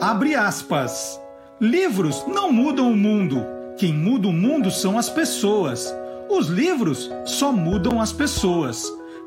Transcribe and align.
Abre 0.00 0.36
aspas. 0.36 1.20
Livros 1.60 2.24
não 2.28 2.52
mudam 2.52 2.92
o 2.92 2.96
mundo. 2.96 3.44
Quem 3.76 3.92
muda 3.92 4.28
o 4.28 4.32
mundo 4.32 4.70
são 4.70 4.96
as 4.96 5.10
pessoas. 5.10 5.92
Os 6.30 6.46
livros 6.46 7.10
só 7.24 7.50
mudam 7.50 8.00
as 8.00 8.12
pessoas. 8.12 8.84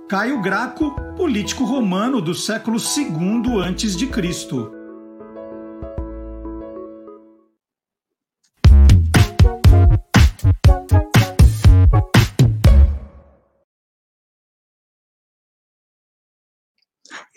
Caio 0.08 0.42
Graco, 0.42 0.96
político 1.18 1.66
romano 1.66 2.22
do 2.22 2.34
século 2.34 2.78
II 2.78 3.62
antes 3.62 3.98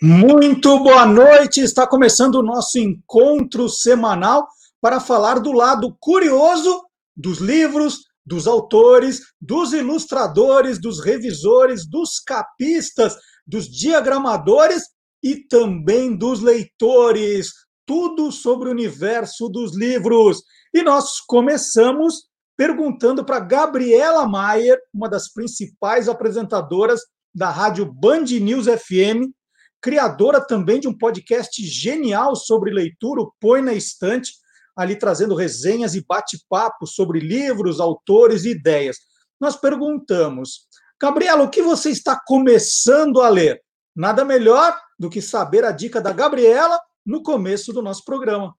Muito 0.07 0.79
boa 0.81 1.07
noite! 1.07 1.63
Está 1.63 1.87
começando 1.87 2.35
o 2.35 2.43
nosso 2.43 2.79
encontro 2.79 3.71
semanal 3.71 4.47
para 4.79 5.01
falar 5.01 5.39
do 5.39 5.51
lado 5.51 5.97
curioso 5.99 6.85
dos 7.17 7.39
livros, 7.39 8.01
dos 8.23 8.47
autores, 8.47 9.23
dos 9.41 9.73
ilustradores, 9.73 10.79
dos 10.79 11.03
revisores, 11.03 11.89
dos 11.89 12.21
capistas, 12.21 13.17
dos 13.47 13.67
diagramadores 13.67 14.83
e 15.23 15.37
também 15.37 16.15
dos 16.15 16.43
leitores. 16.43 17.55
Tudo 17.87 18.31
sobre 18.31 18.69
o 18.69 18.73
universo 18.73 19.49
dos 19.49 19.75
livros. 19.75 20.43
E 20.75 20.83
nós 20.83 21.19
começamos 21.27 22.29
perguntando 22.59 23.25
para 23.25 23.41
Gabriela 23.41 24.29
Maier, 24.29 24.79
uma 24.93 25.09
das 25.09 25.33
principais 25.33 26.11
apresentadoras 26.11 27.01
da 27.35 27.49
rádio 27.49 27.91
Band 27.91 28.25
News 28.25 28.67
FM, 28.67 29.33
criadora 29.85 30.41
também 30.41 30.81
de 30.81 30.89
um 30.89 30.97
podcast 30.97 31.63
genial 31.63 32.35
sobre 32.35 32.73
leitura, 32.73 33.21
o 33.21 33.31
Põe 33.39 33.61
na 33.61 33.75
Estante, 33.75 34.33
ali 34.75 34.97
trazendo 34.97 35.35
resenhas 35.35 35.95
e 35.95 36.03
bate-papos 36.03 36.95
sobre 36.95 37.21
livros, 37.21 37.81
autores 37.81 38.47
e 38.47 38.53
ideias. 38.53 38.97
Nós 39.39 39.57
perguntamos, 39.57 40.67
Gabriela, 40.99 41.45
o 41.45 41.51
que 41.51 41.61
você 41.61 41.91
está 41.91 42.19
começando 42.27 43.21
a 43.21 43.29
ler? 43.29 43.61
Nada 43.95 44.25
melhor 44.25 44.75
do 44.99 45.11
que 45.11 45.21
saber 45.21 45.67
a 45.67 45.71
dica 45.71 46.01
da 46.01 46.15
Gabriela 46.15 46.81
no 47.05 47.23
começo 47.23 47.71
do 47.71 47.83
nosso 47.83 48.07
programa. 48.07 48.55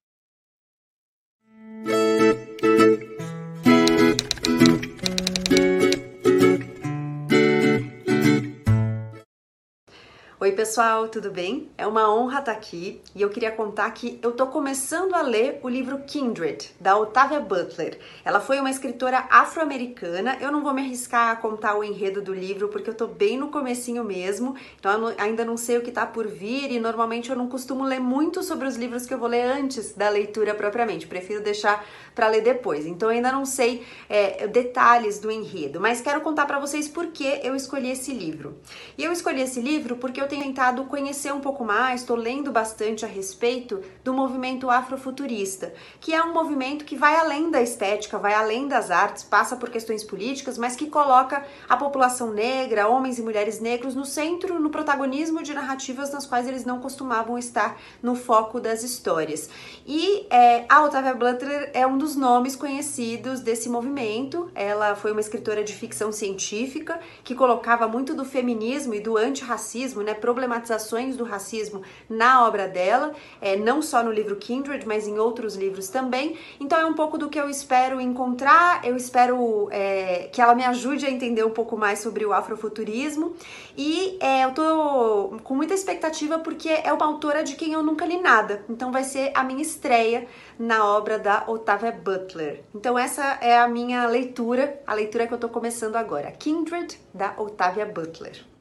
Oi, 10.46 10.52
pessoal, 10.52 11.08
tudo 11.08 11.32
bem? 11.32 11.72
É 11.76 11.88
uma 11.88 12.08
honra 12.14 12.38
estar 12.38 12.52
aqui 12.52 13.02
e 13.16 13.22
eu 13.24 13.32
queria 13.32 13.52
contar 13.52 13.90
que 13.90 14.20
eu 14.22 14.30
estou 14.30 14.46
começando 14.46 15.16
a 15.16 15.24
ler 15.24 15.60
o 15.64 15.68
livro 15.68 15.98
Kindred, 16.06 16.70
da 16.80 16.96
Octavia 16.96 17.40
Butler. 17.40 17.98
Ela 18.24 18.40
foi 18.40 18.60
uma 18.60 18.70
escritora 18.70 19.26
afro-americana. 19.32 20.38
Eu 20.40 20.52
não 20.52 20.62
vou 20.62 20.72
me 20.72 20.84
arriscar 20.84 21.32
a 21.32 21.36
contar 21.36 21.76
o 21.76 21.84
enredo 21.84 22.22
do 22.22 22.32
livro 22.32 22.68
porque 22.68 22.88
eu 22.88 22.92
estou 22.92 23.08
bem 23.08 23.40
no 23.40 23.48
comecinho 23.48 24.04
mesmo, 24.04 24.56
então 24.80 25.10
eu 25.10 25.16
ainda 25.18 25.44
não 25.44 25.58
sei 25.58 25.80
o 25.80 25.82
que 25.82 25.90
está 25.90 26.06
por 26.06 26.28
vir 26.28 26.72
e 26.72 26.80
normalmente 26.80 27.32
eu 27.32 27.36
não 27.36 27.48
costumo 27.48 27.84
ler 27.84 28.00
muito 28.00 28.44
sobre 28.44 28.68
os 28.68 28.76
livros 28.76 29.08
que 29.08 29.16
eu 29.16 29.18
vou 29.18 29.28
ler 29.28 29.46
antes 29.46 29.94
da 29.94 30.10
leitura 30.10 30.54
propriamente. 30.54 31.08
Prefiro 31.08 31.42
deixar 31.42 31.84
para 32.14 32.28
ler 32.28 32.42
depois. 32.42 32.86
Então 32.86 33.10
eu 33.10 33.16
ainda 33.16 33.32
não 33.32 33.48
sei 33.48 33.84
é, 34.08 34.46
detalhes 34.46 35.18
do 35.18 35.32
enredo, 35.32 35.82
mas 35.82 36.02
quero 36.02 36.22
contar 36.22 36.46
para 36.46 36.60
vocês 36.60 36.88
por 36.88 37.08
que 37.08 37.40
eu 37.42 37.56
escolhi 37.56 37.90
esse 37.90 38.14
livro. 38.14 38.60
E 38.96 39.04
eu 39.04 39.12
escolhi 39.12 39.42
esse 39.42 39.60
livro 39.60 39.96
porque 39.96 40.22
eu 40.22 40.28
tenho 40.28 40.35
tentado 40.40 40.86
conhecer 40.86 41.34
um 41.34 41.40
pouco 41.40 41.64
mais, 41.64 42.02
estou 42.02 42.16
lendo 42.16 42.52
bastante 42.52 43.06
a 43.06 43.08
respeito 43.08 43.82
do 44.04 44.14
movimento 44.14 44.70
afrofuturista, 44.70 45.74
que 46.00 46.14
é 46.14 46.24
um 46.24 46.34
movimento 46.34 46.86
que 46.86 46.96
vai 46.96 47.16
além 47.16 47.50
da 47.50 47.62
estética, 47.62 48.18
vai 48.18 48.34
além 48.34 48.68
das 48.68 48.92
artes, 48.92 49.24
passa 49.24 49.56
por 49.56 49.70
questões 49.70 50.04
políticas, 50.04 50.58
mas 50.58 50.76
que 50.76 50.88
coloca 50.88 51.46
a 51.68 51.78
população 51.78 52.32
negra, 52.32 52.88
homens 52.88 53.20
e 53.20 53.22
mulheres 53.22 53.60
negros, 53.60 53.96
no 53.96 54.06
centro, 54.06 54.60
no 54.60 54.70
protagonismo 54.70 55.42
de 55.44 55.54
narrativas 55.54 56.12
nas 56.12 56.26
quais 56.26 56.48
eles 56.48 56.66
não 56.66 56.80
costumavam 56.80 57.38
estar 57.38 57.78
no 58.02 58.16
foco 58.16 58.60
das 58.60 58.84
histórias. 58.84 59.50
E 59.86 60.26
é, 60.30 60.66
a 60.70 60.84
Octavia 60.84 61.14
Butler 61.14 61.72
é 61.74 61.86
um 61.86 61.98
dos 61.98 62.16
nomes 62.16 62.56
conhecidos 62.56 63.40
desse 63.40 63.70
movimento. 63.70 64.50
Ela 64.56 64.96
foi 64.96 65.12
uma 65.12 65.22
escritora 65.22 65.64
de 65.64 65.74
ficção 65.74 66.12
científica 66.12 67.00
que 67.24 67.36
colocava 67.36 67.88
muito 67.88 68.14
do 68.14 68.26
feminismo 68.26 68.94
e 68.94 69.00
do 69.00 69.18
antirracismo, 69.18 70.02
né? 70.02 70.14
Problematizações 70.26 71.16
do 71.16 71.24
racismo 71.24 71.84
na 72.10 72.48
obra 72.48 72.68
dela, 72.68 73.14
é, 73.40 73.56
não 73.56 73.80
só 73.80 74.02
no 74.02 74.12
livro 74.12 74.36
Kindred, 74.38 74.84
mas 74.88 75.08
em 75.08 75.20
outros 75.20 75.56
livros 75.56 75.88
também. 75.88 76.36
Então 76.60 76.80
é 76.80 76.86
um 76.86 76.96
pouco 76.96 77.16
do 77.16 77.30
que 77.30 77.40
eu 77.40 77.48
espero 77.48 78.02
encontrar, 78.02 78.84
eu 78.84 78.96
espero 78.96 79.70
é, 79.70 80.28
que 80.32 80.42
ela 80.42 80.56
me 80.56 80.66
ajude 80.66 81.06
a 81.06 81.12
entender 81.12 81.46
um 81.46 81.52
pouco 81.52 81.78
mais 81.78 82.00
sobre 82.00 82.26
o 82.26 82.34
afrofuturismo. 82.34 83.36
E 83.78 84.18
é, 84.20 84.46
eu 84.46 84.52
tô 84.52 85.38
com 85.44 85.54
muita 85.54 85.76
expectativa 85.76 86.40
porque 86.40 86.70
é 86.70 86.92
uma 86.92 87.06
autora 87.06 87.44
de 87.44 87.56
quem 87.56 87.74
eu 87.74 87.84
nunca 87.84 88.04
li 88.04 88.20
nada. 88.20 88.66
Então 88.68 88.92
vai 88.92 89.04
ser 89.04 89.32
a 89.36 89.44
minha 89.44 89.62
estreia 89.62 90.26
na 90.58 90.84
obra 90.86 91.20
da 91.20 91.44
Octavia 91.46 91.92
Butler. 91.92 92.64
Então 92.74 92.98
essa 92.98 93.38
é 93.42 93.60
a 93.60 93.68
minha 93.68 94.08
leitura, 94.08 94.82
a 94.88 94.96
leitura 94.96 95.28
que 95.28 95.36
eu 95.36 95.38
tô 95.38 95.50
começando 95.50 95.98
agora, 95.98 96.32
Kindred 96.32 97.00
da 97.14 97.36
Octavia 97.38 97.86
Butler. 97.86 98.55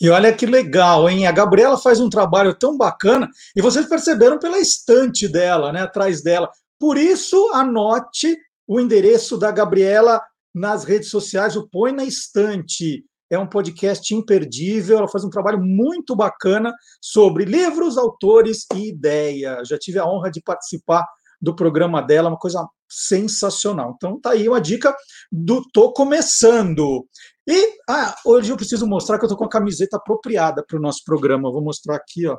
E 0.00 0.08
olha 0.08 0.32
que 0.32 0.46
legal, 0.46 1.08
hein? 1.08 1.26
A 1.26 1.32
Gabriela 1.32 1.76
faz 1.78 2.00
um 2.00 2.10
trabalho 2.10 2.54
tão 2.54 2.76
bacana 2.76 3.28
e 3.54 3.62
vocês 3.62 3.86
perceberam 3.88 4.38
pela 4.38 4.58
estante 4.58 5.28
dela, 5.28 5.72
né, 5.72 5.82
atrás 5.82 6.22
dela. 6.22 6.50
Por 6.78 6.96
isso, 6.96 7.50
anote 7.52 8.36
o 8.66 8.80
endereço 8.80 9.38
da 9.38 9.50
Gabriela 9.50 10.20
nas 10.54 10.84
redes 10.84 11.08
sociais, 11.08 11.56
o 11.56 11.68
Põe 11.68 11.92
na 11.92 12.04
Estante. 12.04 13.04
É 13.30 13.38
um 13.38 13.46
podcast 13.46 14.14
imperdível, 14.14 14.98
ela 14.98 15.08
faz 15.08 15.24
um 15.24 15.30
trabalho 15.30 15.58
muito 15.60 16.14
bacana 16.14 16.72
sobre 17.00 17.44
livros, 17.44 17.96
autores 17.96 18.66
e 18.74 18.90
ideias. 18.90 19.68
Já 19.68 19.78
tive 19.78 19.98
a 19.98 20.06
honra 20.06 20.30
de 20.30 20.42
participar 20.42 21.06
do 21.42 21.56
programa 21.56 22.00
dela, 22.00 22.28
uma 22.28 22.38
coisa 22.38 22.64
sensacional. 22.88 23.94
Então 23.96 24.20
tá 24.20 24.30
aí 24.30 24.48
uma 24.48 24.60
dica 24.60 24.96
do 25.30 25.60
Tô 25.72 25.92
Começando. 25.92 27.04
E 27.46 27.74
ah, 27.90 28.14
hoje 28.24 28.52
eu 28.52 28.56
preciso 28.56 28.86
mostrar 28.86 29.18
que 29.18 29.24
eu 29.24 29.26
estou 29.26 29.36
com 29.36 29.44
a 29.44 29.50
camiseta 29.50 29.96
apropriada 29.96 30.64
para 30.64 30.78
o 30.78 30.80
nosso 30.80 31.02
programa. 31.04 31.48
Eu 31.48 31.52
vou 31.52 31.62
mostrar 31.62 31.96
aqui, 31.96 32.28
ó. 32.28 32.38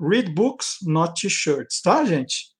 Read 0.00 0.32
books, 0.32 0.76
not 0.82 1.20
t-shirts, 1.20 1.82
tá, 1.82 2.04
gente? 2.04 2.50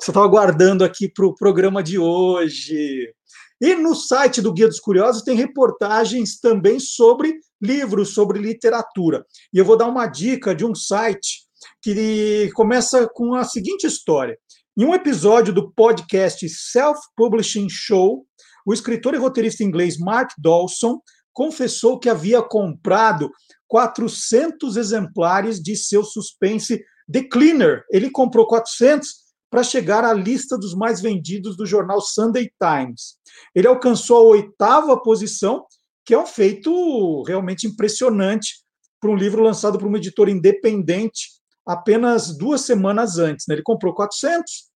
Você 0.00 0.10
estava 0.10 0.24
aguardando 0.24 0.84
aqui 0.84 1.08
para 1.08 1.26
o 1.26 1.34
programa 1.34 1.82
de 1.82 1.98
hoje. 1.98 3.12
E 3.60 3.74
no 3.74 3.94
site 3.94 4.40
do 4.40 4.52
Guia 4.52 4.68
dos 4.68 4.80
Curiosos 4.80 5.22
tem 5.22 5.36
reportagens 5.36 6.38
também 6.40 6.80
sobre 6.80 7.34
livros, 7.60 8.14
sobre 8.14 8.38
literatura. 8.38 9.24
E 9.52 9.58
eu 9.58 9.64
vou 9.64 9.76
dar 9.76 9.86
uma 9.86 10.06
dica 10.06 10.54
de 10.54 10.64
um 10.64 10.74
site 10.74 11.46
que 11.82 12.50
começa 12.54 13.08
com 13.12 13.34
a 13.34 13.44
seguinte 13.44 13.86
história. 13.86 14.38
Em 14.80 14.84
um 14.84 14.94
episódio 14.94 15.52
do 15.52 15.72
podcast 15.72 16.48
Self 16.48 17.00
Publishing 17.16 17.66
Show, 17.68 18.24
o 18.64 18.72
escritor 18.72 19.12
e 19.12 19.18
roteirista 19.18 19.64
inglês 19.64 19.98
Mark 19.98 20.30
Dawson 20.38 21.00
confessou 21.32 21.98
que 21.98 22.08
havia 22.08 22.40
comprado 22.40 23.28
400 23.66 24.76
exemplares 24.76 25.60
de 25.60 25.74
seu 25.74 26.04
suspense 26.04 26.80
The 27.12 27.24
Cleaner. 27.24 27.82
Ele 27.90 28.08
comprou 28.08 28.46
400 28.46 29.08
para 29.50 29.64
chegar 29.64 30.04
à 30.04 30.12
lista 30.12 30.56
dos 30.56 30.76
mais 30.76 31.00
vendidos 31.00 31.56
do 31.56 31.66
jornal 31.66 32.00
Sunday 32.00 32.48
Times. 32.62 33.16
Ele 33.56 33.66
alcançou 33.66 34.18
a 34.18 34.36
oitava 34.36 35.02
posição, 35.02 35.66
que 36.06 36.14
é 36.14 36.18
um 36.20 36.26
feito 36.26 37.24
realmente 37.24 37.66
impressionante 37.66 38.62
para 39.00 39.10
um 39.10 39.16
livro 39.16 39.42
lançado 39.42 39.76
por 39.76 39.88
uma 39.88 39.98
editora 39.98 40.30
independente 40.30 41.36
apenas 41.68 42.34
duas 42.34 42.62
semanas 42.62 43.18
antes. 43.18 43.44
Né? 43.46 43.56
Ele 43.56 43.62
comprou 43.62 43.94
400, 43.94 44.67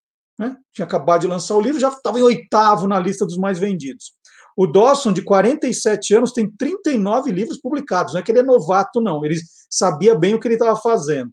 né? 0.43 0.57
tinha 0.73 0.85
acabado 0.85 1.23
de 1.23 1.27
lançar 1.27 1.57
o 1.57 1.61
livro, 1.61 1.81
já 1.81 1.89
estava 1.89 2.19
em 2.19 2.23
oitavo 2.23 2.89
na 2.89 2.99
lista 2.99 3.25
dos 3.25 3.37
mais 3.37 3.59
vendidos. 3.59 4.13
O 4.57 4.67
Dawson, 4.67 5.13
de 5.13 5.23
47 5.23 6.15
anos, 6.15 6.33
tem 6.33 6.51
39 6.51 7.31
livros 7.31 7.59
publicados. 7.59 8.13
Não 8.13 8.21
é 8.21 8.23
que 8.23 8.31
ele 8.31 8.41
é 8.41 8.43
novato, 8.43 9.01
não. 9.01 9.25
Ele 9.25 9.41
sabia 9.71 10.15
bem 10.15 10.35
o 10.35 10.41
que 10.41 10.47
ele 10.47 10.57
estava 10.57 10.79
fazendo. 10.79 11.31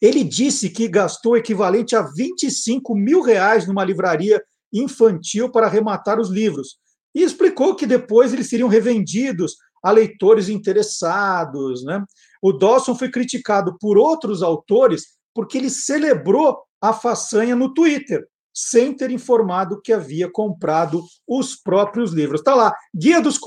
Ele 0.00 0.24
disse 0.24 0.70
que 0.70 0.88
gastou 0.88 1.32
o 1.32 1.36
equivalente 1.36 1.94
a 1.94 2.02
25 2.02 2.94
mil 2.94 3.20
reais 3.20 3.66
numa 3.66 3.84
livraria 3.84 4.42
infantil 4.72 5.50
para 5.50 5.66
arrematar 5.66 6.18
os 6.18 6.30
livros. 6.30 6.78
E 7.14 7.22
explicou 7.22 7.74
que 7.74 7.86
depois 7.86 8.32
eles 8.32 8.48
seriam 8.48 8.68
revendidos 8.68 9.56
a 9.82 9.90
leitores 9.90 10.48
interessados. 10.48 11.84
Né? 11.84 12.02
O 12.40 12.52
Dawson 12.52 12.94
foi 12.94 13.10
criticado 13.10 13.76
por 13.78 13.98
outros 13.98 14.42
autores 14.42 15.18
porque 15.34 15.58
ele 15.58 15.70
celebrou 15.70 16.58
a 16.80 16.92
façanha 16.92 17.54
no 17.54 17.72
Twitter, 17.74 18.26
sem 18.52 18.94
ter 18.94 19.10
informado 19.10 19.80
que 19.80 19.92
havia 19.92 20.30
comprado 20.30 21.02
os 21.26 21.54
próprios 21.54 22.12
livros. 22.12 22.40
Está 22.40 22.54
lá, 22.54 22.74
guia 22.94 23.20
dos. 23.20 23.38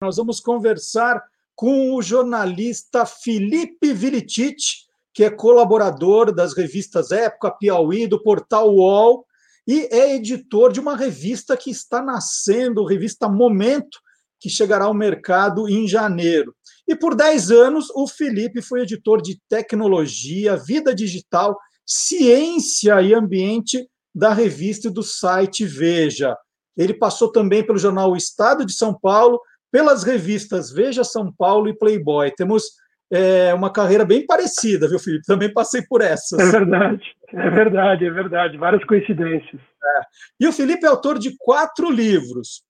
Nós 0.00 0.16
vamos 0.16 0.40
conversar 0.40 1.22
com 1.54 1.94
o 1.94 2.02
jornalista 2.02 3.06
Felipe 3.06 3.92
Vilitich, 3.92 4.86
que 5.14 5.24
é 5.24 5.30
colaborador 5.30 6.34
das 6.34 6.54
revistas 6.54 7.12
Época, 7.12 7.50
Piauí, 7.52 8.06
do 8.06 8.22
portal 8.22 8.74
UOL, 8.74 9.26
e 9.66 9.88
é 9.92 10.16
editor 10.16 10.72
de 10.72 10.80
uma 10.80 10.96
revista 10.96 11.56
que 11.56 11.70
está 11.70 12.02
nascendo, 12.02 12.84
revista 12.84 13.28
Momento, 13.28 14.00
que 14.42 14.50
chegará 14.50 14.86
ao 14.86 14.94
mercado 14.94 15.68
em 15.68 15.86
janeiro. 15.86 16.52
E 16.88 16.96
por 16.96 17.14
10 17.14 17.52
anos, 17.52 17.90
o 17.94 18.08
Felipe 18.08 18.60
foi 18.60 18.80
editor 18.80 19.22
de 19.22 19.40
tecnologia, 19.48 20.56
vida 20.56 20.92
digital, 20.92 21.56
ciência 21.86 23.00
e 23.00 23.14
ambiente 23.14 23.88
da 24.12 24.34
revista 24.34 24.88
e 24.88 24.92
do 24.92 25.02
site 25.02 25.64
Veja. 25.64 26.36
Ele 26.76 26.92
passou 26.92 27.30
também 27.30 27.64
pelo 27.64 27.78
jornal 27.78 28.10
O 28.10 28.16
Estado 28.16 28.66
de 28.66 28.72
São 28.72 28.92
Paulo, 28.92 29.40
pelas 29.70 30.02
revistas 30.02 30.72
Veja 30.72 31.04
São 31.04 31.32
Paulo 31.32 31.68
e 31.68 31.78
Playboy. 31.78 32.32
Temos 32.32 32.64
é, 33.12 33.54
uma 33.54 33.70
carreira 33.70 34.04
bem 34.04 34.26
parecida, 34.26 34.88
viu, 34.88 34.98
Felipe? 34.98 35.24
Também 35.24 35.52
passei 35.52 35.82
por 35.82 36.00
essas. 36.00 36.40
É 36.40 36.50
verdade, 36.50 37.04
é 37.28 37.50
verdade, 37.50 38.04
é 38.06 38.10
verdade. 38.10 38.58
Várias 38.58 38.84
coincidências. 38.84 39.60
É. 39.60 40.00
E 40.40 40.48
o 40.48 40.52
Felipe 40.52 40.84
é 40.84 40.88
autor 40.88 41.18
de 41.18 41.36
quatro 41.38 41.90
livros. 41.90 42.62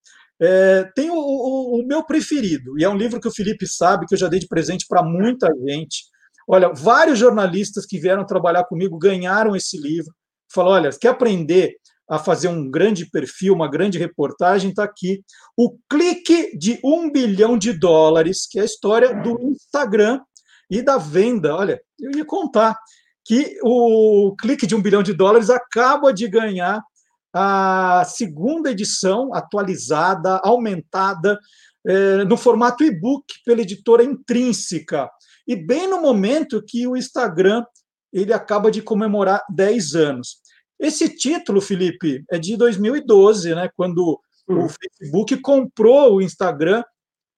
É, 0.45 0.91
tem 0.97 1.09
o, 1.09 1.15
o, 1.15 1.81
o, 1.81 1.87
meu 1.87 2.03
preferido, 2.05 2.77
e 2.77 2.83
é 2.83 2.89
um 2.89 2.97
livro 2.97 3.21
que 3.21 3.29
o 3.29 3.33
Felipe 3.33 3.65
sabe, 3.65 4.07
que 4.07 4.15
eu 4.15 4.19
já 4.19 4.27
dei 4.27 4.41
de 4.41 4.49
presente 4.49 4.87
para 4.89 5.01
muita 5.01 5.47
gente. 5.69 6.07
Olha, 6.49 6.73
vários 6.75 7.17
jornalistas 7.17 7.87
que 7.87 8.01
vieram 8.01 8.27
trabalhar 8.27 8.65
comigo 8.65 8.99
ganharam 8.99 9.55
esse 9.55 9.81
livro. 9.81 10.13
Falou: 10.53 10.73
olha, 10.73 10.91
quer 10.91 11.09
aprender 11.09 11.77
a 12.11 12.19
fazer 12.19 12.49
um 12.49 12.69
grande 12.69 13.09
perfil, 13.09 13.55
uma 13.55 13.71
grande 13.71 13.99
reportagem, 13.99 14.71
está 14.71 14.83
aqui. 14.83 15.23
O 15.57 15.79
clique 15.89 16.59
de 16.59 16.81
um 16.85 17.11
bilhão 17.11 17.57
de 17.57 17.73
dólares, 17.73 18.47
que 18.51 18.59
é 18.59 18.63
a 18.63 18.67
história 18.67 19.15
do 19.15 19.41
Instagram 19.41 20.21
e 20.69 20.83
da 20.83 20.99
venda. 20.99 21.55
Olha, 21.55 21.81
eu 22.01 22.11
ia 22.11 22.25
contar 22.25 22.77
que 23.25 23.57
o 23.63 24.35
clique 24.41 24.67
de 24.67 24.75
um 24.75 24.83
bilhão 24.83 25.03
de 25.05 25.13
dólares 25.13 25.49
acaba 25.49 26.13
de 26.13 26.27
ganhar 26.27 26.83
a 27.33 28.05
segunda 28.05 28.71
edição, 28.71 29.35
atualizada, 29.35 30.41
aumentada, 30.45 31.39
é, 31.87 32.25
no 32.25 32.37
formato 32.37 32.85
e-book 32.85 33.25
pela 33.45 33.61
editora 33.63 34.05
Intrínseca. 34.05 35.09
E 35.47 35.57
bem 35.57 35.89
no 35.89 36.01
momento 36.01 36.63
que 36.65 36.87
o 36.87 36.97
Instagram 36.97 37.65
ele 38.13 38.33
acaba 38.33 38.71
de 38.71 38.83
comemorar 38.83 39.43
10 39.51 39.95
anos. 39.95 40.37
Esse 40.79 41.09
título, 41.09 41.61
Felipe, 41.61 42.25
é 42.31 42.39
de 42.39 42.57
2012, 42.57 43.55
né, 43.55 43.71
quando 43.75 44.21
uhum. 44.49 44.67
o 44.67 44.69
Facebook 44.69 45.37
comprou 45.39 46.17
o 46.17 46.23
Instagram 46.23 46.85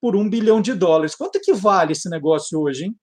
por 0.01 0.15
um 0.15 0.29
bilhão 0.29 0.61
de 0.61 0.73
dólares. 0.73 1.15
Quanto 1.15 1.37
é 1.37 1.39
que 1.39 1.53
vale 1.53 1.93
esse 1.93 2.09
negócio 2.09 2.59
hoje, 2.59 2.85
hein? 2.85 2.95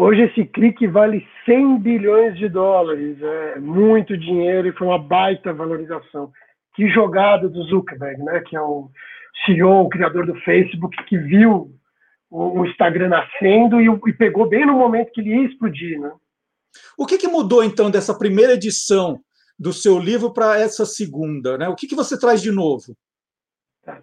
Hoje 0.00 0.22
esse 0.22 0.44
clique 0.44 0.86
vale 0.86 1.26
100 1.44 1.80
bilhões 1.80 2.38
de 2.38 2.48
dólares, 2.48 3.20
é 3.20 3.58
muito 3.58 4.16
dinheiro 4.16 4.68
e 4.68 4.72
foi 4.72 4.86
uma 4.86 4.98
baita 4.98 5.52
valorização. 5.52 6.30
Que 6.76 6.88
jogada 6.88 7.48
do 7.48 7.64
Zuckerberg, 7.64 8.22
né, 8.22 8.40
que 8.46 8.56
é 8.56 8.60
o 8.60 8.88
CEO, 9.44 9.82
o 9.82 9.88
criador 9.88 10.24
do 10.24 10.36
Facebook, 10.42 10.96
que 11.06 11.18
viu 11.18 11.74
o 12.30 12.64
Instagram 12.64 13.08
nascendo 13.08 13.80
e, 13.80 13.88
e 14.06 14.12
pegou 14.12 14.48
bem 14.48 14.64
no 14.64 14.74
momento 14.74 15.10
que 15.10 15.20
ele 15.20 15.30
ia 15.30 15.48
explodir, 15.48 15.98
né? 15.98 16.12
O 16.96 17.04
que, 17.04 17.18
que 17.18 17.26
mudou 17.26 17.64
então 17.64 17.90
dessa 17.90 18.16
primeira 18.16 18.52
edição 18.52 19.18
do 19.58 19.72
seu 19.72 19.98
livro 19.98 20.32
para 20.32 20.60
essa 20.60 20.84
segunda? 20.84 21.58
Né? 21.58 21.68
O 21.68 21.74
que, 21.74 21.88
que 21.88 21.96
você 21.96 22.16
traz 22.16 22.40
de 22.40 22.52
novo? 22.52 22.94
Tá. 23.84 24.00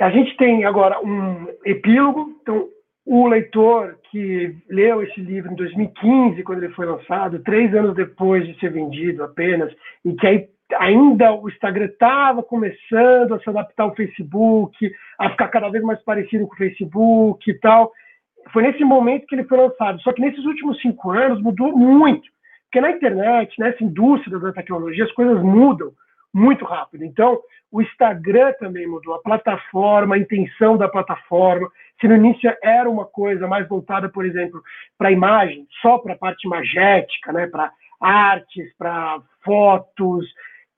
A 0.00 0.10
gente 0.10 0.34
tem 0.38 0.64
agora 0.64 0.98
um 1.04 1.48
epílogo. 1.66 2.38
Então, 2.40 2.68
o 3.12 3.26
leitor 3.26 3.98
que 4.08 4.54
leu 4.68 5.02
esse 5.02 5.20
livro 5.20 5.50
em 5.50 5.56
2015, 5.56 6.44
quando 6.44 6.62
ele 6.62 6.72
foi 6.74 6.86
lançado, 6.86 7.42
três 7.42 7.74
anos 7.74 7.96
depois 7.96 8.46
de 8.46 8.56
ser 8.60 8.70
vendido 8.70 9.24
apenas, 9.24 9.74
e 10.04 10.12
que 10.12 10.26
aí 10.28 10.48
ainda 10.78 11.32
o 11.32 11.48
Instagram 11.48 11.86
estava 11.86 12.40
começando 12.40 13.34
a 13.34 13.40
se 13.40 13.50
adaptar 13.50 13.82
ao 13.82 13.96
Facebook, 13.96 14.92
a 15.18 15.28
ficar 15.28 15.48
cada 15.48 15.68
vez 15.68 15.82
mais 15.82 16.00
parecido 16.04 16.46
com 16.46 16.54
o 16.54 16.56
Facebook 16.56 17.50
e 17.50 17.54
tal. 17.54 17.90
Foi 18.52 18.62
nesse 18.62 18.84
momento 18.84 19.26
que 19.26 19.34
ele 19.34 19.48
foi 19.48 19.58
lançado. 19.58 20.00
Só 20.02 20.12
que 20.12 20.20
nesses 20.20 20.44
últimos 20.44 20.80
cinco 20.80 21.10
anos 21.10 21.42
mudou 21.42 21.76
muito. 21.76 22.30
Porque 22.66 22.80
na 22.80 22.92
internet, 22.92 23.52
nessa 23.58 23.82
indústria 23.82 24.38
da 24.38 24.52
tecnologia, 24.52 25.04
as 25.04 25.12
coisas 25.12 25.42
mudam 25.42 25.90
muito 26.32 26.64
rápido. 26.64 27.04
Então, 27.04 27.40
o 27.72 27.82
Instagram 27.82 28.52
também 28.60 28.86
mudou, 28.86 29.14
a 29.14 29.22
plataforma, 29.22 30.14
a 30.14 30.18
intenção 30.18 30.76
da 30.76 30.88
plataforma. 30.88 31.68
Se 32.00 32.08
no 32.08 32.16
início 32.16 32.50
era 32.62 32.88
uma 32.88 33.04
coisa 33.04 33.46
mais 33.46 33.68
voltada, 33.68 34.08
por 34.08 34.24
exemplo, 34.24 34.62
para 34.96 35.08
a 35.08 35.12
imagem, 35.12 35.66
só 35.82 35.98
para 35.98 36.14
a 36.14 36.18
parte 36.18 36.46
imagética, 36.46 37.32
né, 37.32 37.46
para 37.46 37.70
artes, 38.00 38.74
para 38.78 39.20
fotos, 39.44 40.26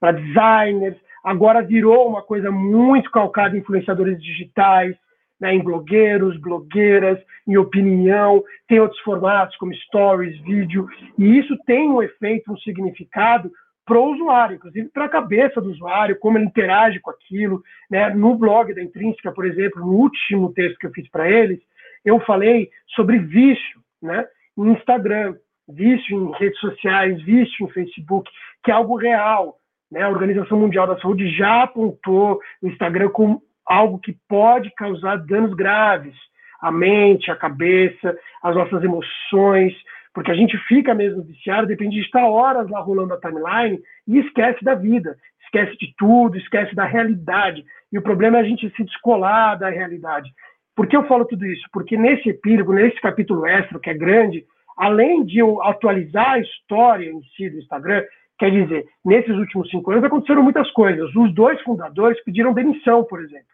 para 0.01 0.13
designers, 0.13 0.97
agora 1.23 1.63
virou 1.63 2.09
uma 2.09 2.23
coisa 2.23 2.51
muito 2.51 3.11
calcada 3.11 3.57
em 3.57 3.61
influenciadores 3.61 4.21
digitais, 4.21 4.97
né, 5.41 5.55
em 5.55 5.63
blogueiros, 5.63 6.37
blogueiras, 6.41 7.19
em 7.47 7.57
opinião, 7.57 8.43
tem 8.67 8.81
outros 8.81 9.01
formatos 9.01 9.57
como 9.57 9.75
stories, 9.75 10.41
vídeo, 10.43 10.89
e 11.17 11.39
isso 11.39 11.57
tem 11.67 11.89
um 11.89 12.03
efeito, 12.03 12.53
um 12.53 12.57
significado 12.59 13.51
para 13.85 13.99
o 13.99 14.13
usuário, 14.13 14.57
inclusive 14.57 14.89
para 14.89 15.07
a 15.07 15.09
cabeça 15.09 15.61
do 15.61 15.71
usuário, 15.71 16.19
como 16.19 16.39
ele 16.39 16.47
interage 16.47 17.01
com 17.01 17.11
aquilo. 17.11 17.63
Né? 17.91 18.11
No 18.11 18.37
blog 18.37 18.73
da 18.75 18.83
Intrínseca, 18.83 19.33
por 19.33 19.45
exemplo, 19.45 19.81
no 19.81 19.93
último 19.93 20.53
texto 20.53 20.79
que 20.79 20.87
eu 20.87 20.93
fiz 20.93 21.09
para 21.11 21.29
eles, 21.29 21.61
eu 22.05 22.21
falei 22.21 22.71
sobre 22.95 23.19
vício 23.19 23.81
né? 24.01 24.27
em 24.57 24.73
Instagram, 24.73 25.35
vício 25.69 26.17
em 26.17 26.39
redes 26.39 26.59
sociais, 26.61 27.21
vício 27.23 27.67
em 27.67 27.71
Facebook, 27.71 28.31
que 28.65 28.71
é 28.71 28.75
algo 28.75 28.97
real. 28.97 29.57
Né? 29.91 30.03
A 30.03 30.09
Organização 30.09 30.59
Mundial 30.59 30.87
da 30.87 30.99
Saúde 31.01 31.29
já 31.37 31.65
apontou 31.65 32.41
o 32.63 32.69
Instagram 32.69 33.11
como 33.11 33.43
algo 33.67 33.99
que 33.99 34.17
pode 34.29 34.71
causar 34.75 35.17
danos 35.17 35.55
graves 35.55 36.15
à 36.61 36.71
mente, 36.71 37.31
à 37.31 37.37
cabeça, 37.37 38.17
às 38.43 38.55
nossas 38.55 38.83
emoções, 38.85 39.75
porque 40.15 40.31
a 40.31 40.35
gente 40.35 40.57
fica 40.69 40.95
mesmo 40.95 41.23
viciado, 41.23 41.67
depende 41.67 41.97
de 41.97 42.03
estar 42.03 42.25
horas 42.25 42.69
lá 42.69 42.81
rolando 42.81 43.15
a 43.15 43.21
timeline 43.21 43.81
e 44.07 44.19
esquece 44.19 44.63
da 44.65 44.75
vida, 44.75 45.17
esquece 45.45 45.77
de 45.79 45.95
tudo, 45.97 46.37
esquece 46.37 46.75
da 46.75 46.85
realidade. 46.85 47.65
E 47.93 47.99
o 47.99 48.03
problema 48.03 48.39
é 48.39 48.41
a 48.41 48.45
gente 48.45 48.71
se 48.77 48.85
descolar 48.85 49.59
da 49.59 49.71
realidade. 49.71 50.31
Por 50.75 50.87
que 50.87 50.97
eu 50.97 51.07
falo 51.07 51.25
tudo 51.25 51.45
isso? 51.47 51.67
Porque 51.73 51.97
nesse 51.97 52.31
epílogo, 52.31 52.73
nesse 52.73 53.01
capítulo 53.01 53.47
extra, 53.47 53.79
que 53.79 53.91
é 53.91 53.95
grande, 53.95 54.45
além 54.77 55.25
de 55.25 55.39
eu 55.39 55.63
atualizar 55.63 56.33
a 56.33 56.39
história 56.39 57.11
em 57.11 57.21
si 57.37 57.51
do 57.51 57.59
Instagram, 57.59 58.03
quer 58.39 58.51
dizer, 58.51 58.85
nesses 59.05 59.37
últimos 59.37 59.69
cinco 59.71 59.91
anos 59.91 60.05
aconteceram 60.05 60.43
muitas 60.43 60.71
coisas. 60.73 61.15
Os 61.15 61.35
dois 61.35 61.61
fundadores 61.63 62.23
pediram 62.25 62.55
demissão, 62.55 63.05
por 63.05 63.21
exemplo 63.21 63.53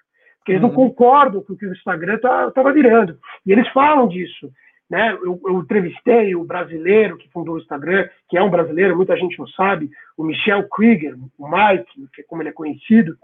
porque 0.49 0.53
eles 0.53 0.63
não 0.63 0.71
uhum. 0.71 0.75
concordam 0.75 1.43
com 1.43 1.53
o 1.53 1.57
que 1.57 1.67
o 1.67 1.73
Instagram 1.73 2.15
estava 2.15 2.51
tá, 2.51 2.73
virando. 2.73 3.19
E 3.45 3.53
eles 3.53 3.69
falam 3.69 4.09
disso. 4.09 4.51
Né? 4.91 5.13
Eu, 5.13 5.39
eu, 5.45 5.59
entrevistei 5.61 6.35
o 6.35 6.45
brasileiro 6.45 7.19
que 7.19 7.31
fundou 7.31 7.57
o 7.57 7.59
Instagram, 7.59 8.09
que 8.29 8.39
é 8.39 8.43
um 8.43 8.49
brasileiro, 8.49 8.97
muita 8.97 9.17
gente 9.17 9.39
não 9.39 9.47
sabe, 9.49 9.91
o 10.17 10.25
Michel 10.25 10.67
Krieger, 10.69 11.15
o 11.39 11.49
Mike, 11.49 12.09
que 12.15 12.23
é 12.23 12.25
como 12.25 12.41
ele 12.41 12.49
é 12.49 12.53
conhecido. 12.53 13.15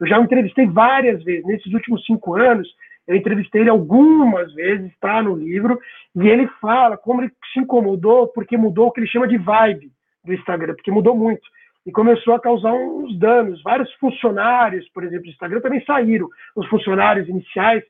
Eu 0.00 0.06
já 0.06 0.18
entrevistei 0.18 0.66
várias 0.66 1.22
vezes. 1.22 1.44
Nesses 1.46 1.72
últimos 1.72 2.04
cinco 2.04 2.34
anos, 2.34 2.68
eu 3.06 3.14
entrevistei 3.14 3.60
ele 3.60 3.70
algumas 3.70 4.52
vezes, 4.54 4.90
está 4.92 5.22
no 5.22 5.36
livro, 5.36 5.78
e 6.16 6.28
ele 6.28 6.48
fala 6.60 6.96
como 6.96 7.22
ele 7.22 7.32
se 7.52 7.60
incomodou 7.60 8.28
porque 8.28 8.56
mudou 8.56 8.88
o 8.88 8.92
que 8.92 9.00
ele 9.00 9.08
chama 9.08 9.28
de 9.28 9.38
vibe 9.38 9.92
do 10.24 10.34
Instagram, 10.34 10.74
porque 10.74 10.90
mudou 10.90 11.16
muito 11.16 11.42
e 11.86 11.90
começou 11.90 12.34
a 12.34 12.40
causar 12.40 12.72
uns 12.72 13.18
danos. 13.18 13.62
Vários 13.62 13.92
funcionários, 13.94 14.88
por 14.90 15.04
exemplo, 15.04 15.24
do 15.24 15.30
Instagram 15.30 15.60
também 15.60 15.84
saíram. 15.84 16.28
Os 16.54 16.66
funcionários 16.68 17.28
iniciais 17.28 17.82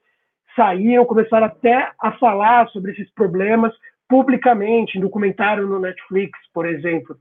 saíram, 0.54 1.04
começaram 1.04 1.46
até 1.46 1.90
a 2.00 2.12
falar 2.12 2.68
sobre 2.68 2.92
esses 2.92 3.10
problemas 3.14 3.72
publicamente, 4.08 4.98
em 4.98 5.00
documentário 5.00 5.66
no 5.66 5.78
Netflix, 5.78 6.38
por 6.52 6.66
exemplo. 6.66 7.16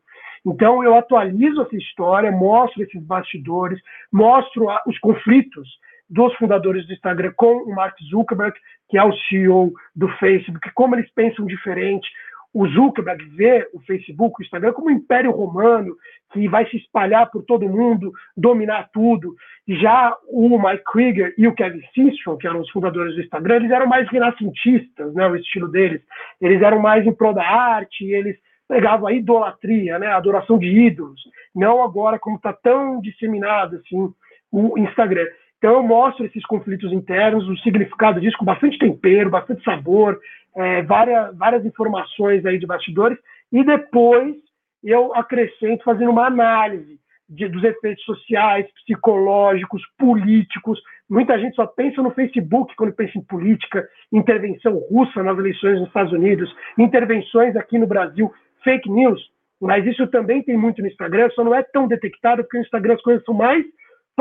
Então, 0.46 0.84
eu 0.84 0.96
atualizo 0.96 1.62
essa 1.62 1.76
história, 1.76 2.32
mostro 2.32 2.84
esses 2.84 3.02
bastidores, 3.04 3.80
mostro 4.12 4.68
os 4.88 4.98
conflitos 5.00 5.68
dos 6.10 6.36
fundadores 6.36 6.86
do 6.86 6.94
Instagram 6.94 7.32
com 7.38 7.64
o 7.64 7.74
Mark 7.74 7.96
Zuckerberg, 8.10 8.58
que 8.90 8.98
é 8.98 9.04
o 9.04 9.14
CEO 9.14 9.72
do 9.96 10.10
Facebook, 10.18 10.70
como 10.74 10.96
eles 10.96 11.10
pensam 11.14 11.46
diferente, 11.46 12.10
o 12.54 12.68
Zuckerberg 12.68 13.24
vê 13.36 13.68
o 13.74 13.80
Facebook, 13.82 14.36
o 14.40 14.44
Instagram 14.44 14.74
como 14.74 14.88
um 14.88 14.92
império 14.92 15.32
romano 15.32 15.96
que 16.34 16.48
vai 16.48 16.70
se 16.70 16.78
espalhar 16.78 17.30
por 17.30 17.44
todo 17.44 17.68
mundo, 17.68 18.12
dominar 18.36 18.90
tudo. 18.94 19.36
Já 19.68 20.16
o 20.28 20.58
Mike 20.58 20.84
Krieger 20.92 21.34
e 21.38 21.48
o 21.48 21.54
Kevin 21.54 21.82
Systrom, 21.94 22.38
que 22.38 22.48
eram 22.48 22.62
os 22.62 22.70
fundadores 22.72 23.16
do 23.16 23.22
Instagram, 23.22 23.58
eles 23.58 23.72
eram 23.72 23.88
mais 23.88 24.08
renascentistas, 24.10 25.14
né, 25.14 25.28
o 25.28 25.36
estilo 25.36 25.70
deles. 25.70 26.02
Eles 26.42 26.62
eram 26.62 26.80
mais 26.80 27.06
em 27.06 27.14
prol 27.14 27.34
da 27.34 27.46
arte, 27.46 28.06
eles 28.06 28.38
pregavam 28.68 29.08
a 29.08 29.14
idolatria, 29.14 30.00
né, 30.00 30.08
a 30.08 30.18
adoração 30.18 30.58
de 30.58 30.68
ídolos. 30.68 31.22
Não 31.54 31.84
agora 31.84 32.20
como 32.20 32.38
está 32.38 32.54
tão 32.54 33.02
disseminado 33.02 33.78
assim 33.78 34.14
o 34.52 34.78
Instagram. 34.78 35.26
Então 35.62 35.76
eu 35.76 35.84
mostro 35.84 36.26
esses 36.26 36.44
conflitos 36.48 36.92
internos, 36.92 37.48
o 37.48 37.56
significado 37.58 38.20
disso 38.20 38.36
com 38.36 38.44
bastante 38.44 38.80
tempero, 38.80 39.30
bastante 39.30 39.64
sabor, 39.64 40.20
é, 40.56 40.82
várias, 40.82 41.38
várias 41.38 41.64
informações 41.64 42.44
aí 42.48 42.58
de 42.58 42.66
bastidores, 42.66 43.16
e 43.52 43.64
depois 43.64 44.36
eu 44.84 45.14
acrescento 45.14 45.84
fazendo 45.84 46.10
uma 46.10 46.26
análise 46.26 47.00
de, 47.30 47.48
dos 47.48 47.64
efeitos 47.64 48.04
sociais, 48.06 48.66
psicológicos, 48.74 49.84
políticos. 50.00 50.82
Muita 51.08 51.38
gente 51.38 51.56
só 51.56 51.68
pensa 51.68 52.02
no 52.02 52.10
Facebook 52.10 52.76
quando 52.76 52.94
pensa 52.94 53.20
em 53.20 53.24
política, 53.24 53.88
intervenção 54.12 54.80
russa 54.90 55.22
nas 55.22 55.38
eleições 55.38 55.78
nos 55.78 55.90
Estados 55.90 56.12
Unidos, 56.12 56.52
intervenções 56.76 57.56
aqui 57.56 57.78
no 57.78 57.86
Brasil, 57.86 58.34
fake 58.64 58.90
news. 58.90 59.22
Mas 59.62 59.86
isso 59.86 60.08
também 60.08 60.42
tem 60.42 60.58
muito 60.58 60.82
no 60.82 60.88
Instagram, 60.88 61.30
só 61.36 61.44
não 61.44 61.54
é 61.54 61.62
tão 61.62 61.88
detectado 61.88 62.42
porque 62.42 62.58
no 62.58 62.64
Instagram 62.64 62.96
as 62.96 63.02
coisas 63.04 63.24
são 63.24 63.36
mais 63.36 63.64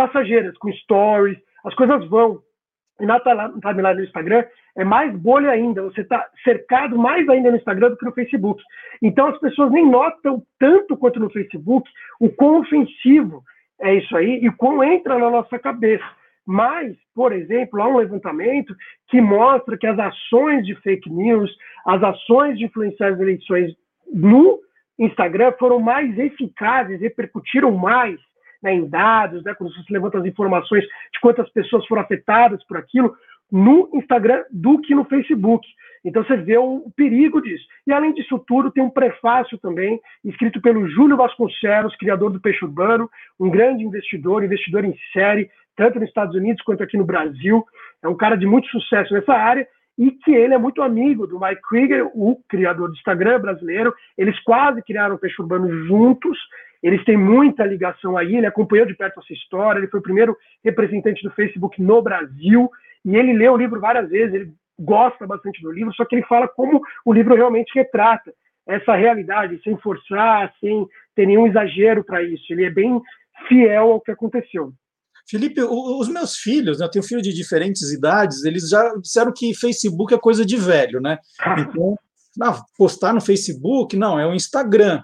passageiras, 0.00 0.56
com 0.56 0.72
stories, 0.72 1.38
as 1.64 1.74
coisas 1.74 2.08
vão. 2.08 2.40
E 3.00 3.06
na 3.06 3.20
timeline 3.20 3.96
do 3.96 4.04
Instagram 4.04 4.44
é 4.76 4.84
mais 4.84 5.14
bolha 5.16 5.50
ainda, 5.50 5.82
você 5.82 6.00
está 6.00 6.26
cercado 6.44 6.96
mais 6.96 7.28
ainda 7.28 7.50
no 7.50 7.56
Instagram 7.56 7.90
do 7.90 7.96
que 7.96 8.04
no 8.04 8.12
Facebook. 8.12 8.62
Então 9.02 9.26
as 9.26 9.38
pessoas 9.38 9.70
nem 9.70 9.86
notam 9.90 10.42
tanto 10.58 10.96
quanto 10.96 11.20
no 11.20 11.30
Facebook 11.30 11.90
o 12.18 12.30
quão 12.30 12.60
ofensivo 12.60 13.42
é 13.80 13.94
isso 13.94 14.16
aí 14.16 14.44
e 14.44 14.50
quão 14.52 14.82
entra 14.82 15.18
na 15.18 15.30
nossa 15.30 15.58
cabeça. 15.58 16.04
Mas, 16.46 16.96
por 17.14 17.32
exemplo, 17.32 17.80
há 17.80 17.88
um 17.88 17.98
levantamento 17.98 18.74
que 19.08 19.20
mostra 19.20 19.76
que 19.76 19.86
as 19.86 19.98
ações 19.98 20.64
de 20.66 20.74
fake 20.76 21.10
news, 21.10 21.50
as 21.86 22.02
ações 22.02 22.58
de 22.58 22.64
influenciar 22.64 23.12
as 23.12 23.20
eleições 23.20 23.74
no 24.12 24.58
Instagram 24.98 25.52
foram 25.58 25.78
mais 25.78 26.18
eficazes, 26.18 27.00
repercutiram 27.00 27.72
mais 27.72 28.18
né, 28.62 28.74
em 28.74 28.88
dados, 28.88 29.42
né, 29.44 29.54
quando 29.54 29.72
você 29.72 29.92
levanta 29.92 30.18
as 30.18 30.24
informações 30.24 30.84
de 30.84 31.20
quantas 31.20 31.48
pessoas 31.50 31.86
foram 31.86 32.02
afetadas 32.02 32.62
por 32.64 32.76
aquilo, 32.76 33.14
no 33.50 33.90
Instagram 33.94 34.44
do 34.50 34.80
que 34.80 34.94
no 34.94 35.04
Facebook. 35.04 35.66
Então 36.04 36.24
você 36.24 36.36
vê 36.36 36.56
o 36.56 36.90
perigo 36.96 37.42
disso. 37.42 37.64
E 37.86 37.92
além 37.92 38.14
disso 38.14 38.38
tudo, 38.46 38.70
tem 38.70 38.82
um 38.82 38.90
prefácio 38.90 39.58
também, 39.58 40.00
escrito 40.24 40.60
pelo 40.60 40.88
Júlio 40.88 41.16
Vasconcelos, 41.16 41.96
criador 41.96 42.30
do 42.30 42.40
Peixe 42.40 42.64
Urbano, 42.64 43.10
um 43.38 43.50
grande 43.50 43.84
investidor, 43.84 44.42
investidor 44.42 44.84
em 44.84 44.96
série, 45.12 45.50
tanto 45.76 45.98
nos 45.98 46.08
Estados 46.08 46.34
Unidos 46.34 46.62
quanto 46.62 46.82
aqui 46.82 46.96
no 46.96 47.04
Brasil. 47.04 47.64
É 48.02 48.08
um 48.08 48.16
cara 48.16 48.36
de 48.36 48.46
muito 48.46 48.68
sucesso 48.68 49.12
nessa 49.12 49.34
área 49.34 49.66
e 49.98 50.10
que 50.10 50.30
ele 50.30 50.54
é 50.54 50.58
muito 50.58 50.80
amigo 50.80 51.26
do 51.26 51.38
Mike 51.38 51.60
Krieger, 51.68 52.10
o 52.14 52.40
criador 52.48 52.88
do 52.88 52.94
Instagram 52.94 53.38
brasileiro. 53.38 53.94
Eles 54.16 54.38
quase 54.42 54.80
criaram 54.82 55.16
o 55.16 55.18
Peixe 55.18 55.40
Urbano 55.40 55.86
juntos 55.86 56.38
eles 56.82 57.04
têm 57.04 57.16
muita 57.16 57.64
ligação 57.64 58.16
aí, 58.16 58.36
ele 58.36 58.46
acompanhou 58.46 58.86
de 58.86 58.94
perto 58.94 59.20
essa 59.20 59.32
história, 59.32 59.78
ele 59.78 59.88
foi 59.88 60.00
o 60.00 60.02
primeiro 60.02 60.36
representante 60.64 61.22
do 61.22 61.30
Facebook 61.32 61.80
no 61.82 62.00
Brasil, 62.00 62.70
e 63.04 63.16
ele 63.16 63.32
leu 63.32 63.52
o 63.52 63.56
livro 63.56 63.80
várias 63.80 64.08
vezes, 64.08 64.34
ele 64.34 64.52
gosta 64.78 65.26
bastante 65.26 65.60
do 65.62 65.70
livro, 65.70 65.92
só 65.94 66.04
que 66.04 66.16
ele 66.16 66.26
fala 66.26 66.48
como 66.48 66.80
o 67.04 67.12
livro 67.12 67.34
realmente 67.34 67.70
retrata 67.74 68.32
essa 68.66 68.94
realidade, 68.94 69.60
sem 69.62 69.76
forçar, 69.78 70.52
sem 70.60 70.86
ter 71.14 71.26
nenhum 71.26 71.46
exagero 71.46 72.04
para 72.04 72.22
isso. 72.22 72.44
Ele 72.50 72.64
é 72.64 72.70
bem 72.70 73.00
fiel 73.48 73.92
ao 73.92 74.00
que 74.00 74.10
aconteceu. 74.10 74.72
Felipe, 75.28 75.62
os 75.62 76.08
meus 76.08 76.36
filhos, 76.36 76.78
né, 76.78 76.86
eu 76.86 76.90
tenho 76.90 77.04
filhos 77.04 77.22
de 77.22 77.32
diferentes 77.32 77.92
idades, 77.92 78.44
eles 78.44 78.68
já 78.68 78.94
disseram 78.96 79.32
que 79.32 79.54
Facebook 79.54 80.12
é 80.14 80.18
coisa 80.18 80.44
de 80.44 80.56
velho, 80.56 81.00
né? 81.00 81.18
Então, 81.58 81.96
não, 82.36 82.54
postar 82.78 83.12
no 83.12 83.20
Facebook, 83.20 83.96
não, 83.96 84.18
é 84.18 84.26
o 84.26 84.34
Instagram 84.34 85.02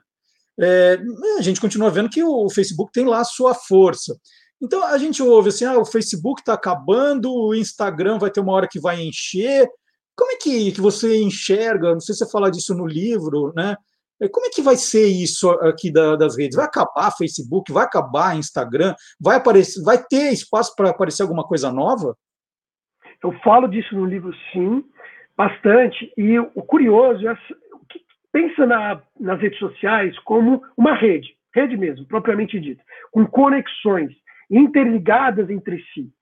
é, 0.58 0.98
a 1.38 1.42
gente 1.42 1.60
continua 1.60 1.90
vendo 1.90 2.08
que 2.08 2.22
o 2.22 2.48
Facebook 2.50 2.90
tem 2.92 3.04
lá 3.04 3.20
a 3.20 3.24
sua 3.24 3.54
força. 3.54 4.16
Então 4.60 4.82
a 4.84 4.96
gente 4.98 5.22
ouve 5.22 5.50
assim: 5.50 5.64
ah, 5.64 5.78
o 5.78 5.84
Facebook 5.84 6.40
está 6.40 6.54
acabando, 6.54 7.32
o 7.32 7.54
Instagram 7.54 8.18
vai 8.18 8.30
ter 8.30 8.40
uma 8.40 8.52
hora 8.52 8.68
que 8.68 8.80
vai 8.80 9.00
encher. 9.00 9.68
Como 10.16 10.32
é 10.32 10.36
que, 10.36 10.72
que 10.72 10.80
você 10.80 11.20
enxerga? 11.20 11.92
Não 11.92 12.00
sei 12.00 12.14
se 12.14 12.24
você 12.24 12.30
fala 12.30 12.50
disso 12.50 12.74
no 12.74 12.86
livro, 12.86 13.52
né? 13.54 13.76
É, 14.20 14.28
como 14.28 14.46
é 14.46 14.48
que 14.50 14.62
vai 14.62 14.76
ser 14.76 15.06
isso 15.06 15.50
aqui 15.50 15.92
da, 15.92 16.16
das 16.16 16.38
redes? 16.38 16.56
Vai 16.56 16.64
acabar 16.64 17.10
Facebook? 17.10 17.70
Vai 17.70 17.84
acabar 17.84 18.36
Instagram? 18.36 18.94
Vai 19.20 19.36
aparecer? 19.36 19.82
Vai 19.82 20.02
ter 20.02 20.32
espaço 20.32 20.74
para 20.74 20.88
aparecer 20.90 21.22
alguma 21.22 21.44
coisa 21.44 21.70
nova? 21.70 22.16
Eu 23.22 23.32
falo 23.40 23.68
disso 23.68 23.94
no 23.94 24.06
livro, 24.06 24.32
sim, 24.52 24.82
bastante. 25.36 26.12
E 26.16 26.38
o 26.38 26.62
curioso 26.62 27.28
é 27.28 27.36
pensa 28.36 28.66
na, 28.66 29.02
nas 29.18 29.40
redes 29.40 29.58
sociais 29.58 30.18
como 30.18 30.62
uma 30.76 30.94
rede, 30.94 31.34
rede 31.54 31.74
mesmo, 31.74 32.04
propriamente 32.04 32.60
dita, 32.60 32.84
com 33.10 33.26
conexões 33.26 34.12
interligadas 34.50 35.48
entre 35.48 35.82
si. 35.94 36.12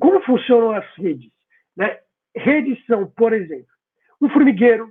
Como 0.00 0.22
funcionam 0.22 0.70
as 0.70 0.86
redes? 0.96 1.30
Né? 1.76 1.98
Redes 2.34 2.82
são, 2.86 3.06
por 3.10 3.34
exemplo, 3.34 3.66
um 4.22 4.30
formigueiro 4.30 4.90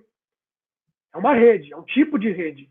é 1.15 1.17
uma 1.17 1.33
rede, 1.33 1.73
é 1.73 1.75
um 1.77 1.83
tipo 1.85 2.19
de 2.19 2.31
rede. 2.31 2.69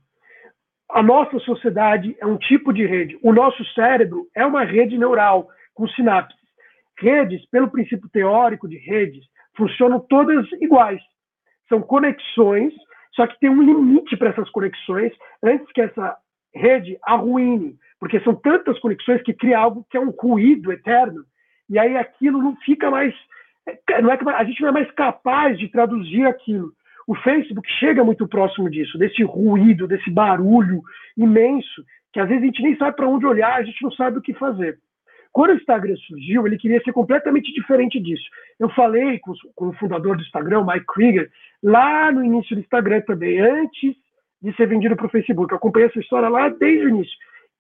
A 0.89 1.03
nossa 1.03 1.41
sociedade 1.41 2.17
é 2.21 2.27
um 2.27 2.39
tipo 2.39 2.73
de 2.73 2.87
rede. 2.87 3.19
O 3.21 3.33
nosso 3.33 3.65
cérebro 3.75 4.29
é 4.37 4.47
uma 4.47 4.65
rede 4.65 4.97
neural 4.97 5.49
com 5.75 5.89
sinapses. 5.89 6.39
Redes, 6.99 7.45
pelo 7.51 7.71
princípio 7.71 8.09
teórico 8.11 8.69
de 8.69 8.77
redes, 8.79 9.25
funcionam 9.57 9.99
todas 9.99 10.47
iguais. 10.61 11.01
São 11.69 11.81
conexões 11.83 12.73
só 13.15 13.27
que 13.27 13.39
tem 13.39 13.51
um 13.51 13.63
limite 13.63 14.17
para 14.17 14.31
essas 14.31 14.49
conexões 14.51 15.13
antes 15.43 15.71
que 15.73 15.81
essa 15.81 16.17
rede 16.55 16.99
arruine, 17.03 17.77
porque 17.99 18.21
são 18.21 18.35
tantas 18.35 18.79
conexões 18.79 19.23
que 19.23 19.33
cria 19.33 19.59
algo 19.59 19.87
que 19.91 19.97
é 19.97 20.01
um 20.01 20.11
ruído 20.11 20.73
eterno, 20.73 21.25
e 21.69 21.79
aí 21.79 21.97
aquilo 21.97 22.43
não 22.43 22.57
fica 22.57 22.91
mais. 22.91 23.15
Não 24.03 24.11
é 24.11 24.19
a 24.35 24.45
gente 24.45 24.61
não 24.61 24.69
é 24.71 24.73
mais 24.73 24.91
capaz 24.93 25.59
de 25.59 25.69
traduzir 25.69 26.27
aquilo. 26.27 26.73
O 27.07 27.15
Facebook 27.17 27.69
chega 27.79 28.05
muito 28.05 28.27
próximo 28.29 28.69
disso, 28.71 28.99
desse 28.99 29.23
ruído, 29.23 29.87
desse 29.87 30.11
barulho 30.11 30.83
imenso, 31.17 31.85
que 32.13 32.21
às 32.21 32.29
vezes 32.29 32.43
a 32.43 32.47
gente 32.47 32.63
nem 32.63 32.77
sabe 32.77 32.97
para 32.97 33.09
onde 33.09 33.27
olhar, 33.27 33.55
a 33.55 33.63
gente 33.63 33.83
não 33.83 33.91
sabe 33.93 34.19
o 34.19 34.23
que 34.23 34.35
fazer. 34.35 34.79
Quando 35.33 35.51
o 35.53 35.57
Instagram 35.57 35.97
surgiu, 35.97 36.47
ele 36.47 36.59
queria 36.59 36.83
ser 36.83 36.93
completamente 36.93 37.53
diferente 37.53 37.99
disso. 37.99 38.25
Eu 38.61 38.69
falei 38.71 39.19
com, 39.19 39.33
com 39.55 39.69
o 39.69 39.73
fundador 39.75 40.17
do 40.17 40.23
Instagram, 40.23 40.65
Mike 40.67 40.87
Krieger, 40.87 41.31
lá 41.63 42.13
no 42.13 42.23
início 42.23 42.55
do 42.55 42.61
Instagram 42.61 43.01
também, 43.01 43.41
antes 43.41 43.97
de 44.43 44.55
ser 44.57 44.67
vendido 44.67 44.95
para 44.95 45.07
o 45.07 45.11
Facebook. 45.11 45.51
Eu 45.51 45.57
acompanhei 45.57 45.89
essa 45.89 46.01
história 46.01 46.29
lá 46.29 46.49
desde 46.51 46.85
o 46.85 46.89
início. 46.91 47.17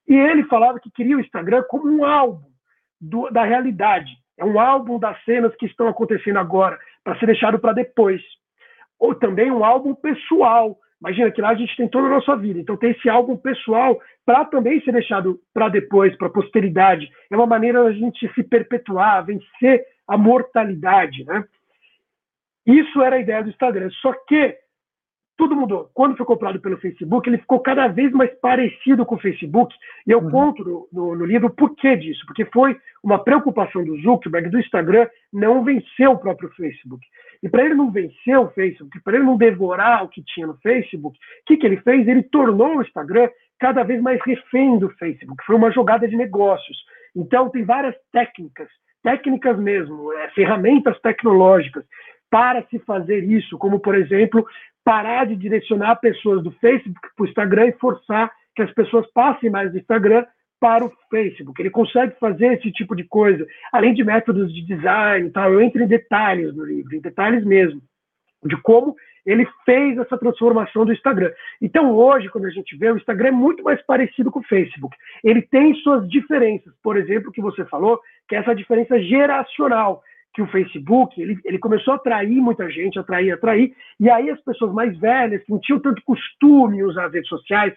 E 0.07 0.14
ele 0.14 0.45
falava 0.45 0.81
que 0.81 0.91
queria 0.91 1.17
o 1.17 1.21
Instagram 1.21 1.62
como 1.69 1.91
um 1.91 2.05
álbum 2.05 2.50
do, 3.00 3.31
da 3.31 3.45
realidade. 3.45 4.11
É 4.37 4.45
um 4.45 4.61
álbum 4.61 4.99
das 4.99 5.23
cenas 5.25 5.55
que 5.57 5.67
estão 5.67 5.88
acontecendo 5.88 6.38
agora, 6.38 6.79
para 7.02 7.19
ser 7.19 7.26
deixado 7.26 7.59
para 7.59 7.73
depois. 7.73 8.21
Ou 8.99 9.14
também 9.14 9.50
um 9.50 9.64
álbum 9.64 9.95
pessoal, 9.95 10.76
Imagina 11.02 11.32
que 11.32 11.40
lá 11.40 11.49
a 11.50 11.54
gente 11.56 11.76
tem 11.76 11.88
toda 11.88 12.06
a 12.06 12.11
nossa 12.11 12.37
vida. 12.37 12.61
Então 12.61 12.76
tem 12.76 12.92
esse 12.92 13.09
álbum 13.09 13.37
pessoal 13.37 14.00
para 14.25 14.44
também 14.44 14.80
ser 14.82 14.92
deixado 14.92 15.40
para 15.52 15.68
depois, 15.68 16.16
para 16.16 16.28
a 16.28 16.32
posteridade. 16.32 17.11
É 17.28 17.37
uma 17.37 17.47
maneira 17.47 17.82
da 17.82 17.90
gente 17.90 18.32
se 18.32 18.42
perpetuar, 18.44 19.26
vencer 19.26 19.85
a 20.06 20.16
mortalidade, 20.16 21.25
né? 21.25 21.44
Isso 22.64 23.02
era 23.02 23.16
a 23.16 23.18
ideia 23.18 23.42
do 23.42 23.50
Instagram. 23.50 23.90
Só 24.00 24.12
que 24.28 24.56
tudo 25.37 25.57
mudou. 25.57 25.91
Quando 25.95 26.17
foi 26.17 26.27
comprado 26.27 26.61
pelo 26.61 26.79
Facebook, 26.79 27.29
ele 27.29 27.39
ficou 27.39 27.61
cada 27.61 27.89
vez 27.89 28.12
mais 28.12 28.31
parecido 28.41 29.05
com 29.05 29.15
o 29.15 29.21
Facebook. 29.21 29.75
E 30.07 30.11
eu 30.11 30.19
uhum. 30.19 30.31
conto 30.31 30.65
no, 30.65 30.89
no, 30.93 31.17
no, 31.17 31.25
livro 31.25 31.49
o 31.49 31.55
porquê 31.55 31.97
disso. 31.97 32.25
Porque 32.27 32.45
foi 32.47 32.77
uma 33.03 33.19
preocupação 33.19 33.85
do 33.85 34.01
Zuckerberg, 34.03 34.51
do 34.51 34.61
Instagram, 34.61 35.09
não 35.33 35.65
vencer 35.65 36.09
o 36.09 36.19
próprio 36.19 36.51
Facebook. 36.51 37.05
E 37.43 37.49
para 37.49 37.65
ele 37.65 37.75
não 37.75 37.91
vencer 37.91 38.39
o 38.39 38.51
Facebook, 38.51 39.01
para 39.01 39.17
ele 39.17 39.25
não 39.25 39.37
devorar 39.37 40.05
o 40.05 40.09
que 40.09 40.23
tinha 40.23 40.47
no 40.47 40.57
Facebook, 40.59 41.19
o 41.19 41.45
que, 41.47 41.57
que 41.57 41.67
ele 41.67 41.79
fez? 41.79 42.07
Ele 42.07 42.23
tornou 42.23 42.77
o 42.77 42.83
Instagram 42.83 43.29
cada 43.59 43.83
vez 43.83 44.01
mais 44.01 44.21
refém 44.25 44.79
do 44.79 44.91
Facebook. 44.91 45.43
Foi 45.45 45.57
uma 45.57 45.73
jogada 45.73 46.07
de 46.07 46.17
negócios. 46.17 46.77
Então, 47.17 47.51
tem 47.51 47.65
várias 47.65 47.95
técnicas, 48.12 48.69
técnicas 49.03 49.59
mesmo, 49.59 50.12
é, 50.12 50.31
ferramentas 50.31 50.99
tecnológicas 51.01 51.85
para 52.31 52.65
se 52.69 52.79
fazer 52.81 53.25
isso, 53.25 53.59
como, 53.59 53.79
por 53.79 53.95
exemplo, 53.95 54.47
parar 54.85 55.27
de 55.27 55.37
direcionar 55.37 55.97
pessoas 55.97 56.43
do 56.43 56.51
Facebook 56.53 57.09
para 57.17 57.25
o 57.25 57.29
Instagram 57.29 57.67
e 57.69 57.73
forçar 57.73 58.31
que 58.55 58.62
as 58.62 58.73
pessoas 58.73 59.11
passem 59.12 59.51
mais 59.51 59.71
do 59.73 59.79
Instagram 59.79 60.25
para 60.61 60.85
o 60.85 60.93
Facebook. 61.11 61.61
Ele 61.61 61.71
consegue 61.71 62.15
fazer 62.21 62.55
esse 62.55 62.71
tipo 62.71 62.95
de 62.95 63.05
coisa, 63.05 63.45
além 63.73 63.95
de 63.95 64.05
métodos 64.05 64.53
de 64.55 64.65
design 64.65 65.29
e 65.29 65.31
tal. 65.31 65.53
Eu 65.53 65.61
entro 65.61 65.83
em 65.83 65.89
detalhes 65.89 66.55
no 66.55 66.65
livro, 66.65 66.95
em 66.95 67.01
detalhes 67.01 67.45
mesmo, 67.45 67.83
de 68.45 68.57
como 68.62 68.95
ele 69.25 69.47
fez 69.65 69.97
essa 69.99 70.19
transformação 70.19 70.85
do 70.85 70.93
Instagram. 70.93 71.33
Então, 71.61 71.93
hoje, 71.93 72.29
quando 72.29 72.47
a 72.47 72.51
gente 72.51 72.77
vê, 72.77 72.91
o 72.91 72.97
Instagram 72.97 73.29
é 73.29 73.33
muito 73.33 73.62
mais 73.62 73.81
parecido 73.83 74.31
com 74.31 74.41
o 74.41 74.45
Facebook. 74.45 74.97
Ele 75.23 75.43
tem 75.43 75.75
suas 75.77 76.09
diferenças. 76.09 76.73
Por 76.83 76.97
exemplo, 76.97 77.33
que 77.33 77.41
você 77.41 77.65
falou, 77.67 78.01
que 78.29 78.35
é 78.35 78.39
essa 78.39 78.55
diferença 78.55 79.01
geracional 79.01 80.03
que 80.35 80.43
o 80.43 80.47
Facebook 80.47 81.21
ele, 81.21 81.39
ele 81.45 81.59
começou 81.59 81.93
a 81.93 81.97
atrair 81.97 82.41
muita 82.41 82.71
gente, 82.71 82.99
atrair, 82.99 83.33
atrair, 83.33 83.75
e 84.01 84.09
aí 84.09 84.31
as 84.31 84.41
pessoas 84.41 84.73
mais 84.73 84.97
velhas, 84.99 85.43
que 85.45 85.51
não 85.51 85.61
tinham 85.61 85.81
tanto 85.81 86.03
costume 86.03 86.83
usar 86.83 87.07
as 87.07 87.12
redes 87.12 87.29
sociais, 87.29 87.75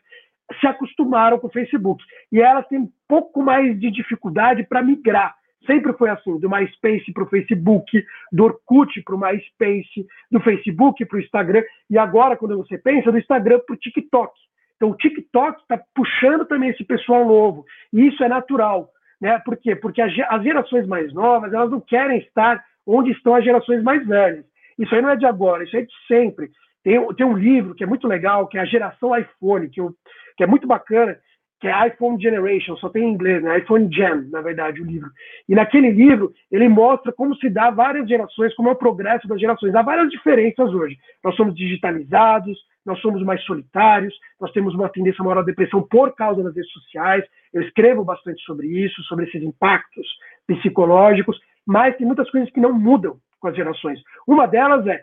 se 0.59 0.67
acostumaram 0.67 1.39
com 1.39 1.47
o 1.47 1.51
Facebook. 1.51 2.03
E 2.31 2.39
elas 2.39 2.67
têm 2.67 2.79
um 2.79 2.89
pouco 3.07 3.41
mais 3.41 3.77
de 3.79 3.91
dificuldade 3.91 4.63
para 4.63 4.81
migrar. 4.81 5.35
Sempre 5.65 5.93
foi 5.93 6.09
assim, 6.09 6.39
do 6.39 6.49
MySpace 6.49 7.11
para 7.11 7.23
o 7.23 7.29
Facebook, 7.29 8.05
do 8.31 8.43
Orkut 8.43 9.01
para 9.01 9.15
o 9.15 9.19
MySpace, 9.19 10.05
do 10.31 10.39
Facebook 10.39 11.03
para 11.05 11.17
o 11.17 11.21
Instagram, 11.21 11.63
e 11.89 11.97
agora, 11.97 12.37
quando 12.37 12.55
você 12.57 12.77
pensa, 12.77 13.11
do 13.11 13.17
Instagram 13.17 13.59
para 13.65 13.73
o 13.73 13.77
TikTok. 13.77 14.31
Então, 14.75 14.91
o 14.91 14.95
TikTok 14.95 15.59
está 15.61 15.81
puxando 15.95 16.45
também 16.45 16.69
esse 16.69 16.83
pessoal 16.83 17.25
novo, 17.25 17.65
e 17.91 18.07
isso 18.07 18.23
é 18.23 18.29
natural. 18.29 18.89
Né? 19.21 19.39
Por 19.39 19.57
quê? 19.57 19.75
Porque 19.75 20.01
as 20.01 20.13
gerações 20.43 20.87
mais 20.87 21.13
novas 21.13 21.53
elas 21.53 21.71
não 21.71 21.81
querem 21.81 22.19
estar 22.19 22.63
onde 22.85 23.11
estão 23.11 23.35
as 23.35 23.43
gerações 23.43 23.81
mais 23.81 24.05
velhas. 24.05 24.45
Isso 24.77 24.93
aí 24.93 25.01
não 25.01 25.09
é 25.09 25.15
de 25.15 25.25
agora, 25.25 25.63
isso 25.63 25.75
é 25.75 25.81
de 25.81 25.93
sempre. 26.07 26.49
Tem, 26.83 27.01
tem 27.15 27.25
um 27.25 27.37
livro 27.37 27.73
que 27.73 27.83
é 27.83 27.87
muito 27.87 28.07
legal, 28.07 28.47
que 28.47 28.57
é 28.57 28.61
a 28.61 28.65
geração 28.65 29.17
iPhone, 29.17 29.69
que, 29.69 29.81
eu, 29.81 29.91
que 30.37 30.43
é 30.43 30.47
muito 30.47 30.67
bacana, 30.67 31.17
que 31.65 31.69
é 31.69 31.87
iPhone 31.87 32.21
Generation, 32.21 32.77
só 32.77 32.89
tem 32.89 33.05
em 33.05 33.13
inglês, 33.13 33.41
né? 33.41 33.57
iPhone 33.57 33.91
Gen, 33.91 34.29
na 34.29 34.39
verdade, 34.39 34.79
o 34.79 34.85
livro. 34.85 35.09
E 35.49 35.55
naquele 35.55 35.89
livro, 35.89 36.31
ele 36.51 36.69
mostra 36.69 37.11
como 37.11 37.35
se 37.37 37.49
dá 37.49 37.71
várias 37.71 38.07
gerações, 38.07 38.53
como 38.53 38.69
é 38.69 38.73
o 38.73 38.75
progresso 38.75 39.27
das 39.27 39.41
gerações. 39.41 39.73
Há 39.73 39.81
várias 39.81 40.11
diferenças 40.11 40.71
hoje. 40.71 40.95
Nós 41.23 41.35
somos 41.35 41.55
digitalizados, 41.55 42.55
nós 42.85 42.99
somos 43.01 43.23
mais 43.23 43.41
solitários, 43.45 44.13
nós 44.39 44.51
temos 44.51 44.75
uma 44.75 44.89
tendência 44.89 45.23
maior 45.23 45.39
à 45.39 45.41
depressão 45.41 45.81
por 45.81 46.13
causa 46.13 46.43
das 46.43 46.55
redes 46.55 46.71
sociais. 46.71 47.25
Eu 47.51 47.63
escrevo 47.63 48.03
bastante 48.03 48.43
sobre 48.43 48.67
isso, 48.67 49.01
sobre 49.05 49.25
esses 49.25 49.41
impactos 49.41 50.05
psicológicos, 50.45 51.39
mas 51.65 51.97
tem 51.97 52.05
muitas 52.05 52.29
coisas 52.29 52.51
que 52.51 52.59
não 52.59 52.73
mudam 52.73 53.17
com 53.39 53.47
as 53.47 53.55
gerações. 53.55 53.99
Uma 54.27 54.45
delas 54.45 54.85
é 54.85 55.01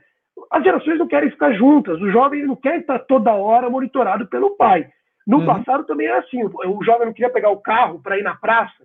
as 0.48 0.62
gerações 0.62 0.96
não 0.96 1.08
querem 1.08 1.30
ficar 1.30 1.52
juntas, 1.54 2.00
o 2.00 2.10
jovem 2.10 2.46
não 2.46 2.54
quer 2.54 2.78
estar 2.78 3.00
toda 3.00 3.34
hora 3.34 3.68
monitorado 3.68 4.28
pelo 4.28 4.56
pai. 4.56 4.88
No 5.26 5.38
uhum. 5.38 5.46
passado 5.46 5.84
também 5.84 6.06
era 6.06 6.20
assim, 6.20 6.42
o 6.44 6.84
jovem 6.84 7.06
não 7.06 7.12
queria 7.12 7.32
pegar 7.32 7.50
o 7.50 7.60
carro 7.60 8.00
para 8.02 8.18
ir 8.18 8.22
na 8.22 8.34
praça, 8.34 8.84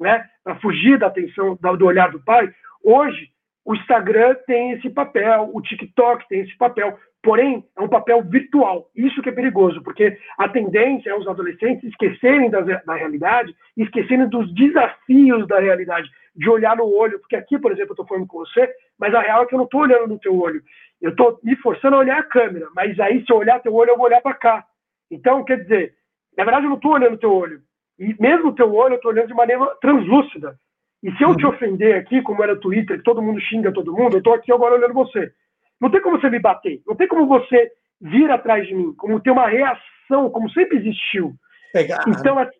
né, 0.00 0.24
para 0.42 0.56
fugir 0.56 0.98
da 0.98 1.06
atenção, 1.06 1.56
do 1.56 1.86
olhar 1.86 2.10
do 2.10 2.20
pai. 2.20 2.52
Hoje, 2.84 3.28
o 3.64 3.74
Instagram 3.74 4.36
tem 4.46 4.72
esse 4.72 4.90
papel, 4.90 5.50
o 5.52 5.60
TikTok 5.60 6.26
tem 6.28 6.40
esse 6.40 6.56
papel, 6.56 6.98
porém, 7.22 7.64
é 7.76 7.80
um 7.80 7.88
papel 7.88 8.22
virtual. 8.22 8.90
Isso 8.94 9.22
que 9.22 9.28
é 9.28 9.32
perigoso, 9.32 9.80
porque 9.82 10.18
a 10.38 10.48
tendência 10.48 11.10
é 11.10 11.14
os 11.14 11.28
adolescentes 11.28 11.84
esquecerem 11.84 12.50
da, 12.50 12.60
da 12.60 12.94
realidade, 12.94 13.54
esquecerem 13.76 14.28
dos 14.28 14.52
desafios 14.54 15.46
da 15.46 15.60
realidade, 15.60 16.10
de 16.34 16.48
olhar 16.48 16.76
no 16.76 16.84
olho, 16.84 17.20
porque 17.20 17.36
aqui, 17.36 17.58
por 17.58 17.70
exemplo, 17.70 17.90
eu 17.90 17.94
estou 17.94 18.06
falando 18.06 18.26
com 18.26 18.38
você, 18.38 18.68
mas 18.98 19.14
a 19.14 19.20
real 19.20 19.44
é 19.44 19.46
que 19.46 19.54
eu 19.54 19.58
não 19.58 19.66
estou 19.66 19.82
olhando 19.82 20.08
no 20.08 20.18
teu 20.18 20.36
olho. 20.38 20.62
Eu 21.00 21.10
estou 21.10 21.38
me 21.42 21.54
forçando 21.56 21.96
a 21.96 22.00
olhar 22.00 22.18
a 22.18 22.24
câmera, 22.24 22.68
mas 22.74 22.98
aí, 22.98 23.24
se 23.24 23.32
eu 23.32 23.36
olhar 23.36 23.60
teu 23.60 23.74
olho, 23.74 23.90
eu 23.90 23.96
vou 23.96 24.06
olhar 24.06 24.20
para 24.20 24.34
cá. 24.34 24.64
Então, 25.12 25.44
quer 25.44 25.62
dizer, 25.62 25.94
na 26.36 26.44
verdade, 26.44 26.64
eu 26.64 26.70
não 26.70 26.76
estou 26.76 26.92
olhando 26.92 27.14
o 27.14 27.18
teu 27.18 27.32
olho. 27.32 27.60
E 27.98 28.16
mesmo 28.18 28.48
o 28.48 28.54
teu 28.54 28.74
olho, 28.74 28.94
eu 28.94 28.96
estou 28.96 29.12
olhando 29.12 29.28
de 29.28 29.34
maneira 29.34 29.64
translúcida. 29.80 30.58
E 31.02 31.12
se 31.12 31.22
eu 31.22 31.36
te 31.36 31.44
uhum. 31.44 31.52
ofender 31.52 31.96
aqui, 31.96 32.22
como 32.22 32.42
era 32.42 32.56
Twitter, 32.56 32.96
que 32.96 33.04
todo 33.04 33.20
mundo 33.20 33.38
xinga 33.40 33.72
todo 33.72 33.92
mundo, 33.92 34.14
eu 34.14 34.18
estou 34.18 34.32
aqui 34.32 34.50
agora 34.50 34.74
olhando 34.74 34.94
você. 34.94 35.30
Não 35.78 35.90
tem 35.90 36.00
como 36.00 36.18
você 36.18 36.30
me 36.30 36.38
bater. 36.38 36.80
Não 36.86 36.96
tem 36.96 37.06
como 37.06 37.26
você 37.26 37.70
vir 38.00 38.30
atrás 38.30 38.66
de 38.66 38.74
mim. 38.74 38.94
Como 38.94 39.20
ter 39.20 39.30
uma 39.30 39.48
reação, 39.48 40.30
como 40.30 40.50
sempre 40.50 40.78
existiu. 40.78 41.34
Pegar. 41.72 42.02
Então, 42.08 42.40
é, 42.40 42.50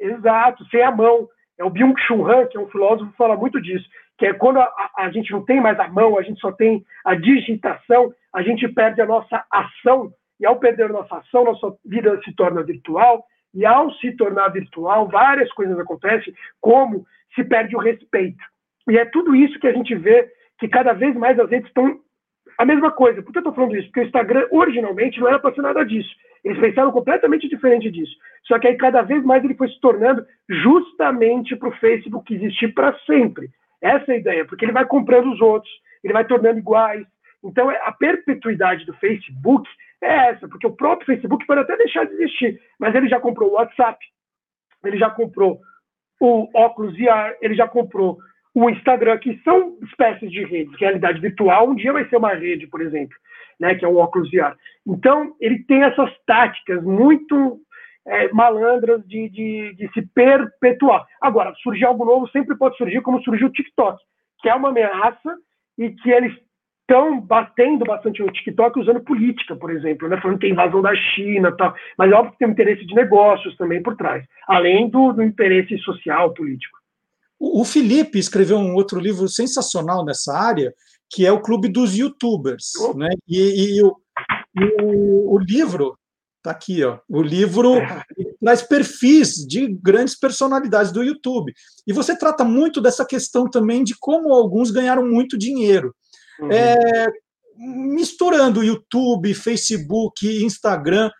exato, 0.00 0.64
sem 0.70 0.82
a 0.82 0.90
mão. 0.90 1.28
É 1.58 1.64
o 1.64 1.70
Byung-Chul 1.70 2.30
Han, 2.30 2.46
que 2.46 2.56
é 2.56 2.60
um 2.60 2.70
filósofo, 2.70 3.12
fala 3.18 3.36
muito 3.36 3.60
disso. 3.60 3.86
Que 4.16 4.26
é 4.26 4.32
quando 4.32 4.60
a, 4.60 4.90
a 4.96 5.10
gente 5.10 5.30
não 5.32 5.44
tem 5.44 5.60
mais 5.60 5.78
a 5.78 5.88
mão, 5.88 6.16
a 6.16 6.22
gente 6.22 6.40
só 6.40 6.52
tem 6.52 6.84
a 7.04 7.14
digitação, 7.14 8.14
a 8.32 8.42
gente 8.42 8.66
perde 8.68 9.00
a 9.00 9.06
nossa 9.06 9.44
ação 9.50 10.12
e 10.40 10.46
ao 10.46 10.58
perder 10.58 10.90
nossa 10.90 11.16
ação, 11.16 11.44
nossa 11.44 11.76
vida 11.84 12.20
se 12.24 12.34
torna 12.34 12.62
virtual, 12.62 13.24
e 13.54 13.64
ao 13.64 13.90
se 13.94 14.12
tornar 14.12 14.48
virtual, 14.48 15.08
várias 15.08 15.50
coisas 15.52 15.78
acontecem, 15.78 16.34
como 16.60 17.04
se 17.34 17.44
perde 17.44 17.74
o 17.74 17.80
respeito. 17.80 18.42
E 18.88 18.98
é 18.98 19.04
tudo 19.04 19.34
isso 19.34 19.58
que 19.58 19.66
a 19.66 19.72
gente 19.72 19.94
vê 19.94 20.28
que 20.58 20.68
cada 20.68 20.92
vez 20.92 21.14
mais 21.14 21.38
as 21.38 21.50
redes 21.50 21.68
estão 21.68 22.00
a 22.58 22.64
mesma 22.64 22.90
coisa. 22.90 23.22
Por 23.22 23.32
que 23.32 23.38
eu 23.38 23.40
estou 23.40 23.54
falando 23.54 23.76
isso? 23.76 23.86
Porque 23.86 24.00
o 24.00 24.04
Instagram 24.04 24.46
originalmente 24.50 25.20
não 25.20 25.28
era 25.28 25.38
para 25.38 25.54
ser 25.54 25.62
nada 25.62 25.84
disso. 25.84 26.10
Eles 26.44 26.58
pensaram 26.58 26.90
completamente 26.90 27.48
diferente 27.48 27.90
disso. 27.90 28.12
Só 28.44 28.58
que 28.58 28.66
aí 28.66 28.76
cada 28.76 29.02
vez 29.02 29.24
mais 29.24 29.44
ele 29.44 29.54
foi 29.54 29.68
se 29.68 29.80
tornando 29.80 30.24
justamente 30.48 31.54
para 31.56 31.68
o 31.68 31.76
Facebook 31.76 32.34
existir 32.34 32.74
para 32.74 32.96
sempre. 33.00 33.48
Essa 33.80 34.12
é 34.12 34.14
a 34.14 34.18
ideia, 34.18 34.44
porque 34.44 34.64
ele 34.64 34.72
vai 34.72 34.84
comprando 34.86 35.32
os 35.32 35.40
outros, 35.40 35.72
ele 36.02 36.12
vai 36.12 36.24
tornando 36.24 36.58
iguais. 36.58 37.06
Então 37.44 37.70
a 37.70 37.92
perpetuidade 37.92 38.84
do 38.84 38.94
Facebook 38.94 39.68
é 40.02 40.30
essa, 40.30 40.48
porque 40.48 40.66
o 40.66 40.76
próprio 40.76 41.06
Facebook 41.06 41.46
pode 41.46 41.60
até 41.60 41.76
deixar 41.76 42.04
de 42.04 42.14
existir, 42.14 42.60
mas 42.78 42.94
ele 42.94 43.08
já 43.08 43.18
comprou 43.20 43.50
o 43.50 43.54
WhatsApp, 43.54 43.98
ele 44.84 44.98
já 44.98 45.10
comprou 45.10 45.60
o 46.20 46.48
óculos 46.54 46.96
VR, 46.96 47.36
ele 47.40 47.54
já 47.54 47.66
comprou 47.66 48.18
o 48.54 48.70
Instagram, 48.70 49.18
que 49.18 49.40
são 49.42 49.78
espécies 49.82 50.30
de 50.30 50.44
redes, 50.44 50.78
realidade 50.78 51.20
virtual, 51.20 51.68
um 51.68 51.74
dia 51.74 51.92
vai 51.92 52.08
ser 52.08 52.16
uma 52.16 52.34
rede, 52.34 52.66
por 52.66 52.80
exemplo, 52.80 53.16
né, 53.60 53.74
que 53.74 53.84
é 53.84 53.88
o 53.88 53.96
óculos 53.96 54.30
VR. 54.30 54.56
Então, 54.86 55.34
ele 55.40 55.62
tem 55.64 55.82
essas 55.82 56.10
táticas 56.26 56.82
muito 56.82 57.60
é, 58.06 58.32
malandras 58.32 59.06
de, 59.06 59.28
de, 59.28 59.74
de, 59.74 59.92
se 59.92 60.02
perpetuar. 60.14 61.06
Agora, 61.20 61.54
surgir 61.62 61.84
algo 61.84 62.04
novo 62.04 62.28
sempre 62.30 62.56
pode 62.56 62.76
surgir, 62.76 63.00
como 63.02 63.22
surgiu 63.22 63.48
o 63.48 63.52
TikTok, 63.52 64.02
que 64.40 64.48
é 64.48 64.54
uma 64.54 64.70
ameaça 64.70 65.36
e 65.76 65.90
que 65.90 66.10
eles 66.10 66.34
estão 66.88 67.20
batendo 67.20 67.84
bastante 67.84 68.22
no 68.22 68.32
TikTok 68.32 68.80
usando 68.80 69.00
política, 69.00 69.54
por 69.54 69.70
exemplo, 69.70 70.08
né? 70.08 70.18
falando 70.20 70.38
que 70.38 70.46
tem 70.46 70.52
invasão 70.52 70.80
da 70.80 70.94
China 70.96 71.54
tal. 71.54 71.74
Mas 71.98 72.10
é 72.10 72.14
óbvio 72.14 72.32
que 72.32 72.38
tem 72.38 72.48
um 72.48 72.52
interesse 72.52 72.86
de 72.86 72.94
negócios 72.94 73.54
também 73.56 73.82
por 73.82 73.94
trás, 73.94 74.24
além 74.48 74.88
do, 74.88 75.12
do 75.12 75.22
interesse 75.22 75.76
social, 75.78 76.32
político. 76.32 76.78
O, 77.38 77.60
o 77.60 77.64
Felipe 77.64 78.18
escreveu 78.18 78.56
um 78.56 78.74
outro 78.74 78.98
livro 78.98 79.28
sensacional 79.28 80.02
nessa 80.02 80.32
área, 80.34 80.72
que 81.10 81.26
é 81.26 81.30
o 81.30 81.42
Clube 81.42 81.68
dos 81.68 81.94
Youtubers. 81.94 82.72
Oh. 82.80 82.94
Né? 82.94 83.10
E, 83.28 83.76
e, 83.76 83.82
o, 83.82 83.94
e 84.56 84.82
o, 84.82 85.34
o 85.34 85.38
livro 85.38 85.94
Está 86.38 86.52
aqui, 86.52 86.84
ó. 86.84 86.98
O 87.08 87.20
livro 87.20 87.74
traz 88.40 88.62
perfis 88.62 89.34
de 89.46 89.66
grandes 89.82 90.16
personalidades 90.16 90.92
do 90.92 91.02
YouTube. 91.02 91.52
E 91.84 91.92
você 91.92 92.16
trata 92.16 92.44
muito 92.44 92.80
dessa 92.80 93.04
questão 93.04 93.50
também 93.50 93.82
de 93.82 93.96
como 93.98 94.32
alguns 94.32 94.70
ganharam 94.70 95.04
muito 95.04 95.36
dinheiro. 95.36 95.92
Uhum. 96.40 96.52
É, 96.52 97.06
misturando 97.58 98.62
YouTube, 98.62 99.34
Facebook, 99.34 100.26
Instagram, 100.44 101.10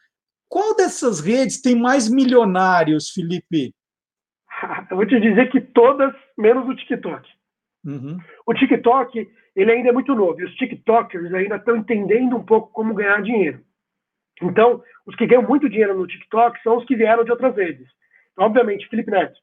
qual 0.48 0.74
dessas 0.76 1.20
redes 1.20 1.60
tem 1.60 1.74
mais 1.74 2.08
milionários, 2.08 3.10
Felipe? 3.10 3.74
Eu 4.90 4.96
vou 4.96 5.06
te 5.06 5.20
dizer 5.20 5.50
que 5.50 5.60
todas, 5.60 6.14
menos 6.36 6.66
o 6.68 6.74
TikTok. 6.74 7.28
Uhum. 7.84 8.18
O 8.46 8.54
TikTok, 8.54 9.28
ele 9.54 9.72
ainda 9.72 9.90
é 9.90 9.92
muito 9.92 10.14
novo, 10.14 10.40
e 10.40 10.44
os 10.44 10.54
TikTokers 10.54 11.32
ainda 11.34 11.56
estão 11.56 11.76
entendendo 11.76 12.36
um 12.36 12.44
pouco 12.44 12.70
como 12.72 12.94
ganhar 12.94 13.20
dinheiro. 13.22 13.60
Então, 14.40 14.82
os 15.04 15.16
que 15.16 15.26
ganham 15.26 15.42
muito 15.42 15.68
dinheiro 15.68 15.98
no 15.98 16.06
TikTok 16.06 16.62
são 16.62 16.76
os 16.76 16.84
que 16.84 16.96
vieram 16.96 17.24
de 17.24 17.30
outras 17.30 17.54
redes. 17.56 17.88
Então, 18.32 18.46
obviamente, 18.46 18.88
Felipe 18.88 19.10
Neto, 19.10 19.38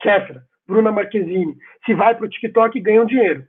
Kéfera, 0.00 0.44
Bruna 0.66 0.90
Marquezine, 0.90 1.56
se 1.86 1.94
vai 1.94 2.14
para 2.14 2.26
o 2.26 2.28
TikTok, 2.28 2.80
ganham 2.80 3.06
dinheiro 3.06 3.46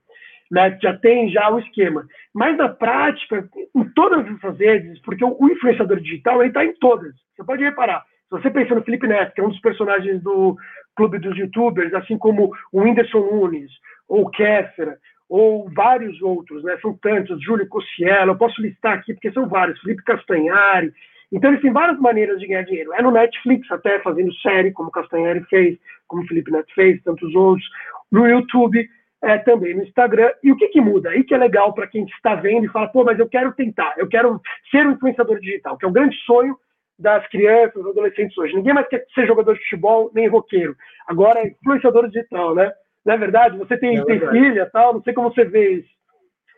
né, 0.51 0.77
já 0.81 0.95
tem 0.97 1.29
já 1.29 1.49
o 1.49 1.59
esquema. 1.59 2.05
Mas 2.35 2.57
na 2.57 2.67
prática, 2.67 3.49
em 3.73 3.83
todas 3.95 4.27
essas 4.27 4.59
redes, 4.59 5.01
porque 5.01 5.23
o, 5.23 5.49
influenciador 5.49 5.99
digital 6.01 6.43
está 6.43 6.65
em 6.65 6.73
todas. 6.73 7.13
Você 7.35 7.43
pode 7.43 7.63
reparar. 7.63 8.03
Se 8.29 8.31
você 8.31 8.51
pensa 8.51 8.75
no 8.75 8.83
Felipe 8.83 9.07
Neto, 9.07 9.33
que 9.33 9.41
é 9.41 9.43
um 9.43 9.49
dos 9.49 9.61
personagens 9.61 10.21
do 10.21 10.57
Clube 10.95 11.19
dos 11.19 11.37
Youtubers, 11.37 11.93
assim 11.93 12.17
como 12.17 12.51
o 12.71 12.81
Whindersson 12.81 13.19
Nunes, 13.19 13.71
ou 14.07 14.29
Kéfera, 14.29 14.97
ou 15.29 15.69
vários 15.73 16.21
outros, 16.21 16.61
né? 16.63 16.77
São 16.81 16.93
tantos, 16.97 17.41
Júlio 17.41 17.67
Cossiello, 17.69 18.31
eu 18.31 18.37
posso 18.37 18.61
listar 18.61 18.97
aqui 18.97 19.13
porque 19.13 19.31
são 19.31 19.47
vários, 19.47 19.79
Felipe 19.79 20.03
Castanhari. 20.03 20.91
Então 21.31 21.49
eles 21.49 21.61
têm 21.61 21.71
várias 21.71 21.97
maneiras 21.99 22.37
de 22.41 22.47
ganhar 22.47 22.63
dinheiro. 22.63 22.93
É 22.93 23.01
no 23.01 23.11
Netflix 23.11 23.71
até, 23.71 23.99
fazendo 23.99 24.33
série, 24.35 24.71
como 24.73 24.91
Castanhari 24.91 25.41
fez, 25.45 25.79
como 26.07 26.27
Felipe 26.27 26.51
Neto 26.51 26.73
fez, 26.75 27.01
tantos 27.03 27.33
outros. 27.33 27.65
No 28.11 28.27
YouTube, 28.27 28.85
é, 29.23 29.37
também 29.37 29.75
no 29.75 29.83
Instagram. 29.83 30.31
E 30.43 30.51
o 30.51 30.57
que, 30.57 30.67
que 30.69 30.81
muda? 30.81 31.09
Aí 31.09 31.23
que 31.23 31.33
é 31.33 31.37
legal 31.37 31.73
para 31.73 31.87
quem 31.87 32.03
está 32.05 32.35
vendo 32.35 32.65
e 32.65 32.69
fala, 32.69 32.87
pô, 32.87 33.03
mas 33.03 33.19
eu 33.19 33.29
quero 33.29 33.53
tentar, 33.53 33.93
eu 33.97 34.07
quero 34.07 34.41
ser 34.69 34.85
um 34.85 34.91
influenciador 34.91 35.39
digital, 35.39 35.77
que 35.77 35.85
é 35.85 35.87
o 35.87 35.91
grande 35.91 36.15
sonho 36.25 36.57
das 36.97 37.27
crianças, 37.29 37.85
adolescentes 37.85 38.37
hoje. 38.37 38.55
Ninguém 38.55 38.73
mais 38.73 38.87
quer 38.87 39.05
ser 39.13 39.25
jogador 39.27 39.53
de 39.53 39.63
futebol 39.63 40.11
nem 40.13 40.27
roqueiro. 40.27 40.75
Agora 41.07 41.39
é 41.39 41.47
influenciador 41.47 42.07
digital, 42.07 42.55
né? 42.55 42.71
Não 43.05 43.13
é 43.15 43.17
verdade? 43.17 43.57
Você 43.57 43.77
tem, 43.77 43.97
é 43.97 44.05
tem 44.05 44.19
filha 44.19 44.69
tal, 44.71 44.93
não 44.93 45.01
sei 45.01 45.13
como 45.13 45.33
você 45.33 45.43
vê 45.43 45.71
isso. 45.71 45.89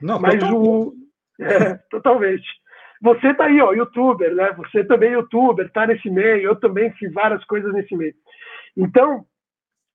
Não, 0.02 0.19
mas 0.19 0.41
o. 0.52 0.93
É, 1.41 1.73
totalmente. 1.89 2.45
Você 3.02 3.30
está 3.30 3.45
aí, 3.45 3.60
ó, 3.60 3.73
youtuber, 3.73 4.34
né? 4.36 4.54
Você 4.56 4.84
também 4.84 5.10
é 5.10 5.13
youtuber, 5.13 5.65
está 5.65 5.88
nesse 5.88 6.10
meio, 6.12 6.43
eu 6.43 6.56
também 6.56 6.91
fiz 6.91 7.12
várias 7.12 7.43
coisas 7.45 7.73
nesse 7.73 7.97
meio. 7.97 8.13
Então, 8.78 9.26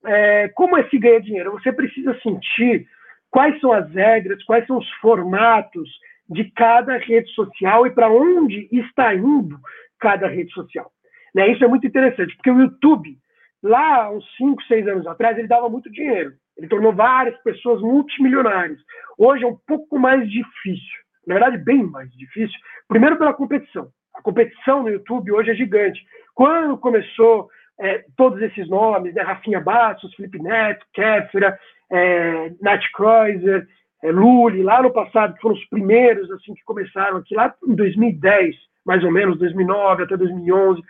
é, 0.05 0.49
como 0.49 0.77
é 0.77 0.89
se 0.89 0.99
ganha 0.99 1.21
dinheiro? 1.21 1.53
Você 1.53 1.73
precisa 1.73 2.19
sentir 2.21 2.87
quais 3.31 3.59
são 3.61 3.73
as 3.73 3.91
regras, 3.93 4.43
quais 4.45 4.67
são 4.67 4.79
os 4.79 4.91
formatos 5.01 5.89
de 6.29 6.45
cada 6.53 6.97
rede 6.99 7.31
social 7.33 7.87
e 7.87 7.91
para 7.91 8.11
onde 8.11 8.69
está 8.71 9.15
indo 9.15 9.59
cada 9.99 10.29
rede 10.29 10.53
social. 10.53 10.91
Né? 11.35 11.49
Isso 11.49 11.65
é 11.65 11.69
muito 11.69 11.87
interessante, 11.87 12.35
porque 12.37 12.51
o 12.51 12.61
YouTube, 12.61 13.17
lá 13.63 14.11
uns 14.11 14.25
5, 14.37 14.63
6 14.65 14.89
anos 14.89 15.07
atrás, 15.07 15.39
ele 15.39 15.49
dava 15.49 15.69
muito 15.69 15.91
dinheiro. 15.91 16.33
Ele 16.57 16.69
tornou 16.69 16.93
várias 16.93 17.37
pessoas 17.43 17.81
multimilionárias. 17.81 18.79
Hoje 19.17 19.45
é 19.45 19.47
um 19.47 19.57
pouco 19.67 19.99
mais 19.99 20.29
difícil. 20.29 20.99
Na 21.27 21.35
verdade, 21.35 21.59
bem 21.59 21.85
mais 21.85 22.11
difícil. 22.13 22.59
Primeiro 22.89 23.17
pela 23.17 23.35
competição. 23.35 23.89
A 24.15 24.23
competição 24.23 24.83
no 24.83 24.91
YouTube 24.91 25.31
hoje 25.31 25.51
é 25.51 25.55
gigante. 25.55 26.05
Quando 26.35 26.77
começou 26.79 27.49
é, 27.81 28.05
todos 28.17 28.41
esses 28.43 28.69
nomes, 28.69 29.15
né? 29.15 29.23
Rafinha 29.23 29.61
Bastos, 29.61 30.15
Felipe 30.15 30.39
Neto, 30.43 30.85
Kéfera, 30.93 31.59
é, 31.91 32.53
Nath 32.61 32.85
Kreuzer, 32.95 33.67
é, 34.03 34.11
Lully, 34.11 34.63
lá 34.63 34.83
no 34.83 34.93
passado, 34.93 35.35
que 35.35 35.41
foram 35.41 35.55
os 35.55 35.65
primeiros 35.67 36.31
assim 36.31 36.55
que 36.55 36.65
começaram 36.65 37.19
aqui, 37.19 37.35
lá 37.35 37.55
em 37.67 37.75
2010, 37.75 38.57
mais 38.85 39.03
ou 39.05 39.11
menos, 39.11 39.39
2009 39.39 40.05
até 40.05 40.17
2011, 40.17 40.83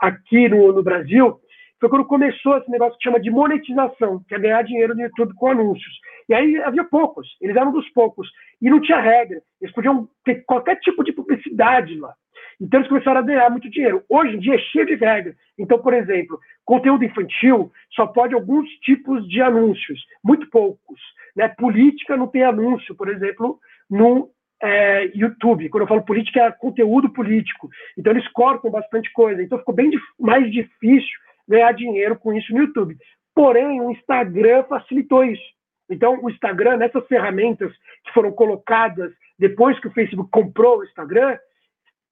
aqui 0.00 0.48
no, 0.48 0.72
no 0.72 0.82
Brasil, 0.82 1.38
foi 1.80 1.88
quando 1.88 2.06
começou 2.06 2.56
esse 2.56 2.70
negócio 2.70 2.96
que 2.98 3.04
chama 3.04 3.20
de 3.20 3.30
monetização, 3.30 4.22
que 4.26 4.34
é 4.34 4.38
ganhar 4.38 4.62
dinheiro 4.62 4.94
no 4.94 5.02
YouTube 5.02 5.34
com 5.34 5.48
anúncios. 5.48 5.94
E 6.28 6.34
aí 6.34 6.56
havia 6.62 6.84
poucos, 6.84 7.28
eles 7.40 7.56
eram 7.56 7.72
dos 7.72 7.88
poucos, 7.90 8.28
e 8.60 8.70
não 8.70 8.80
tinha 8.80 9.00
regra, 9.00 9.40
eles 9.60 9.74
podiam 9.74 10.08
ter 10.24 10.44
qualquer 10.46 10.76
tipo 10.76 11.04
de 11.04 11.12
publicidade 11.12 11.98
lá. 11.98 12.14
Então 12.60 12.80
eles 12.80 12.88
começaram 12.88 13.20
a 13.20 13.24
ganhar 13.24 13.50
muito 13.50 13.70
dinheiro. 13.70 14.02
Hoje 14.08 14.36
em 14.36 14.38
dia 14.38 14.54
é 14.54 14.58
cheio 14.58 14.86
de 14.86 14.94
regra. 14.94 15.34
Então, 15.58 15.78
por 15.78 15.92
exemplo, 15.94 16.38
conteúdo 16.64 17.04
infantil 17.04 17.70
só 17.92 18.06
pode 18.06 18.34
alguns 18.34 18.68
tipos 18.80 19.26
de 19.28 19.40
anúncios, 19.40 20.00
muito 20.22 20.48
poucos. 20.50 21.00
Né? 21.36 21.48
Política 21.48 22.16
não 22.16 22.26
tem 22.26 22.42
anúncio, 22.42 22.94
por 22.94 23.08
exemplo, 23.08 23.58
no 23.90 24.30
é, 24.62 25.10
YouTube. 25.14 25.68
Quando 25.68 25.82
eu 25.82 25.88
falo 25.88 26.02
política, 26.02 26.40
é 26.40 26.52
conteúdo 26.52 27.10
político. 27.10 27.68
Então 27.98 28.12
eles 28.12 28.26
cortam 28.28 28.70
bastante 28.70 29.12
coisa. 29.12 29.42
Então 29.42 29.58
ficou 29.58 29.74
bem 29.74 29.90
mais 30.18 30.50
difícil 30.50 31.18
ganhar 31.48 31.72
dinheiro 31.72 32.16
com 32.16 32.32
isso 32.32 32.52
no 32.52 32.60
YouTube. 32.60 32.96
Porém, 33.34 33.80
o 33.80 33.90
Instagram 33.90 34.62
facilitou 34.64 35.24
isso. 35.24 35.54
Então, 35.90 36.18
o 36.22 36.30
Instagram, 36.30 36.78
nessas 36.78 37.06
ferramentas 37.06 37.70
que 38.04 38.12
foram 38.12 38.32
colocadas 38.32 39.12
depois 39.38 39.78
que 39.80 39.88
o 39.88 39.92
Facebook 39.92 40.30
comprou 40.30 40.78
o 40.78 40.84
Instagram, 40.84 41.36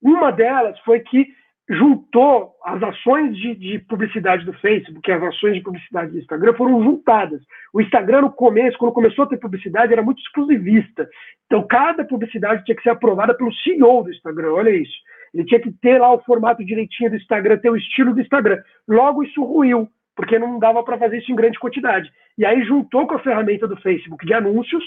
uma 0.02 0.30
delas 0.30 0.78
foi 0.80 1.00
que 1.00 1.28
juntou 1.68 2.52
as 2.64 2.82
ações 2.82 3.36
de, 3.36 3.54
de, 3.54 3.78
publicidade 3.78 4.44
do 4.44 4.52
Facebook 4.54 5.10
as 5.10 5.22
ações 5.22 5.54
de 5.54 5.62
publicidade 5.62 6.10
do 6.10 6.18
Instagram 6.18 6.54
foram 6.54 6.82
juntadas. 6.82 7.40
O 7.72 7.80
Instagram, 7.80 8.22
no 8.22 8.32
começo, 8.32 8.76
quando 8.76 8.92
começou 8.92 9.24
a 9.24 9.28
ter 9.28 9.38
publicidade, 9.38 9.92
era 9.92 10.02
muito 10.02 10.20
exclusivista. 10.20 11.08
Então, 11.46 11.66
cada 11.66 12.04
publicidade 12.04 12.64
tinha 12.64 12.76
que 12.76 12.82
ser 12.82 12.90
aprovada 12.90 13.34
pelo 13.34 13.52
CEO 13.54 14.02
do 14.02 14.10
Instagram. 14.10 14.52
Olha 14.52 14.70
isso. 14.70 14.92
Ele 15.32 15.44
tinha 15.44 15.60
que 15.60 15.72
ter 15.72 15.98
lá 15.98 16.12
o 16.12 16.22
formato 16.22 16.64
direitinho 16.64 17.10
do 17.10 17.16
Instagram, 17.16 17.56
ter 17.58 17.70
o 17.70 17.76
estilo 17.76 18.12
do 18.12 18.20
Instagram. 18.20 18.60
Logo, 18.86 19.22
isso 19.22 19.42
ruiu, 19.42 19.88
porque 20.14 20.38
não 20.38 20.58
dava 20.58 20.82
para 20.82 20.98
fazer 20.98 21.18
isso 21.18 21.32
em 21.32 21.36
grande 21.36 21.58
quantidade. 21.58 22.10
E 22.36 22.44
aí 22.44 22.62
juntou 22.64 23.06
com 23.06 23.14
a 23.14 23.20
ferramenta 23.20 23.66
do 23.66 23.80
Facebook 23.80 24.26
de 24.26 24.34
anúncios, 24.34 24.84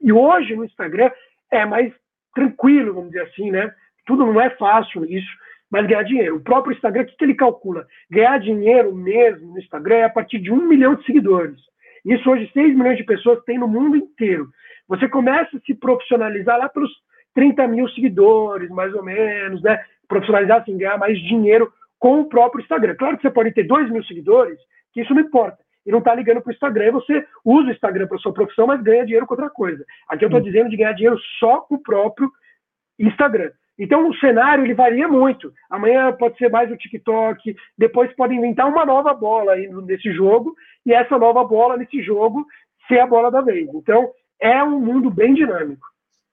e 0.00 0.12
hoje 0.12 0.54
no 0.54 0.64
Instagram 0.64 1.10
é 1.50 1.64
mais 1.64 1.92
tranquilo, 2.34 2.94
vamos 2.94 3.10
dizer 3.10 3.22
assim, 3.22 3.50
né? 3.50 3.72
Tudo 4.08 4.24
não 4.24 4.40
é 4.40 4.48
fácil 4.50 5.04
isso, 5.04 5.28
mas 5.70 5.86
ganhar 5.86 6.02
dinheiro. 6.02 6.36
O 6.36 6.40
próprio 6.40 6.74
Instagram, 6.74 7.02
o 7.02 7.06
que, 7.06 7.16
que 7.16 7.24
ele 7.24 7.34
calcula? 7.34 7.86
Ganhar 8.10 8.38
dinheiro 8.38 8.92
mesmo 8.94 9.52
no 9.52 9.58
Instagram 9.58 9.96
é 9.96 10.04
a 10.04 10.10
partir 10.10 10.38
de 10.38 10.50
um 10.50 10.66
milhão 10.66 10.94
de 10.94 11.04
seguidores. 11.04 11.60
Isso 12.04 12.28
hoje 12.28 12.50
6 12.54 12.74
milhões 12.74 12.96
de 12.96 13.04
pessoas 13.04 13.44
têm 13.44 13.58
no 13.58 13.68
mundo 13.68 13.96
inteiro. 13.96 14.48
Você 14.88 15.06
começa 15.06 15.58
a 15.58 15.60
se 15.60 15.74
profissionalizar 15.74 16.58
lá 16.58 16.70
pelos 16.70 16.90
30 17.34 17.68
mil 17.68 17.86
seguidores, 17.90 18.70
mais 18.70 18.94
ou 18.94 19.04
menos, 19.04 19.62
né? 19.62 19.78
Profissionalizar, 20.08 20.62
assim, 20.62 20.78
ganhar 20.78 20.96
mais 20.96 21.18
dinheiro 21.20 21.70
com 21.98 22.20
o 22.20 22.28
próprio 22.28 22.62
Instagram. 22.62 22.94
Claro 22.96 23.16
que 23.18 23.22
você 23.22 23.30
pode 23.30 23.52
ter 23.52 23.64
2 23.64 23.90
mil 23.90 24.02
seguidores, 24.04 24.58
que 24.94 25.02
isso 25.02 25.12
não 25.12 25.20
importa. 25.20 25.58
E 25.84 25.90
não 25.90 25.98
está 25.98 26.14
ligando 26.14 26.40
para 26.40 26.50
o 26.50 26.54
Instagram, 26.54 26.86
e 26.86 26.92
você 26.92 27.26
usa 27.44 27.68
o 27.68 27.72
Instagram 27.72 28.06
para 28.06 28.18
sua 28.18 28.32
profissão, 28.32 28.66
mas 28.66 28.82
ganha 28.82 29.04
dinheiro 29.04 29.26
com 29.26 29.34
outra 29.34 29.50
coisa. 29.50 29.84
Aqui 30.08 30.24
eu 30.24 30.28
estou 30.28 30.40
dizendo 30.40 30.70
de 30.70 30.76
ganhar 30.76 30.92
dinheiro 30.92 31.18
só 31.38 31.60
com 31.60 31.74
o 31.74 31.82
próprio 31.82 32.30
Instagram. 32.98 33.50
Então 33.78 34.08
o 34.08 34.16
cenário 34.16 34.64
ele 34.64 34.74
varia 34.74 35.06
muito. 35.06 35.52
Amanhã 35.70 36.12
pode 36.12 36.36
ser 36.36 36.50
mais 36.50 36.70
o 36.70 36.76
TikTok, 36.76 37.54
depois 37.76 38.14
pode 38.16 38.34
inventar 38.34 38.66
uma 38.66 38.84
nova 38.84 39.14
bola 39.14 39.54
nesse 39.84 40.12
jogo 40.12 40.54
e 40.84 40.92
essa 40.92 41.16
nova 41.16 41.44
bola 41.44 41.76
nesse 41.76 42.02
jogo 42.02 42.44
ser 42.88 42.98
a 42.98 43.06
bola 43.06 43.30
da 43.30 43.40
vez. 43.40 43.68
Então 43.74 44.10
é 44.40 44.62
um 44.64 44.80
mundo 44.80 45.10
bem 45.10 45.34
dinâmico. 45.34 45.86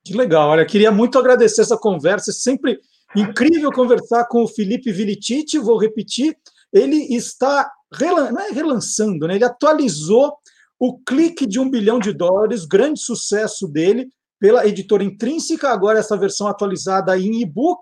Que 0.03 0.15
legal. 0.15 0.49
Olha, 0.49 0.65
queria 0.65 0.91
muito 0.91 1.19
agradecer 1.19 1.61
essa 1.61 1.77
conversa. 1.77 2.31
É 2.31 2.33
sempre 2.33 2.79
incrível 3.15 3.71
conversar 3.71 4.25
com 4.27 4.43
o 4.43 4.47
Felipe 4.47 4.91
Vilitite. 4.91 5.59
Vou 5.59 5.77
repetir, 5.77 6.35
ele 6.73 7.15
está 7.15 7.71
não 7.99 8.41
é 8.41 8.49
relançando, 8.49 9.27
né? 9.27 9.35
Ele 9.35 9.45
atualizou 9.45 10.33
o 10.77 10.99
clique 10.99 11.45
de 11.45 11.59
um 11.59 11.69
bilhão 11.69 11.99
de 11.99 12.11
dólares, 12.11 12.65
grande 12.65 12.99
sucesso 12.99 13.67
dele 13.67 14.09
pela 14.39 14.65
editora 14.65 15.03
Intrínseca, 15.03 15.69
agora 15.69 15.99
essa 15.99 16.17
versão 16.17 16.47
atualizada 16.47 17.17
em 17.17 17.41
e-book. 17.41 17.79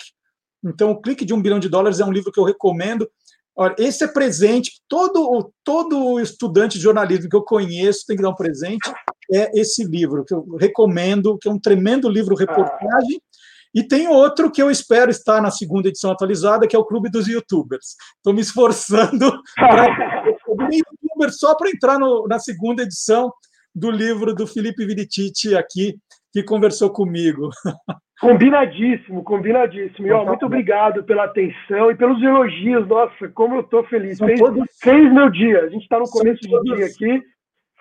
Então, 0.63 0.91
o 0.91 1.01
Clique 1.01 1.25
de 1.25 1.33
um 1.33 1.41
Bilhão 1.41 1.59
de 1.59 1.69
Dólares 1.69 1.99
é 1.99 2.05
um 2.05 2.11
livro 2.11 2.31
que 2.31 2.39
eu 2.39 2.43
recomendo. 2.43 3.09
Olha, 3.55 3.75
esse 3.77 4.03
é 4.03 4.07
presente, 4.07 4.81
todo, 4.87 5.51
todo 5.63 6.19
estudante 6.19 6.77
de 6.77 6.83
jornalismo 6.83 7.29
que 7.29 7.35
eu 7.35 7.43
conheço 7.43 8.05
tem 8.07 8.15
que 8.15 8.23
dar 8.23 8.29
um 8.29 8.35
presente, 8.35 8.91
é 9.31 9.51
esse 9.59 9.83
livro, 9.83 10.25
que 10.25 10.33
eu 10.33 10.43
recomendo, 10.59 11.37
que 11.37 11.47
é 11.47 11.51
um 11.51 11.59
tremendo 11.59 12.09
livro 12.09 12.35
reportagem. 12.35 13.21
E 13.73 13.83
tem 13.83 14.07
outro 14.07 14.51
que 14.51 14.61
eu 14.61 14.69
espero 14.69 15.09
estar 15.09 15.41
na 15.41 15.49
segunda 15.49 15.89
edição 15.89 16.11
atualizada, 16.11 16.67
que 16.67 16.75
é 16.75 16.79
o 16.79 16.85
Clube 16.85 17.09
dos 17.09 17.27
Youtubers. 17.27 17.95
Estou 18.17 18.33
me 18.33 18.41
esforçando 18.41 19.31
para 19.55 20.23
youtuber 20.71 21.31
só 21.31 21.55
para 21.55 21.69
entrar 21.69 21.97
no, 21.97 22.27
na 22.27 22.37
segunda 22.37 22.83
edição 22.83 23.31
do 23.73 23.89
livro 23.89 24.35
do 24.35 24.45
Felipe 24.45 24.85
Virititi 24.85 25.55
aqui, 25.55 25.97
que 26.34 26.41
conversou 26.41 26.89
comigo. 26.89 27.52
Combinadíssimo, 28.19 29.24
combinadíssimo. 29.24 30.08
E, 30.08 30.12
ó, 30.12 30.26
muito 30.26 30.46
obrigado 30.46 31.04
pela 31.04 31.26
atenção 31.26 31.91
e 31.91 31.96
pelos 31.96 32.22
elogios. 32.24 32.88
Nossa, 32.88 33.30
como 33.34 33.56
eu 33.56 33.62
estou 33.62 33.84
feliz. 33.86 34.17
Fez, 34.17 34.39
todos... 34.39 34.65
fez, 34.82 35.13
meu 35.13 35.30
dia. 35.30 35.65
A 35.65 35.69
gente 35.69 35.84
está 35.84 36.00
no 36.00 36.10
começo 36.10 36.39
todos... 36.50 36.69
do 36.69 36.76
dia 36.76 36.86
aqui. 36.86 37.22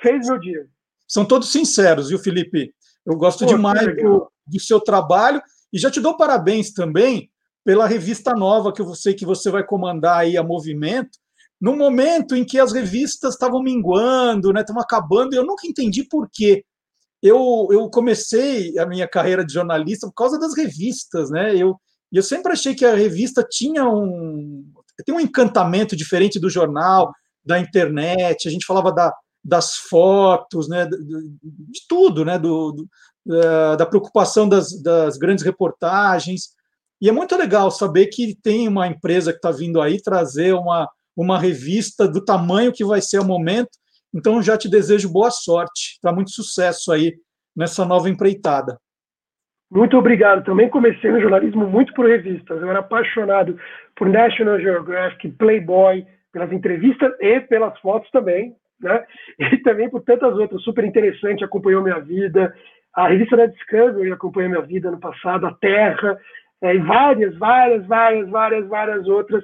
Fez 0.01 0.29
meu 0.29 0.39
dia. 0.39 0.67
São 1.09 1.25
todos 1.25 1.53
sinceros, 1.53 2.09
viu, 2.09 2.19
Felipe? 2.19 2.75
Eu 3.07 3.17
gosto 3.17 3.45
Pô, 3.45 3.55
demais 3.55 3.87
do, 3.97 4.29
do, 4.47 4.61
seu 4.61 4.81
trabalho 4.81 5.41
e 5.73 5.79
já 5.79 5.91
te 5.91 6.01
dou 6.01 6.17
parabéns 6.17 6.73
também 6.73 7.31
pela 7.65 7.87
revista 7.87 8.33
nova 8.33 8.73
que 8.73 8.83
eu 8.83 8.95
sei 8.95 9.15
que 9.15 9.25
você 9.25 9.51
vai 9.51 9.65
comandar 9.65 10.19
aí 10.19 10.37
a 10.37 10.43
Movimento, 10.43 11.19
no 11.61 11.77
momento 11.77 12.35
em 12.35 12.45
que 12.45 12.59
as 12.59 12.73
revistas 12.73 13.35
estavam 13.35 13.63
minguando, 13.63 14.53
né, 14.53 14.61
estavam 14.61 14.83
acabando, 14.83 15.35
e 15.35 15.37
eu 15.37 15.47
nunca 15.47 15.67
entendi 15.67 16.03
por 16.03 16.29
quê 16.33 16.65
eu, 17.23 17.69
eu 17.71 17.89
comecei 17.89 18.77
a 18.79 18.85
minha 18.85 19.07
carreira 19.07 19.45
de 19.45 19.53
jornalista 19.53 20.09
por 20.09 20.15
causa 20.15 20.39
das 20.39 20.57
revistas, 20.57 21.31
né? 21.31 21.55
Eu, 21.55 21.81
eu 22.13 22.23
sempre 22.23 22.53
achei 22.53 22.75
que 22.75 22.85
a 22.85 22.95
revista 22.95 23.47
tinha 23.49 23.89
um 23.89 24.65
tem 25.07 25.15
um 25.15 25.21
encantamento 25.21 25.97
diferente 25.97 26.39
do 26.39 26.51
jornal, 26.51 27.13
da 27.45 27.59
internet. 27.59 28.47
A 28.47 28.51
gente 28.51 28.67
falava 28.67 28.93
da, 28.93 29.13
das 29.43 29.77
fotos, 29.77 30.69
né? 30.69 30.85
De, 30.85 30.97
de 30.99 31.81
tudo, 31.89 32.25
né? 32.25 32.39
Do, 32.39 32.73
do 32.73 32.89
da 33.25 33.87
preocupação 33.87 34.49
das, 34.49 34.83
das 34.83 35.17
grandes 35.17 35.45
reportagens. 35.45 36.49
E 37.01 37.09
é 37.09 37.13
muito 37.13 37.37
legal 37.37 37.71
saber 37.71 38.07
que 38.09 38.37
tem 38.43 38.67
uma 38.67 38.89
empresa 38.89 39.33
que 39.33 39.39
está 39.39 39.53
vindo 39.53 39.81
aí 39.81 40.03
trazer 40.03 40.55
uma, 40.55 40.89
uma 41.17 41.39
revista 41.39 42.09
do 42.09 42.25
tamanho 42.25 42.73
que 42.73 42.85
vai 42.85 43.01
ser 43.01 43.21
o 43.21 43.25
momento 43.25 43.71
então, 44.15 44.43
já 44.43 44.57
te 44.59 44.69
desejo 44.69 45.13
boa 45.13 45.31
sorte, 45.31 45.99
tá 46.03 46.13
muito 46.13 46.31
sucesso 46.31 46.93
aí 46.93 47.15
nessa 47.57 47.85
nova 47.85 48.09
empreitada. 48.09 48.77
Muito 49.71 49.97
obrigado. 49.97 50.45
Também 50.45 50.69
comecei 50.69 51.11
no 51.11 51.21
jornalismo 51.21 51.67
muito 51.67 51.95
por 51.95 52.07
revistas. 52.07 52.61
Eu 52.61 52.69
era 52.69 52.81
apaixonado 52.81 53.59
por 53.97 54.07
National 54.07 54.61
Geographic, 54.61 55.31
Playboy, 55.31 56.05
pelas 56.31 56.53
entrevistas 56.53 57.11
e 57.21 57.41
pelas 57.41 57.79
fotos 57.81 58.11
também, 58.11 58.55
né? 58.79 59.05
E 59.41 59.57
também 59.63 59.89
por 59.89 60.03
tantas 60.03 60.37
outras. 60.37 60.63
Super 60.63 60.85
interessante, 60.85 61.43
acompanhou 61.43 61.83
minha 61.83 62.01
vida. 62.01 62.55
A 62.95 63.09
revista 63.09 63.35
da 63.35 63.47
Discovery 63.47 64.13
acompanhou 64.13 64.51
minha 64.51 64.63
vida 64.63 64.91
no 64.91 65.01
passado, 65.01 65.47
a 65.47 65.55
Terra, 65.55 66.19
é, 66.61 66.75
e 66.75 66.79
várias, 66.79 67.35
várias, 67.39 67.87
várias, 67.87 68.29
várias, 68.29 68.69
várias 68.69 69.09
outras. 69.09 69.43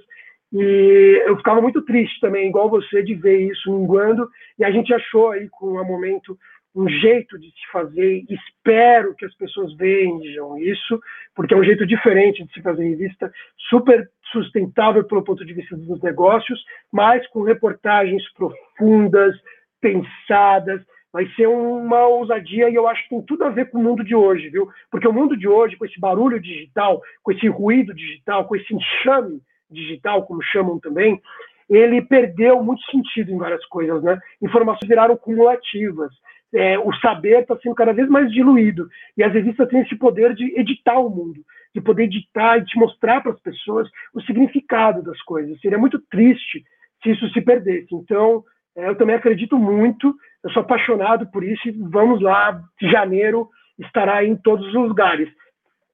E 0.53 1.23
eu 1.27 1.37
ficava 1.37 1.61
muito 1.61 1.83
triste 1.83 2.19
também, 2.21 2.49
igual 2.49 2.71
você, 2.71 3.03
de 3.03 3.15
ver 3.15 3.51
isso 3.51 3.71
minguando. 3.71 4.29
E 4.59 4.65
a 4.65 4.71
gente 4.71 4.93
achou 4.95 5.31
aí 5.31 5.49
com 5.51 5.67
o 5.67 5.85
momento 5.85 6.39
um 6.75 6.89
jeito 6.89 7.39
de 7.39 7.49
se 7.49 7.73
fazer. 7.73 8.25
Espero 8.29 9.15
que 9.15 9.25
as 9.25 9.35
pessoas 9.35 9.75
vejam 9.77 10.57
isso, 10.59 11.01
porque 11.35 11.53
é 11.53 11.57
um 11.57 11.65
jeito 11.65 11.87
diferente 11.87 12.45
de 12.45 12.53
se 12.53 12.63
fazer 12.63 12.89
revista, 12.89 13.31
super 13.69 14.09
sustentável 14.33 15.05
pelo 15.05 15.25
ponto 15.25 15.45
de 15.45 15.53
vista 15.53 15.77
dos 15.77 16.01
negócios, 16.03 16.63
mas 16.93 17.27
com 17.29 17.43
reportagens 17.43 18.23
profundas, 18.35 19.35
pensadas. 19.81 20.81
Vai 21.11 21.27
ser 21.35 21.49
uma 21.49 22.07
ousadia 22.07 22.69
e 22.69 22.75
eu 22.75 22.87
acho 22.87 23.03
que 23.05 23.09
tem 23.09 23.23
tudo 23.23 23.45
a 23.45 23.49
ver 23.49 23.71
com 23.71 23.79
o 23.79 23.83
mundo 23.83 24.05
de 24.05 24.15
hoje, 24.15 24.51
viu? 24.51 24.69
Porque 24.91 25.09
o 25.09 25.13
mundo 25.13 25.37
de 25.37 25.49
hoje, 25.49 25.75
com 25.77 25.87
esse 25.87 25.99
barulho 25.99 26.39
digital, 26.39 27.01
com 27.23 27.33
esse 27.33 27.49
ruído 27.49 27.95
digital, 27.95 28.47
com 28.47 28.55
esse 28.55 28.75
enxame 28.75 29.41
digital, 29.71 30.27
como 30.27 30.43
chamam 30.43 30.79
também, 30.79 31.21
ele 31.69 32.01
perdeu 32.03 32.63
muito 32.63 32.83
sentido 32.91 33.31
em 33.31 33.39
várias 33.39 33.65
coisas, 33.67 34.03
né? 34.03 34.19
Informações 34.41 34.89
viraram 34.89 35.17
cumulativas 35.17 36.11
é, 36.53 36.79
o 36.79 36.93
saber 36.97 37.43
está 37.43 37.57
sendo 37.59 37.75
cada 37.75 37.93
vez 37.93 38.09
mais 38.09 38.31
diluído. 38.33 38.89
E 39.17 39.23
as 39.23 39.33
revistas 39.33 39.69
têm 39.69 39.81
esse 39.81 39.97
poder 39.97 40.35
de 40.35 40.59
editar 40.59 40.99
o 40.99 41.11
mundo, 41.11 41.41
de 41.75 41.81
poder 41.81 42.05
editar 42.05 42.59
e 42.59 42.65
de 42.65 42.79
mostrar 42.79 43.21
para 43.21 43.33
as 43.33 43.41
pessoas 43.41 43.89
o 44.15 44.21
significado 44.23 45.03
das 45.03 45.21
coisas. 45.23 45.61
Seria 45.61 45.79
muito 45.79 45.99
triste 46.11 46.65
se 47.03 47.11
isso 47.11 47.29
se 47.31 47.41
perdesse. 47.41 47.95
Então, 47.95 48.43
é, 48.77 48.89
eu 48.89 48.97
também 48.97 49.17
acredito 49.17 49.59
muito, 49.59 50.15
eu 50.43 50.51
sou 50.51 50.63
apaixonado 50.63 51.31
por 51.31 51.45
isso 51.45 51.69
e 51.69 51.73
vamos 51.73 52.21
lá, 52.21 52.61
de 52.81 52.91
janeiro 52.91 53.49
estará 53.79 54.25
em 54.25 54.37
todos 54.37 54.67
os 54.67 54.75
lugares. 54.75 55.29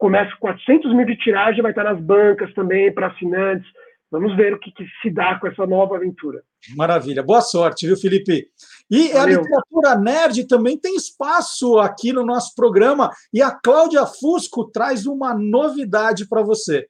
Começa 0.05 0.31
com 0.33 0.49
400 0.49 0.95
mil 0.95 1.07
de 1.07 1.17
tiragem, 1.17 1.63
vai 1.63 1.73
estar 1.73 1.83
nas 1.83 1.99
bancas 1.99 2.53
também, 2.53 2.93
para 2.93 3.07
assinantes. 3.07 3.67
Vamos 4.11 4.37
ver 4.37 4.53
o 4.53 4.61
que, 4.61 4.71
que 4.71 4.85
se 5.01 5.09
dá 5.09 5.39
com 5.41 5.47
essa 5.47 5.67
nova 5.67 5.97
aventura. 5.97 6.43
Maravilha. 6.77 7.23
Boa 7.23 7.41
sorte, 7.41 7.87
viu, 7.87 7.97
Felipe? 7.97 8.47
E 8.91 9.09
Valeu. 9.09 9.23
a 9.23 9.27
literatura 9.27 9.97
nerd 9.97 10.47
também 10.47 10.79
tem 10.79 10.95
espaço 10.95 11.79
aqui 11.79 12.13
no 12.13 12.23
nosso 12.23 12.55
programa. 12.55 13.11
E 13.33 13.41
a 13.41 13.51
Cláudia 13.51 14.05
Fusco 14.05 14.71
traz 14.71 15.07
uma 15.07 15.33
novidade 15.33 16.29
para 16.29 16.43
você. 16.43 16.87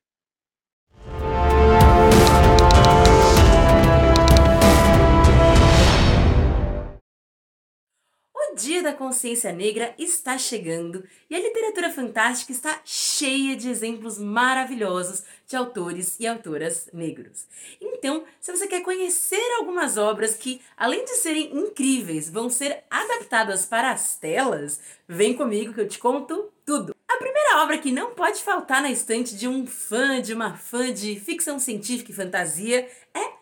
O 8.55 8.57
Dia 8.57 8.85
da 8.85 8.93
Consciência 8.93 9.51
Negra 9.51 9.93
está 9.99 10.39
chegando 10.39 11.03
e 11.29 11.35
a 11.35 11.41
literatura 11.41 11.91
fantástica 11.91 12.53
está 12.53 12.81
cheia 12.85 13.57
de 13.57 13.69
exemplos 13.69 14.17
maravilhosos 14.17 15.25
de 15.45 15.57
autores 15.57 16.15
e 16.21 16.27
autoras 16.29 16.89
negros. 16.93 17.49
Então, 17.81 18.23
se 18.41 18.53
você 18.53 18.69
quer 18.69 18.83
conhecer 18.83 19.43
algumas 19.59 19.97
obras 19.97 20.37
que, 20.37 20.61
além 20.77 21.05
de 21.05 21.17
serem 21.17 21.53
incríveis, 21.53 22.31
vão 22.31 22.49
ser 22.49 22.85
adaptadas 22.89 23.67
para 23.67 23.91
as 23.91 24.15
telas, 24.15 24.79
vem 25.09 25.35
comigo 25.35 25.75
que 25.75 25.81
eu 25.81 25.89
te 25.89 25.99
conto 25.99 26.53
tudo. 26.65 26.95
A 27.09 27.17
primeira 27.17 27.61
obra 27.61 27.79
que 27.79 27.91
não 27.91 28.13
pode 28.13 28.41
faltar 28.41 28.81
na 28.81 28.91
estante 28.93 29.35
de 29.35 29.49
um 29.49 29.67
fã, 29.67 30.23
de 30.23 30.33
uma 30.33 30.57
fã 30.57 30.93
de 30.93 31.19
ficção 31.19 31.59
científica 31.59 32.13
e 32.13 32.15
fantasia 32.15 32.89
é 33.13 33.33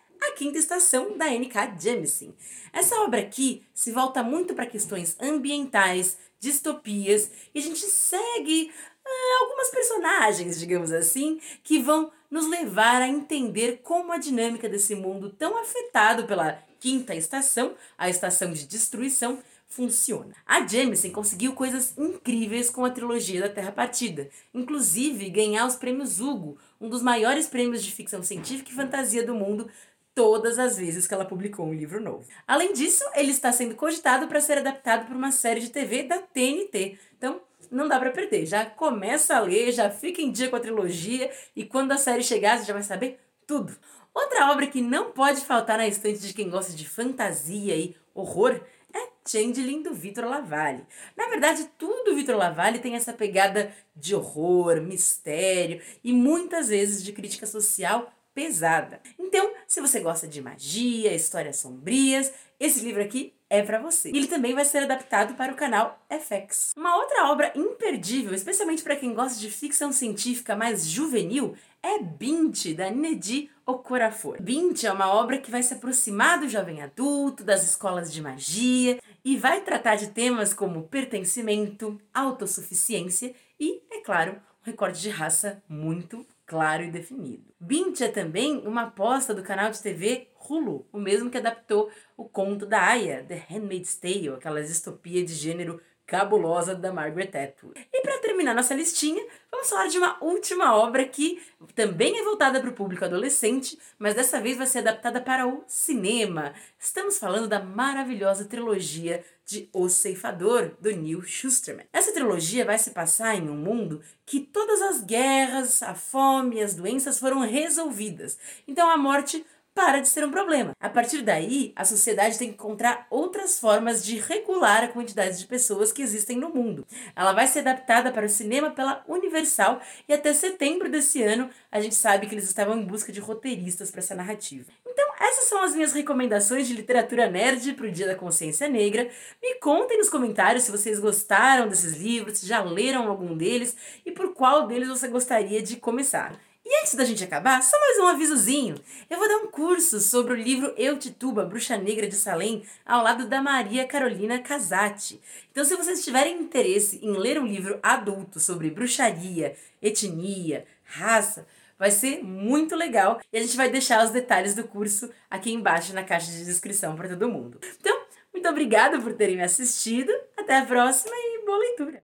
Quinta 0.43 0.59
Estação 0.59 1.17
da 1.17 1.33
N.K. 1.33 1.77
Jemisin. 1.79 2.33
Essa 2.73 2.99
obra 2.99 3.21
aqui 3.21 3.63
se 3.73 3.93
volta 3.93 4.21
muito 4.21 4.53
para 4.53 4.65
questões 4.65 5.15
ambientais, 5.17 6.17
distopias, 6.37 7.31
e 7.55 7.59
a 7.59 7.61
gente 7.61 7.79
segue 7.79 8.69
uh, 8.69 9.43
algumas 9.43 9.69
personagens, 9.69 10.59
digamos 10.59 10.91
assim, 10.91 11.39
que 11.63 11.79
vão 11.79 12.11
nos 12.29 12.45
levar 12.49 13.01
a 13.01 13.07
entender 13.07 13.79
como 13.83 14.11
a 14.11 14.17
dinâmica 14.17 14.67
desse 14.67 14.95
mundo 14.95 15.29
tão 15.29 15.57
afetado 15.57 16.25
pela 16.25 16.61
Quinta 16.77 17.15
Estação, 17.15 17.75
a 17.97 18.09
estação 18.09 18.51
de 18.51 18.67
destruição, 18.67 19.41
funciona. 19.73 20.35
A 20.45 20.67
Jameson 20.67 21.09
conseguiu 21.09 21.53
coisas 21.53 21.97
incríveis 21.97 22.69
com 22.69 22.85
a 22.85 22.91
trilogia 22.91 23.41
da 23.41 23.49
Terra 23.49 23.71
Partida, 23.71 24.29
inclusive 24.53 25.29
ganhar 25.29 25.65
os 25.65 25.75
prêmios 25.75 26.19
Hugo, 26.19 26.57
um 26.79 26.89
dos 26.89 27.01
maiores 27.01 27.47
prêmios 27.47 27.83
de 27.83 27.91
ficção 27.91 28.21
científica 28.21 28.69
e 28.69 28.75
fantasia 28.75 29.25
do 29.25 29.33
mundo, 29.33 29.67
todas 30.15 30.59
as 30.59 30.77
vezes 30.77 31.07
que 31.07 31.13
ela 31.13 31.25
publicou 31.25 31.65
um 31.65 31.73
livro 31.73 32.01
novo. 32.01 32.25
Além 32.47 32.73
disso, 32.73 33.03
ele 33.15 33.31
está 33.31 33.51
sendo 33.51 33.75
cogitado 33.75 34.27
para 34.27 34.41
ser 34.41 34.59
adaptado 34.59 35.05
para 35.05 35.15
uma 35.15 35.31
série 35.31 35.59
de 35.59 35.69
TV 35.69 36.03
da 36.03 36.19
TNT. 36.19 36.97
Então, 37.17 37.41
não 37.71 37.87
dá 37.87 37.99
para 37.99 38.11
perder. 38.11 38.45
Já 38.45 38.65
começa 38.65 39.35
a 39.35 39.39
ler, 39.39 39.71
já 39.71 39.89
fica 39.89 40.21
em 40.21 40.31
dia 40.31 40.49
com 40.49 40.55
a 40.55 40.59
trilogia 40.59 41.31
e 41.55 41.65
quando 41.65 41.91
a 41.91 41.97
série 41.97 42.23
chegar, 42.23 42.57
você 42.57 42.65
já 42.65 42.73
vai 42.73 42.83
saber 42.83 43.19
tudo. 43.47 43.75
Outra 44.13 44.51
obra 44.51 44.67
que 44.67 44.81
não 44.81 45.11
pode 45.11 45.41
faltar 45.41 45.77
na 45.77 45.87
estante 45.87 46.19
de 46.19 46.33
quem 46.33 46.49
gosta 46.49 46.73
de 46.73 46.87
fantasia 46.87 47.75
e 47.75 47.95
horror 48.13 48.61
é 48.93 49.07
Changeling 49.27 49.81
do 49.81 49.93
Vitor 49.93 50.25
Lavalle. 50.25 50.85
Na 51.17 51.27
verdade, 51.29 51.67
tudo 51.79 52.11
do 52.11 52.15
Vitor 52.15 52.35
Lavalle 52.35 52.77
tem 52.77 52.95
essa 52.95 53.11
pegada 53.11 53.73
de 53.95 54.13
horror, 54.15 54.81
mistério 54.81 55.81
e 56.03 56.13
muitas 56.13 56.69
vezes 56.69 57.03
de 57.03 57.11
crítica 57.11 57.47
social 57.47 58.13
pesada. 58.33 59.01
Então, 59.17 59.53
se 59.67 59.81
você 59.81 59.99
gosta 59.99 60.27
de 60.27 60.41
magia, 60.41 61.13
histórias 61.13 61.57
sombrias, 61.57 62.31
esse 62.59 62.79
livro 62.83 63.01
aqui 63.01 63.33
é 63.49 63.61
para 63.61 63.79
você. 63.79 64.09
Ele 64.09 64.27
também 64.27 64.55
vai 64.55 64.65
ser 64.65 64.79
adaptado 64.79 65.35
para 65.35 65.53
o 65.53 65.55
canal 65.55 66.03
FX. 66.09 66.71
Uma 66.75 66.95
outra 66.97 67.29
obra 67.29 67.51
imperdível, 67.55 68.33
especialmente 68.33 68.81
para 68.81 68.95
quem 68.95 69.13
gosta 69.13 69.39
de 69.39 69.49
ficção 69.51 69.91
científica 69.91 70.55
mais 70.55 70.87
juvenil, 70.87 71.55
é 71.83 71.99
Bint, 71.99 72.73
da 72.73 72.89
Nedi 72.89 73.51
Okorafor. 73.65 74.41
Bint 74.41 74.83
é 74.85 74.91
uma 74.91 75.13
obra 75.13 75.37
que 75.37 75.51
vai 75.51 75.61
se 75.61 75.73
aproximar 75.73 76.39
do 76.39 76.49
jovem 76.49 76.81
adulto, 76.81 77.43
das 77.43 77.63
escolas 77.63 78.11
de 78.11 78.21
magia 78.21 78.99
e 79.23 79.37
vai 79.37 79.61
tratar 79.61 79.97
de 79.97 80.07
temas 80.07 80.53
como 80.53 80.87
pertencimento, 80.87 82.01
autossuficiência 82.13 83.35
e, 83.59 83.81
é 83.91 83.99
claro, 83.99 84.41
um 84.61 84.65
recorde 84.65 84.99
de 85.01 85.09
raça 85.09 85.61
muito 85.67 86.25
claro 86.45 86.83
e 86.83 86.91
definido. 86.91 87.43
Bint 87.59 88.01
é 88.01 88.07
também 88.07 88.65
uma 88.67 88.83
aposta 88.83 89.33
do 89.33 89.43
canal 89.43 89.71
de 89.71 89.81
TV 89.81 90.29
Hulu, 90.49 90.87
o 90.91 90.99
mesmo 90.99 91.29
que 91.29 91.37
adaptou 91.37 91.89
o 92.17 92.25
conto 92.25 92.65
da 92.65 92.81
Aya, 92.81 93.23
The 93.23 93.45
Handmaid's 93.49 93.95
Tale, 93.95 94.29
aquela 94.29 94.61
distopia 94.61 95.23
de 95.23 95.33
gênero 95.33 95.81
cabulosa 96.05 96.75
da 96.75 96.91
Margaret 96.91 97.31
Atwood. 97.35 97.87
E 97.91 98.01
para 98.01 98.19
terminar 98.19 98.53
nossa 98.53 98.73
listinha, 98.73 99.25
vamos 99.51 99.69
falar 99.69 99.87
de 99.87 99.97
uma 99.97 100.17
última 100.23 100.75
obra 100.75 101.05
que 101.05 101.41
também 101.75 102.19
é 102.19 102.23
voltada 102.23 102.59
para 102.59 102.69
o 102.69 102.73
público 102.73 103.05
adolescente, 103.05 103.77
mas 103.97 104.13
dessa 104.13 104.41
vez 104.41 104.57
vai 104.57 104.67
ser 104.67 104.79
adaptada 104.79 105.21
para 105.21 105.47
o 105.47 105.63
cinema. 105.67 106.53
Estamos 106.77 107.17
falando 107.17 107.47
da 107.47 107.61
maravilhosa 107.61 108.45
trilogia 108.45 109.23
de 109.45 109.69
O 109.73 109.89
Ceifador, 109.89 110.71
do 110.79 110.91
Neil 110.91 111.21
Schusterman. 111.21 111.85
Essa 111.91 112.13
trilogia 112.13 112.63
vai 112.63 112.77
se 112.77 112.91
passar 112.91 113.35
em 113.35 113.49
um 113.49 113.57
mundo 113.57 114.01
que 114.25 114.39
todas 114.39 114.81
as 114.81 115.01
guerras, 115.01 115.83
a 115.83 115.93
fome 115.93 116.61
as 116.61 116.75
doenças 116.75 117.19
foram 117.19 117.39
resolvidas. 117.39 118.37
Então 118.67 118.89
a 118.89 118.97
morte 118.97 119.45
para 119.73 119.99
de 119.99 120.07
ser 120.07 120.23
um 120.25 120.31
problema. 120.31 120.71
A 120.79 120.89
partir 120.89 121.21
daí, 121.21 121.73
a 121.75 121.83
sociedade 121.83 122.37
tem 122.37 122.49
que 122.49 122.53
encontrar 122.53 123.07
outras 123.09 123.59
formas 123.59 124.05
de 124.05 124.19
regular 124.19 124.83
a 124.83 124.87
quantidade 124.87 125.39
de 125.39 125.47
pessoas 125.47 125.91
que 125.91 126.01
existem 126.01 126.37
no 126.37 126.49
mundo. 126.49 126.85
Ela 127.15 127.33
vai 127.33 127.47
ser 127.47 127.59
adaptada 127.59 128.11
para 128.11 128.25
o 128.25 128.29
cinema 128.29 128.71
pela 128.71 129.03
Universal 129.07 129.81
e 130.07 130.13
até 130.13 130.33
setembro 130.33 130.89
desse 130.89 131.23
ano 131.23 131.49
a 131.71 131.79
gente 131.79 131.95
sabe 131.95 132.27
que 132.27 132.35
eles 132.35 132.45
estavam 132.45 132.77
em 132.77 132.85
busca 132.85 133.11
de 133.11 133.19
roteiristas 133.19 133.89
para 133.89 133.99
essa 133.99 134.15
narrativa. 134.15 134.65
Então, 134.85 135.05
essas 135.19 135.45
são 135.45 135.63
as 135.63 135.73
minhas 135.73 135.93
recomendações 135.93 136.67
de 136.67 136.73
literatura 136.75 137.29
nerd 137.29 137.73
para 137.73 137.87
o 137.87 137.91
Dia 137.91 138.07
da 138.07 138.15
Consciência 138.15 138.69
Negra. 138.69 139.09
Me 139.41 139.55
contem 139.55 139.97
nos 139.97 140.09
comentários 140.09 140.65
se 140.65 140.71
vocês 140.71 140.99
gostaram 140.99 141.67
desses 141.67 141.97
livros, 141.97 142.39
se 142.39 142.47
já 142.47 142.61
leram 142.61 143.07
algum 143.07 143.35
deles 143.35 143.75
e 144.05 144.11
por 144.11 144.33
qual 144.33 144.67
deles 144.67 144.89
você 144.89 145.07
gostaria 145.07 145.61
de 145.61 145.77
começar. 145.77 146.39
E 146.65 146.79
antes 146.79 146.95
da 146.95 147.03
gente 147.03 147.21
acabar, 147.21 147.61
só 147.61 147.77
mais 147.77 147.99
um 147.99 148.07
avisozinho. 148.07 148.75
Eu 149.09 149.19
vou 149.19 149.27
dar 149.27 149.37
um 149.37 149.47
curso 149.47 149.99
sobre 149.99 150.31
o 150.31 150.35
livro 150.35 150.73
Eu 150.77 150.97
Tituba, 150.97 151.43
Bruxa 151.43 151.75
Negra 151.75 152.07
de 152.07 152.15
Salem, 152.15 152.63
ao 152.85 153.03
lado 153.03 153.27
da 153.27 153.41
Maria 153.41 153.85
Carolina 153.85 154.39
Casati. 154.39 155.19
Então, 155.51 155.65
se 155.65 155.75
vocês 155.75 156.05
tiverem 156.05 156.39
interesse 156.39 156.99
em 157.03 157.17
ler 157.17 157.37
um 157.37 157.45
livro 157.45 157.77
adulto 157.83 158.39
sobre 158.39 158.69
bruxaria, 158.69 159.57
etnia, 159.81 160.65
raça, 160.85 161.45
vai 161.77 161.91
ser 161.91 162.23
muito 162.23 162.77
legal 162.77 163.19
e 163.33 163.37
a 163.37 163.41
gente 163.41 163.57
vai 163.57 163.69
deixar 163.69 164.01
os 164.05 164.11
detalhes 164.11 164.55
do 164.55 164.63
curso 164.63 165.11
aqui 165.29 165.51
embaixo 165.51 165.93
na 165.93 166.03
caixa 166.03 166.31
de 166.31 166.45
descrição 166.45 166.95
para 166.95 167.09
todo 167.09 167.27
mundo. 167.27 167.59
Então, 167.77 168.05
muito 168.31 168.47
obrigada 168.47 169.01
por 169.01 169.11
terem 169.11 169.35
me 169.35 169.43
assistido. 169.43 170.13
Até 170.37 170.59
a 170.59 170.65
próxima 170.65 171.13
e 171.13 171.45
boa 171.45 171.57
leitura! 171.57 172.12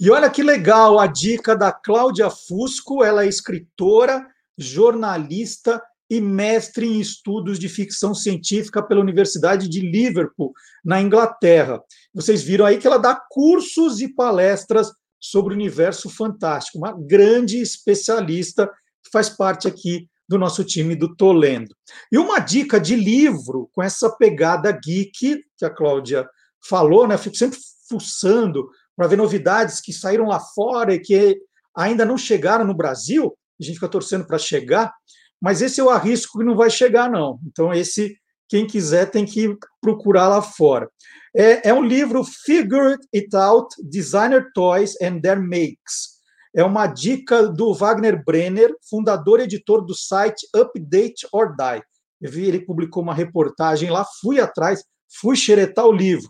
E 0.00 0.10
olha 0.10 0.30
que 0.30 0.42
legal 0.42 0.98
a 0.98 1.06
dica 1.06 1.54
da 1.54 1.70
Cláudia 1.70 2.30
Fusco, 2.30 3.04
ela 3.04 3.24
é 3.24 3.28
escritora, 3.28 4.26
jornalista 4.56 5.82
e 6.08 6.22
mestre 6.22 6.86
em 6.86 6.98
estudos 6.98 7.58
de 7.58 7.68
ficção 7.68 8.14
científica 8.14 8.82
pela 8.82 9.02
Universidade 9.02 9.68
de 9.68 9.80
Liverpool, 9.80 10.54
na 10.82 11.02
Inglaterra. 11.02 11.82
Vocês 12.14 12.42
viram 12.42 12.64
aí 12.64 12.78
que 12.78 12.86
ela 12.86 12.96
dá 12.96 13.14
cursos 13.28 14.00
e 14.00 14.08
palestras 14.08 14.90
sobre 15.20 15.52
o 15.52 15.56
universo 15.56 16.08
fantástico, 16.08 16.78
uma 16.78 16.96
grande 16.98 17.60
especialista 17.60 18.66
que 19.04 19.10
faz 19.12 19.28
parte 19.28 19.68
aqui 19.68 20.08
do 20.26 20.38
nosso 20.38 20.64
time 20.64 20.96
do 20.96 21.14
Tolendo. 21.14 21.76
E 22.10 22.16
uma 22.16 22.38
dica 22.38 22.80
de 22.80 22.96
livro 22.96 23.68
com 23.74 23.82
essa 23.82 24.08
pegada 24.08 24.72
geek 24.72 25.44
que 25.58 25.64
a 25.64 25.68
Cláudia 25.68 26.26
falou, 26.66 27.06
né? 27.06 27.18
Fico 27.18 27.36
sempre 27.36 27.58
fuçando 27.86 28.70
para 29.00 29.08
ver 29.08 29.16
novidades 29.16 29.80
que 29.80 29.94
saíram 29.94 30.26
lá 30.26 30.38
fora 30.38 30.92
e 30.92 30.98
que 30.98 31.40
ainda 31.74 32.04
não 32.04 32.18
chegaram 32.18 32.66
no 32.66 32.76
Brasil. 32.76 33.34
A 33.58 33.64
gente 33.64 33.76
fica 33.76 33.88
torcendo 33.88 34.26
para 34.26 34.36
chegar, 34.36 34.92
mas 35.40 35.62
esse 35.62 35.80
eu 35.80 35.88
arrisco 35.88 36.38
que 36.38 36.44
não 36.44 36.54
vai 36.54 36.68
chegar, 36.68 37.10
não. 37.10 37.40
Então, 37.46 37.72
esse, 37.72 38.14
quem 38.46 38.66
quiser, 38.66 39.10
tem 39.10 39.24
que 39.24 39.56
procurar 39.80 40.28
lá 40.28 40.42
fora. 40.42 40.86
É, 41.34 41.70
é 41.70 41.72
um 41.72 41.82
livro 41.82 42.22
Figure 42.22 42.98
It 43.14 43.34
Out: 43.34 43.74
Designer 43.82 44.50
Toys 44.54 44.92
and 45.00 45.22
Their 45.22 45.40
Makes. 45.40 46.20
É 46.54 46.62
uma 46.62 46.86
dica 46.86 47.48
do 47.48 47.72
Wagner 47.72 48.22
Brenner, 48.22 48.70
fundador 48.82 49.40
e 49.40 49.44
editor 49.44 49.82
do 49.82 49.94
site 49.94 50.46
Update 50.54 51.26
or 51.32 51.56
Die. 51.56 51.82
Eu 52.20 52.30
vi, 52.30 52.44
ele 52.44 52.66
publicou 52.66 53.02
uma 53.02 53.14
reportagem 53.14 53.88
lá, 53.88 54.04
fui 54.20 54.40
atrás, 54.40 54.84
fui 55.08 55.36
xeretar 55.36 55.86
o 55.86 55.92
livro. 55.92 56.28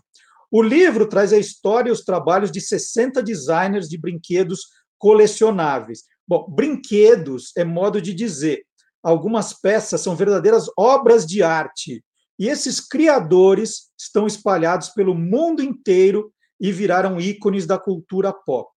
O 0.51 0.61
livro 0.61 1.07
traz 1.07 1.31
a 1.31 1.37
história 1.37 1.89
e 1.89 1.93
os 1.93 2.03
trabalhos 2.03 2.51
de 2.51 2.59
60 2.59 3.23
designers 3.23 3.87
de 3.87 3.97
brinquedos 3.97 4.67
colecionáveis. 4.99 6.03
Bom, 6.27 6.45
brinquedos 6.49 7.51
é 7.55 7.63
modo 7.63 8.01
de 8.01 8.13
dizer. 8.13 8.63
Algumas 9.01 9.53
peças 9.53 10.01
são 10.01 10.13
verdadeiras 10.13 10.65
obras 10.77 11.25
de 11.25 11.41
arte. 11.41 12.03
E 12.37 12.49
esses 12.49 12.81
criadores 12.81 13.91
estão 13.97 14.27
espalhados 14.27 14.89
pelo 14.89 15.15
mundo 15.15 15.63
inteiro 15.63 16.33
e 16.59 16.71
viraram 16.71 17.19
ícones 17.19 17.65
da 17.65 17.79
cultura 17.79 18.33
pop. 18.33 18.69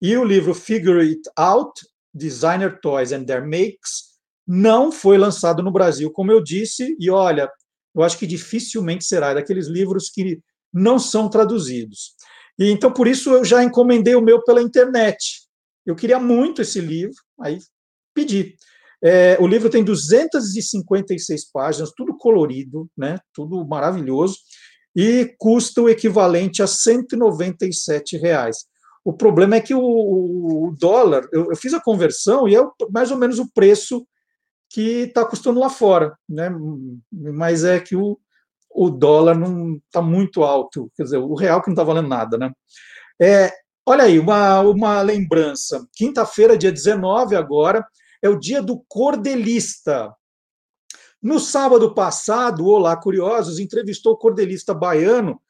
E 0.00 0.16
o 0.16 0.24
livro 0.24 0.54
Figure 0.54 1.06
It 1.06 1.22
Out, 1.36 1.86
Designer 2.14 2.80
Toys 2.80 3.12
and 3.12 3.24
Their 3.24 3.44
Makes, 3.44 4.10
não 4.46 4.90
foi 4.90 5.18
lançado 5.18 5.62
no 5.62 5.70
Brasil, 5.70 6.10
como 6.10 6.32
eu 6.32 6.42
disse, 6.42 6.96
e 6.98 7.10
olha, 7.10 7.48
eu 7.94 8.02
acho 8.02 8.18
que 8.18 8.26
dificilmente 8.26 9.04
será, 9.04 9.30
é 9.30 9.34
daqueles 9.34 9.68
livros 9.68 10.08
que 10.08 10.40
não 10.72 10.98
são 10.98 11.28
traduzidos. 11.28 12.14
E 12.58 12.70
então, 12.70 12.92
por 12.92 13.08
isso, 13.08 13.30
eu 13.30 13.44
já 13.44 13.64
encomendei 13.64 14.14
o 14.14 14.20
meu 14.20 14.42
pela 14.42 14.62
internet. 14.62 15.48
Eu 15.86 15.96
queria 15.96 16.18
muito 16.18 16.62
esse 16.62 16.80
livro, 16.80 17.16
aí 17.40 17.58
pedi. 18.14 18.54
É, 19.02 19.38
o 19.40 19.46
livro 19.46 19.70
tem 19.70 19.82
256 19.82 21.50
páginas, 21.50 21.92
tudo 21.96 22.16
colorido, 22.16 22.88
né? 22.96 23.18
tudo 23.32 23.66
maravilhoso, 23.66 24.36
e 24.94 25.34
custa 25.38 25.80
o 25.80 25.88
equivalente 25.88 26.62
a 26.62 26.66
197 26.66 28.18
reais. 28.18 28.66
O 29.02 29.12
problema 29.12 29.56
é 29.56 29.60
que 29.60 29.74
o, 29.74 30.74
dólar, 30.78 31.26
eu, 31.32 31.48
eu, 31.50 31.56
fiz 31.56 31.72
a 31.72 31.80
conversão 31.80 32.46
e 32.46 32.54
é 32.54 32.60
mais 32.90 33.10
ou 33.10 33.16
menos 33.16 33.38
o 33.38 33.50
preço 33.52 34.06
que 34.68 35.04
está 35.04 35.24
custando 35.24 35.58
lá 35.58 35.70
fora, 35.70 36.14
né? 36.28 36.50
Mas 37.10 37.64
é 37.64 37.80
que 37.80 37.96
o, 37.96 38.18
o 38.70 38.88
dólar 38.90 39.36
não 39.36 39.76
está 39.76 40.00
muito 40.00 40.42
alto, 40.42 40.90
quer 40.96 41.02
dizer, 41.02 41.18
o 41.18 41.34
real 41.34 41.60
que 41.60 41.68
não 41.68 41.74
está 41.74 41.82
valendo 41.82 42.08
nada, 42.08 42.38
né? 42.38 42.52
É, 43.20 43.52
olha 43.84 44.04
aí, 44.04 44.18
uma, 44.18 44.60
uma 44.60 45.02
lembrança. 45.02 45.86
Quinta-feira, 45.92 46.56
dia 46.56 46.72
19 46.72 47.36
agora, 47.36 47.86
é 48.22 48.28
o 48.28 48.38
dia 48.38 48.62
do 48.62 48.82
cordelista. 48.88 50.14
No 51.22 51.38
sábado 51.38 51.94
passado, 51.94 52.66
Olá 52.66 52.96
Curiosos 52.96 53.58
entrevistou 53.58 54.14
o 54.14 54.16
cordelista 54.16 54.72
baiano 54.72 55.40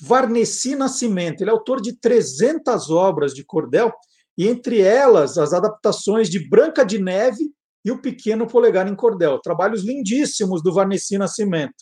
Varnesi 0.00 0.74
Nascimento. 0.74 1.40
Ele 1.40 1.50
é 1.50 1.52
autor 1.52 1.80
de 1.80 1.92
300 1.92 2.90
obras 2.90 3.32
de 3.32 3.44
cordel, 3.44 3.92
e 4.36 4.48
entre 4.48 4.80
elas 4.80 5.38
as 5.38 5.52
adaptações 5.52 6.28
de 6.28 6.48
Branca 6.48 6.84
de 6.84 6.98
Neve 6.98 7.52
e 7.84 7.92
O 7.92 8.00
Pequeno 8.00 8.46
Polegar 8.46 8.88
em 8.88 8.96
Cordel. 8.96 9.38
Trabalhos 9.38 9.84
lindíssimos 9.84 10.62
do 10.62 10.72
Varnesi 10.72 11.16
Nascimento. 11.16 11.74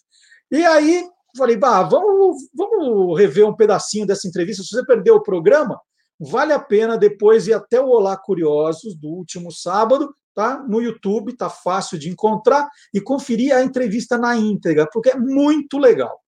E 0.52 0.62
aí, 0.66 1.08
falei, 1.34 1.56
bah, 1.56 1.82
vamos, 1.82 2.46
vamos 2.54 3.18
rever 3.18 3.48
um 3.48 3.56
pedacinho 3.56 4.06
dessa 4.06 4.28
entrevista. 4.28 4.62
Se 4.62 4.68
você 4.68 4.84
perdeu 4.84 5.14
o 5.14 5.22
programa, 5.22 5.80
vale 6.20 6.52
a 6.52 6.60
pena 6.60 6.98
depois 6.98 7.48
ir 7.48 7.54
até 7.54 7.80
o 7.80 7.88
Olá 7.88 8.18
Curiosos 8.18 8.94
do 8.94 9.08
último 9.08 9.50
sábado, 9.50 10.14
tá? 10.34 10.62
No 10.62 10.82
YouTube, 10.82 11.34
tá 11.34 11.48
fácil 11.48 11.98
de 11.98 12.10
encontrar 12.10 12.68
e 12.92 13.00
conferir 13.00 13.54
a 13.54 13.64
entrevista 13.64 14.18
na 14.18 14.36
íntegra, 14.36 14.86
porque 14.92 15.12
é 15.12 15.16
muito 15.16 15.78
legal. 15.78 16.20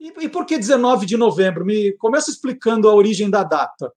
E, 0.00 0.08
e 0.24 0.28
por 0.28 0.44
que 0.44 0.58
19 0.58 1.06
de 1.06 1.16
novembro? 1.16 1.64
Me 1.64 1.92
começa 1.98 2.32
explicando 2.32 2.88
a 2.88 2.94
origem 2.94 3.30
da 3.30 3.44
data. 3.44 3.92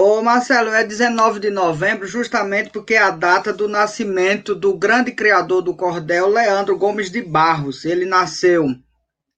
Ô 0.00 0.22
Marcelo, 0.22 0.70
é 0.70 0.84
19 0.84 1.40
de 1.40 1.50
novembro, 1.50 2.06
justamente 2.06 2.70
porque 2.70 2.94
é 2.94 2.98
a 2.98 3.10
data 3.10 3.52
do 3.52 3.66
nascimento 3.66 4.54
do 4.54 4.72
grande 4.72 5.10
criador 5.10 5.60
do 5.60 5.74
cordel, 5.74 6.28
Leandro 6.28 6.78
Gomes 6.78 7.10
de 7.10 7.20
Barros. 7.20 7.84
Ele 7.84 8.04
nasceu 8.04 8.76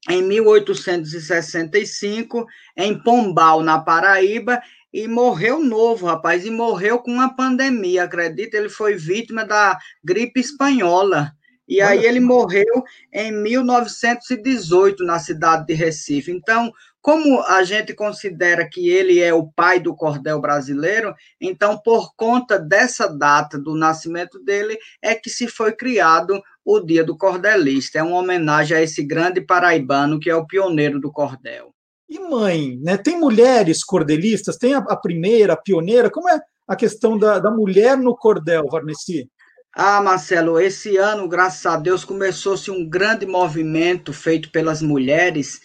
em 0.07 0.23
1865 0.23 2.46
em 2.77 3.03
Pombal, 3.03 3.62
na 3.62 3.79
Paraíba, 3.79 4.61
e 4.92 5.09
morreu 5.09 5.64
novo, 5.64 6.05
rapaz, 6.05 6.44
e 6.44 6.51
morreu 6.51 6.99
com 6.99 7.11
uma 7.11 7.35
pandemia, 7.35 8.05
acredita? 8.05 8.59
Ele 8.59 8.68
foi 8.68 8.96
vítima 8.96 9.46
da 9.46 9.79
gripe 10.05 10.40
espanhola. 10.40 11.33
E 11.66 11.81
aí 11.81 12.05
ele 12.05 12.20
morreu 12.20 12.85
em 13.14 13.33
1918 13.33 15.05
na 15.05 15.18
cidade 15.18 15.66
de 15.66 15.73
Recife. 15.73 16.31
Então, 16.31 16.70
como 17.00 17.40
a 17.42 17.62
gente 17.62 17.94
considera 17.94 18.68
que 18.68 18.88
ele 18.88 19.20
é 19.20 19.32
o 19.32 19.46
pai 19.46 19.80
do 19.80 19.94
cordel 19.94 20.40
brasileiro, 20.40 21.14
então 21.40 21.78
por 21.78 22.14
conta 22.14 22.58
dessa 22.58 23.08
data 23.08 23.58
do 23.58 23.74
nascimento 23.74 24.38
dele 24.42 24.78
é 25.02 25.14
que 25.14 25.30
se 25.30 25.48
foi 25.48 25.72
criado 25.72 26.42
o 26.64 26.80
Dia 26.80 27.02
do 27.02 27.16
Cordelista. 27.16 27.98
É 27.98 28.02
uma 28.02 28.18
homenagem 28.18 28.76
a 28.76 28.82
esse 28.82 29.02
grande 29.02 29.40
paraibano 29.40 30.20
que 30.20 30.28
é 30.28 30.36
o 30.36 30.46
pioneiro 30.46 31.00
do 31.00 31.10
cordel. 31.10 31.74
E 32.08 32.18
mãe, 32.18 32.78
né? 32.82 32.96
Tem 32.96 33.18
mulheres 33.18 33.84
cordelistas? 33.84 34.56
Tem 34.56 34.74
a, 34.74 34.78
a 34.78 34.96
primeira, 34.96 35.52
a 35.52 35.56
pioneira? 35.56 36.10
Como 36.10 36.28
é 36.28 36.40
a 36.66 36.76
questão 36.76 37.16
da, 37.16 37.38
da 37.38 37.50
mulher 37.50 37.96
no 37.96 38.16
cordel, 38.16 38.66
Varnesi? 38.68 39.30
Ah, 39.72 40.02
Marcelo, 40.02 40.58
esse 40.58 40.96
ano, 40.96 41.28
graças 41.28 41.64
a 41.64 41.76
Deus, 41.76 42.04
começou-se 42.04 42.68
um 42.70 42.88
grande 42.88 43.24
movimento 43.24 44.12
feito 44.12 44.50
pelas 44.50 44.82
mulheres 44.82 45.60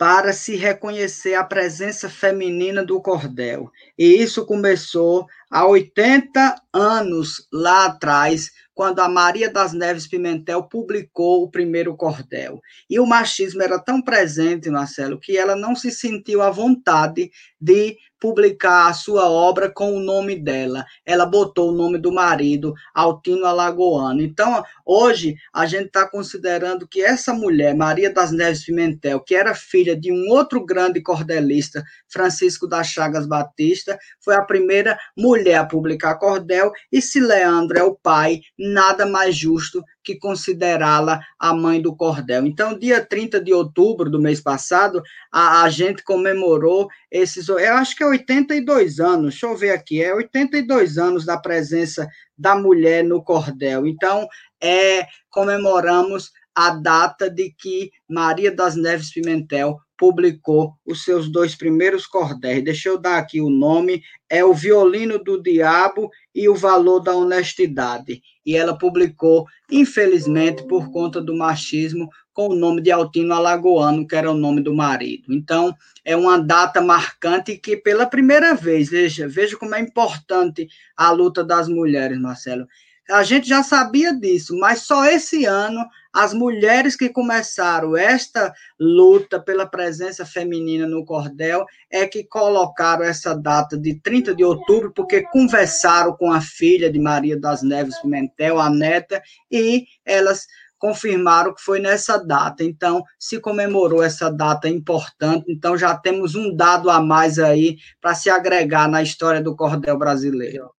para 0.00 0.32
se 0.32 0.56
reconhecer 0.56 1.34
a 1.34 1.44
presença 1.44 2.08
feminina 2.08 2.82
do 2.82 3.02
cordel. 3.02 3.70
E 3.98 4.06
isso 4.06 4.46
começou 4.46 5.26
há 5.50 5.66
80 5.66 6.54
anos 6.72 7.48
lá 7.52 7.86
atrás, 7.86 8.50
quando 8.72 9.00
a 9.00 9.08
Maria 9.08 9.52
das 9.52 9.72
Neves 9.72 10.06
Pimentel 10.06 10.62
publicou 10.62 11.42
o 11.42 11.50
primeiro 11.50 11.94
cordel. 11.96 12.60
E 12.88 12.98
o 12.98 13.04
machismo 13.04 13.62
era 13.62 13.78
tão 13.78 14.00
presente, 14.00 14.70
Marcelo, 14.70 15.18
que 15.18 15.36
ela 15.36 15.54
não 15.54 15.74
se 15.74 15.90
sentiu 15.90 16.40
à 16.40 16.50
vontade 16.50 17.30
de 17.60 17.98
publicar 18.20 18.88
a 18.88 18.92
sua 18.92 19.28
obra 19.28 19.70
com 19.70 19.94
o 19.94 20.00
nome 20.00 20.36
dela. 20.36 20.84
Ela 21.04 21.24
botou 21.24 21.70
o 21.70 21.74
nome 21.74 21.98
do 21.98 22.12
marido, 22.12 22.74
Altino 22.94 23.46
Alagoano. 23.46 24.20
Então, 24.22 24.62
hoje, 24.84 25.34
a 25.52 25.66
gente 25.66 25.86
está 25.86 26.08
considerando 26.08 26.86
que 26.86 27.02
essa 27.02 27.32
mulher, 27.32 27.74
Maria 27.74 28.12
das 28.12 28.30
Neves 28.30 28.64
Pimentel, 28.64 29.20
que 29.20 29.34
era 29.34 29.54
filha 29.54 29.98
de 29.98 30.12
um 30.12 30.28
outro 30.28 30.64
grande 30.64 31.02
cordelista, 31.02 31.82
Francisco 32.08 32.66
das 32.66 32.88
Chagas 32.88 33.26
Batista, 33.26 33.98
foi 34.22 34.34
a 34.34 34.44
primeira 34.44 34.98
mulher 35.16 35.39
a 35.48 35.64
publicar 35.64 36.16
cordel, 36.16 36.72
e 36.92 37.00
se 37.00 37.20
Leandro 37.20 37.78
é 37.78 37.82
o 37.82 37.94
pai, 37.94 38.40
nada 38.58 39.06
mais 39.06 39.36
justo 39.36 39.82
que 40.02 40.18
considerá-la 40.18 41.20
a 41.38 41.54
mãe 41.54 41.80
do 41.80 41.94
cordel. 41.94 42.46
Então, 42.46 42.78
dia 42.78 43.04
30 43.04 43.40
de 43.40 43.52
outubro 43.52 44.10
do 44.10 44.20
mês 44.20 44.40
passado, 44.40 45.02
a, 45.32 45.62
a 45.62 45.68
gente 45.70 46.02
comemorou 46.02 46.88
esses, 47.10 47.48
eu 47.48 47.74
acho 47.74 47.96
que 47.96 48.02
é 48.02 48.06
82 48.06 49.00
anos, 49.00 49.30
deixa 49.30 49.46
eu 49.46 49.56
ver 49.56 49.70
aqui, 49.70 50.02
é 50.02 50.14
82 50.14 50.98
anos 50.98 51.24
da 51.24 51.38
presença 51.38 52.08
da 52.36 52.56
mulher 52.56 53.04
no 53.04 53.22
cordel. 53.22 53.86
Então, 53.86 54.26
é, 54.60 55.06
comemoramos 55.30 56.30
a 56.54 56.70
data 56.70 57.30
de 57.30 57.54
que 57.56 57.90
Maria 58.08 58.50
das 58.54 58.76
Neves 58.76 59.12
Pimentel 59.12 59.78
publicou 59.96 60.74
os 60.84 61.04
seus 61.04 61.30
dois 61.30 61.54
primeiros 61.54 62.06
cordéis. 62.06 62.64
Deixa 62.64 62.88
eu 62.88 62.98
dar 62.98 63.18
aqui 63.18 63.40
o 63.40 63.50
nome, 63.50 64.02
é 64.30 64.44
O 64.44 64.54
Violino 64.54 65.18
do 65.18 65.42
Diabo 65.42 66.08
e 66.32 66.48
O 66.48 66.54
Valor 66.54 67.00
da 67.00 67.12
Honestidade. 67.12 68.22
E 68.46 68.56
ela 68.56 68.78
publicou, 68.78 69.44
infelizmente, 69.70 70.66
por 70.66 70.90
conta 70.92 71.20
do 71.20 71.36
machismo, 71.36 72.08
com 72.32 72.48
o 72.48 72.54
nome 72.54 72.80
de 72.80 72.92
Altino 72.92 73.34
Alagoano, 73.34 74.06
que 74.06 74.14
era 74.14 74.30
o 74.30 74.36
nome 74.36 74.62
do 74.62 74.72
marido. 74.72 75.34
Então, 75.34 75.74
é 76.04 76.16
uma 76.16 76.38
data 76.38 76.80
marcante 76.80 77.58
que, 77.58 77.76
pela 77.76 78.06
primeira 78.06 78.54
vez, 78.54 78.88
veja, 78.88 79.28
veja 79.28 79.58
como 79.58 79.74
é 79.74 79.80
importante 79.80 80.68
a 80.96 81.10
luta 81.10 81.44
das 81.44 81.68
mulheres, 81.68 82.18
Marcelo. 82.18 82.66
A 83.10 83.22
gente 83.22 83.48
já 83.48 83.62
sabia 83.62 84.14
disso, 84.14 84.56
mas 84.58 84.82
só 84.82 85.04
esse 85.04 85.44
ano 85.44 85.84
as 86.12 86.34
mulheres 86.34 86.96
que 86.96 87.08
começaram 87.08 87.96
esta 87.96 88.52
luta 88.78 89.40
pela 89.40 89.66
presença 89.66 90.26
feminina 90.26 90.86
no 90.86 91.04
cordel 91.04 91.64
é 91.90 92.06
que 92.06 92.24
colocaram 92.24 93.04
essa 93.04 93.34
data 93.34 93.78
de 93.78 94.00
30 94.00 94.34
de 94.34 94.44
outubro, 94.44 94.92
porque 94.92 95.22
conversaram 95.22 96.16
com 96.16 96.32
a 96.32 96.40
filha 96.40 96.90
de 96.90 96.98
Maria 96.98 97.38
das 97.38 97.62
Neves 97.62 98.00
Pimentel, 98.00 98.58
a 98.58 98.68
neta, 98.68 99.22
e 99.50 99.84
elas 100.04 100.46
confirmaram 100.78 101.54
que 101.54 101.62
foi 101.62 101.78
nessa 101.78 102.16
data. 102.16 102.64
Então, 102.64 103.04
se 103.18 103.38
comemorou 103.38 104.02
essa 104.02 104.30
data 104.30 104.68
importante, 104.68 105.44
então 105.48 105.76
já 105.76 105.96
temos 105.96 106.34
um 106.34 106.54
dado 106.56 106.90
a 106.90 107.00
mais 107.00 107.38
aí 107.38 107.76
para 108.00 108.14
se 108.14 108.30
agregar 108.30 108.88
na 108.88 109.02
história 109.02 109.40
do 109.40 109.54
cordel 109.54 109.96
brasileiro. 109.96 110.70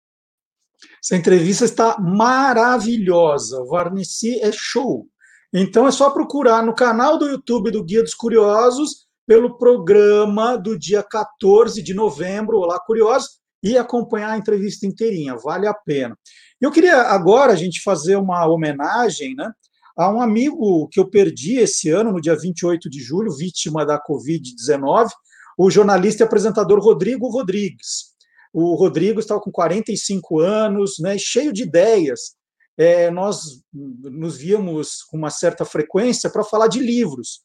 Essa 1.02 1.16
entrevista 1.16 1.64
está 1.64 1.98
maravilhosa. 1.98 3.60
O 3.60 3.66
Varnici 3.66 4.40
é 4.40 4.50
show. 4.52 5.06
Então 5.52 5.86
é 5.86 5.90
só 5.90 6.10
procurar 6.10 6.64
no 6.64 6.74
canal 6.74 7.18
do 7.18 7.28
YouTube 7.28 7.70
do 7.70 7.84
Guia 7.84 8.02
dos 8.02 8.14
Curiosos 8.14 9.06
pelo 9.26 9.58
programa 9.58 10.56
do 10.56 10.78
dia 10.78 11.02
14 11.02 11.82
de 11.82 11.94
novembro, 11.94 12.58
Olá 12.58 12.80
Curiosos, 12.80 13.40
e 13.62 13.76
acompanhar 13.76 14.30
a 14.30 14.38
entrevista 14.38 14.86
inteirinha, 14.86 15.36
vale 15.36 15.66
a 15.66 15.74
pena. 15.74 16.16
Eu 16.60 16.70
queria 16.70 17.02
agora 17.02 17.52
a 17.52 17.56
gente 17.56 17.82
fazer 17.82 18.16
uma 18.16 18.46
homenagem 18.46 19.34
né, 19.34 19.50
a 19.96 20.10
um 20.10 20.20
amigo 20.20 20.88
que 20.88 20.98
eu 20.98 21.08
perdi 21.08 21.58
esse 21.58 21.90
ano, 21.90 22.12
no 22.12 22.20
dia 22.20 22.36
28 22.36 22.88
de 22.88 23.00
julho, 23.00 23.36
vítima 23.36 23.84
da 23.84 24.00
Covid-19, 24.02 25.10
o 25.58 25.70
jornalista 25.70 26.22
e 26.22 26.26
apresentador 26.26 26.80
Rodrigo 26.80 27.28
Rodrigues. 27.28 28.09
O 28.52 28.74
Rodrigo 28.74 29.20
estava 29.20 29.40
com 29.40 29.50
45 29.50 30.40
anos, 30.40 30.98
né, 30.98 31.16
cheio 31.18 31.52
de 31.52 31.62
ideias. 31.62 32.34
É, 32.76 33.10
nós 33.10 33.62
nos 33.72 34.38
víamos 34.38 35.02
com 35.02 35.16
uma 35.16 35.30
certa 35.30 35.64
frequência 35.64 36.30
para 36.30 36.44
falar 36.44 36.68
de 36.68 36.80
livros. 36.80 37.42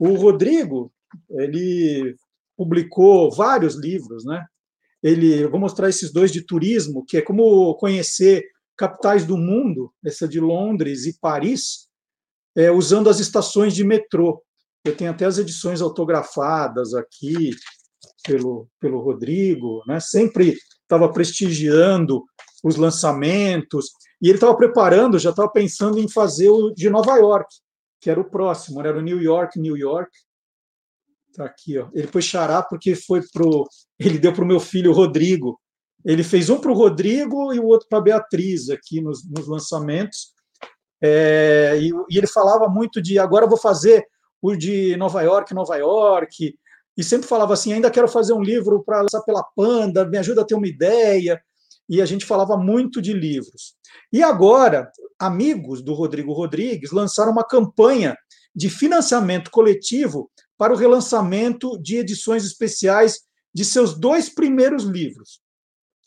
O 0.00 0.14
Rodrigo, 0.14 0.92
ele 1.30 2.16
publicou 2.56 3.30
vários 3.30 3.74
livros, 3.74 4.24
né? 4.24 4.44
Ele, 5.02 5.46
vou 5.46 5.60
mostrar 5.60 5.88
esses 5.88 6.12
dois 6.12 6.30
de 6.30 6.44
turismo, 6.44 7.04
que 7.06 7.16
é 7.16 7.22
como 7.22 7.74
conhecer 7.76 8.44
capitais 8.76 9.24
do 9.24 9.36
mundo, 9.36 9.92
essa 10.04 10.26
de 10.26 10.40
Londres 10.40 11.06
e 11.06 11.18
Paris, 11.18 11.88
é, 12.56 12.70
usando 12.70 13.08
as 13.08 13.18
estações 13.18 13.74
de 13.74 13.84
metrô. 13.84 14.42
Eu 14.84 14.96
tenho 14.96 15.10
até 15.10 15.26
as 15.26 15.38
edições 15.38 15.80
autografadas 15.82 16.94
aqui 16.94 17.50
pelo, 18.30 18.68
pelo 18.78 19.00
Rodrigo, 19.00 19.82
né? 19.88 19.98
sempre 19.98 20.56
estava 20.82 21.12
prestigiando 21.12 22.24
os 22.62 22.76
lançamentos, 22.76 23.90
e 24.22 24.28
ele 24.28 24.36
estava 24.36 24.56
preparando, 24.56 25.18
já 25.18 25.30
estava 25.30 25.50
pensando 25.50 25.98
em 25.98 26.08
fazer 26.08 26.48
o 26.48 26.70
de 26.70 26.88
Nova 26.88 27.16
York, 27.16 27.52
que 28.00 28.08
era 28.08 28.20
o 28.20 28.30
próximo, 28.30 28.80
era 28.80 28.98
o 28.98 29.02
New 29.02 29.20
York, 29.20 29.58
New 29.58 29.76
York. 29.76 30.10
Está 31.30 31.44
aqui, 31.44 31.78
ó. 31.78 31.88
Ele 31.92 32.06
foi 32.06 32.22
xará 32.22 32.62
porque 32.62 32.94
foi 32.94 33.22
pro, 33.32 33.66
ele 33.98 34.18
deu 34.18 34.32
para 34.32 34.44
o 34.44 34.46
meu 34.46 34.60
filho 34.60 34.92
Rodrigo. 34.92 35.58
Ele 36.04 36.22
fez 36.22 36.50
um 36.50 36.60
para 36.60 36.70
o 36.70 36.74
Rodrigo 36.74 37.52
e 37.52 37.58
o 37.58 37.66
outro 37.66 37.88
para 37.88 37.98
a 37.98 38.02
Beatriz 38.02 38.68
aqui 38.68 39.00
nos, 39.00 39.28
nos 39.28 39.46
lançamentos. 39.48 40.32
É, 41.02 41.78
e, 41.80 41.90
e, 42.10 42.18
ele 42.18 42.26
falava 42.26 42.68
muito 42.68 43.00
de 43.00 43.18
agora 43.18 43.46
vou 43.46 43.56
fazer 43.56 44.06
o 44.42 44.54
de 44.54 44.96
Nova 44.96 45.22
York, 45.22 45.54
Nova 45.54 45.76
York, 45.76 46.54
e 47.00 47.02
sempre 47.02 47.26
falava 47.26 47.54
assim: 47.54 47.72
ainda 47.72 47.90
quero 47.90 48.06
fazer 48.06 48.34
um 48.34 48.42
livro 48.42 48.84
para 48.84 49.00
lançar 49.00 49.22
pela 49.22 49.42
Panda, 49.42 50.04
me 50.04 50.18
ajuda 50.18 50.42
a 50.42 50.44
ter 50.44 50.54
uma 50.54 50.66
ideia. 50.66 51.40
E 51.88 52.02
a 52.02 52.04
gente 52.04 52.26
falava 52.26 52.58
muito 52.58 53.00
de 53.00 53.14
livros. 53.14 53.74
E 54.12 54.22
agora, 54.22 54.92
amigos 55.18 55.82
do 55.82 55.94
Rodrigo 55.94 56.34
Rodrigues 56.34 56.92
lançaram 56.92 57.32
uma 57.32 57.42
campanha 57.42 58.14
de 58.54 58.68
financiamento 58.68 59.50
coletivo 59.50 60.30
para 60.58 60.74
o 60.74 60.76
relançamento 60.76 61.80
de 61.80 61.96
edições 61.96 62.44
especiais 62.44 63.20
de 63.52 63.64
seus 63.64 63.98
dois 63.98 64.28
primeiros 64.28 64.84
livros. 64.84 65.40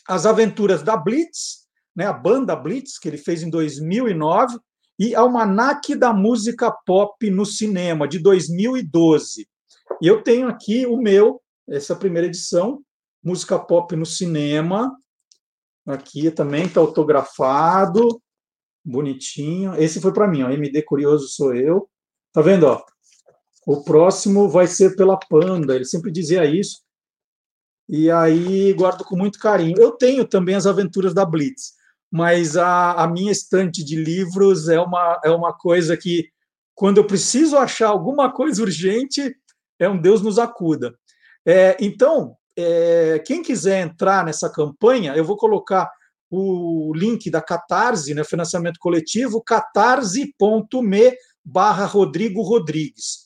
As 0.07 0.27
Aventuras 0.27 0.83
da 0.83 0.95
Blitz, 0.95 1.65
né, 1.95 2.05
a 2.05 2.13
banda 2.13 2.55
Blitz, 2.55 2.99
que 2.99 3.07
ele 3.07 3.17
fez 3.17 3.41
em 3.41 3.49
2009, 3.49 4.59
e 4.99 5.15
Almanac 5.15 5.95
da 5.95 6.13
Música 6.13 6.71
Pop 6.85 7.29
no 7.31 7.47
Cinema, 7.47 8.07
de 8.07 8.19
2012. 8.19 9.47
E 10.01 10.07
eu 10.07 10.21
tenho 10.21 10.47
aqui 10.47 10.85
o 10.85 10.97
meu, 10.97 11.41
essa 11.67 11.95
primeira 11.95 12.27
edição, 12.27 12.83
Música 13.23 13.57
Pop 13.57 13.95
no 13.95 14.05
Cinema. 14.05 14.95
Aqui 15.85 16.29
também 16.31 16.65
está 16.65 16.79
autografado, 16.79 18.21
bonitinho. 18.83 19.75
Esse 19.75 20.01
foi 20.01 20.13
para 20.13 20.27
mim, 20.27 20.43
ó, 20.43 20.49
MD 20.49 20.81
Curioso 20.83 21.27
sou 21.27 21.55
eu. 21.55 21.89
Tá 22.33 22.41
vendo, 22.41 22.67
ó? 22.67 22.83
O 23.65 23.83
próximo 23.83 24.49
vai 24.49 24.67
ser 24.67 24.95
pela 24.95 25.17
Panda, 25.17 25.75
ele 25.75 25.85
sempre 25.85 26.11
dizia 26.11 26.45
isso. 26.45 26.81
E 27.87 28.09
aí 28.11 28.73
guardo 28.73 29.03
com 29.03 29.15
muito 29.15 29.39
carinho. 29.39 29.77
Eu 29.79 29.91
tenho 29.91 30.25
também 30.27 30.55
as 30.55 30.65
aventuras 30.65 31.13
da 31.13 31.25
Blitz, 31.25 31.73
mas 32.11 32.57
a, 32.57 32.93
a 32.93 33.07
minha 33.07 33.31
estante 33.31 33.83
de 33.83 33.95
livros 33.95 34.67
é 34.67 34.79
uma, 34.79 35.19
é 35.23 35.29
uma 35.29 35.53
coisa 35.53 35.95
que, 35.95 36.29
quando 36.75 36.97
eu 36.97 37.07
preciso 37.07 37.57
achar 37.57 37.89
alguma 37.89 38.31
coisa 38.31 38.61
urgente, 38.61 39.35
é 39.80 39.89
um 39.89 39.99
Deus 39.99 40.21
nos 40.21 40.39
acuda. 40.39 40.93
É, 41.45 41.78
então, 41.80 42.36
é, 42.57 43.21
quem 43.26 43.41
quiser 43.41 43.82
entrar 43.82 44.26
nessa 44.26 44.49
campanha, 44.49 45.15
eu 45.15 45.26
vou 45.26 45.38
colocar 45.38 45.89
o 46.30 46.91
link 46.95 47.30
da 47.30 47.41
Catarse, 47.41 48.13
né, 48.13 48.24
financiamento 48.24 48.80
coletivo, 48.80 49.43
catarse.me 49.43 51.15
barra 51.45 51.86
Rodrigo 51.86 52.41
Rodrigues. 52.41 53.24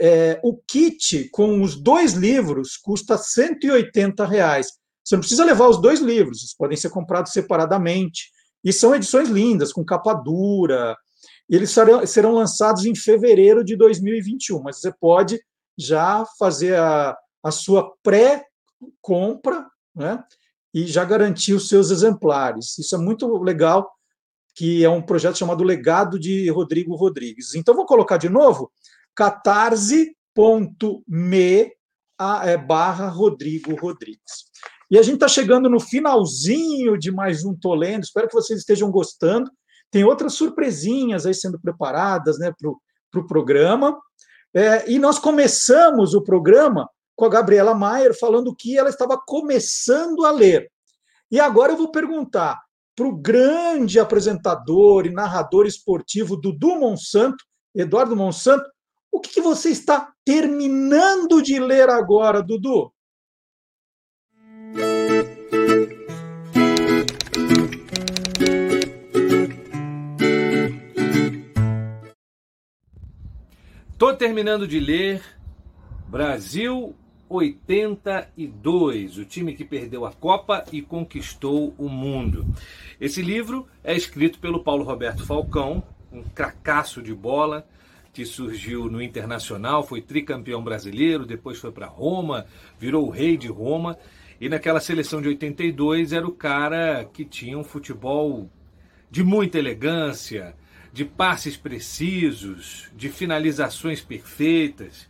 É, 0.00 0.40
o 0.42 0.56
kit 0.56 1.28
com 1.30 1.62
os 1.62 1.76
dois 1.76 2.14
livros 2.14 2.76
custa 2.76 3.16
180 3.18 4.24
reais. 4.26 4.68
Você 5.04 5.14
não 5.14 5.20
precisa 5.20 5.44
levar 5.44 5.68
os 5.68 5.80
dois 5.80 6.00
livros, 6.00 6.40
eles 6.40 6.56
podem 6.56 6.76
ser 6.76 6.90
comprados 6.90 7.32
separadamente. 7.32 8.30
E 8.64 8.72
são 8.72 8.94
edições 8.94 9.28
lindas, 9.28 9.72
com 9.72 9.84
capa 9.84 10.14
dura. 10.14 10.96
Eles 11.48 11.70
serão, 11.70 12.06
serão 12.06 12.32
lançados 12.32 12.84
em 12.84 12.94
fevereiro 12.94 13.64
de 13.64 13.76
2021, 13.76 14.62
mas 14.62 14.80
você 14.80 14.92
pode 14.98 15.40
já 15.78 16.24
fazer 16.38 16.76
a, 16.76 17.16
a 17.42 17.50
sua 17.50 17.92
pré-compra 18.02 19.66
né, 19.94 20.22
e 20.72 20.86
já 20.86 21.04
garantir 21.04 21.54
os 21.54 21.68
seus 21.68 21.90
exemplares. 21.90 22.78
Isso 22.78 22.94
é 22.94 22.98
muito 22.98 23.26
legal, 23.38 23.90
que 24.54 24.84
é 24.84 24.90
um 24.90 25.02
projeto 25.02 25.38
chamado 25.38 25.64
Legado 25.64 26.18
de 26.18 26.48
Rodrigo 26.50 26.94
Rodrigues. 26.94 27.54
Então, 27.54 27.74
vou 27.74 27.86
colocar 27.86 28.16
de 28.16 28.28
novo, 28.28 28.70
catarse.me 29.14 30.16
é, 32.44 32.56
barra 32.56 33.08
Rodrigo 33.08 33.74
Rodrigues. 33.74 34.50
E 34.90 34.98
a 34.98 35.02
gente 35.02 35.14
está 35.14 35.28
chegando 35.28 35.70
no 35.70 35.80
finalzinho 35.80 36.98
de 36.98 37.10
mais 37.10 37.44
um 37.44 37.54
Tolendo. 37.54 38.04
Espero 38.04 38.28
que 38.28 38.34
vocês 38.34 38.58
estejam 38.58 38.90
gostando. 38.90 39.50
Tem 39.90 40.04
outras 40.04 40.34
surpresinhas 40.34 41.24
aí 41.24 41.34
sendo 41.34 41.58
preparadas 41.58 42.38
né, 42.38 42.52
para 42.58 42.70
o 42.70 42.76
pro 43.12 43.26
programa. 43.26 44.00
É, 44.54 44.90
e 44.90 44.98
nós 44.98 45.18
começamos 45.18 46.14
o 46.14 46.22
programa 46.22 46.88
com 47.16 47.24
a 47.24 47.28
Gabriela 47.28 47.74
Maier 47.74 48.18
falando 48.18 48.54
que 48.54 48.76
ela 48.76 48.90
estava 48.90 49.16
começando 49.16 50.24
a 50.24 50.30
ler. 50.30 50.70
E 51.30 51.40
agora 51.40 51.72
eu 51.72 51.76
vou 51.76 51.90
perguntar 51.90 52.60
para 52.94 53.06
o 53.06 53.16
grande 53.16 53.98
apresentador 53.98 55.06
e 55.06 55.10
narrador 55.10 55.66
esportivo 55.66 56.36
Dudu 56.36 56.76
Monsanto, 56.76 57.42
Eduardo 57.74 58.14
Monsanto, 58.14 58.64
o 59.10 59.20
que, 59.20 59.30
que 59.30 59.40
você 59.40 59.70
está 59.70 60.12
terminando 60.24 61.42
de 61.42 61.58
ler 61.58 61.88
agora, 61.88 62.42
Dudu? 62.42 62.92
Terminando 74.22 74.68
de 74.68 74.78
ler 74.78 75.20
Brasil 76.06 76.94
82, 77.28 79.18
o 79.18 79.24
time 79.24 79.52
que 79.52 79.64
perdeu 79.64 80.06
a 80.06 80.12
Copa 80.12 80.64
e 80.70 80.80
conquistou 80.80 81.74
o 81.76 81.88
mundo. 81.88 82.46
Esse 83.00 83.20
livro 83.20 83.66
é 83.82 83.96
escrito 83.96 84.38
pelo 84.38 84.62
Paulo 84.62 84.84
Roberto 84.84 85.26
Falcão, 85.26 85.82
um 86.12 86.22
cracaço 86.22 87.02
de 87.02 87.12
bola 87.12 87.66
que 88.12 88.24
surgiu 88.24 88.84
no 88.84 89.02
Internacional, 89.02 89.84
foi 89.84 90.00
tricampeão 90.00 90.62
brasileiro, 90.62 91.26
depois 91.26 91.58
foi 91.58 91.72
para 91.72 91.88
Roma, 91.88 92.46
virou 92.78 93.08
o 93.08 93.10
rei 93.10 93.36
de 93.36 93.48
Roma. 93.48 93.98
E 94.40 94.48
naquela 94.48 94.78
seleção 94.78 95.20
de 95.20 95.26
82 95.26 96.12
era 96.12 96.24
o 96.24 96.30
cara 96.30 97.04
que 97.12 97.24
tinha 97.24 97.58
um 97.58 97.64
futebol 97.64 98.48
de 99.10 99.24
muita 99.24 99.58
elegância, 99.58 100.54
de 100.92 101.04
passes 101.04 101.56
precisos, 101.56 102.90
de 102.94 103.08
finalizações 103.08 104.00
perfeitas. 104.00 105.08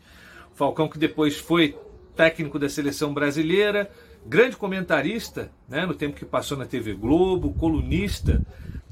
Falcão 0.55 0.89
que 0.89 0.99
depois 0.99 1.39
foi 1.39 1.77
técnico 2.15 2.59
da 2.59 2.69
seleção 2.69 3.13
brasileira, 3.13 3.91
grande 4.25 4.57
comentarista, 4.57 5.51
né, 5.69 5.85
no 5.85 5.95
tempo 5.95 6.17
que 6.17 6.25
passou 6.25 6.57
na 6.57 6.67
TV 6.67 6.95
Globo, 6.95 7.55
colunista 7.55 8.41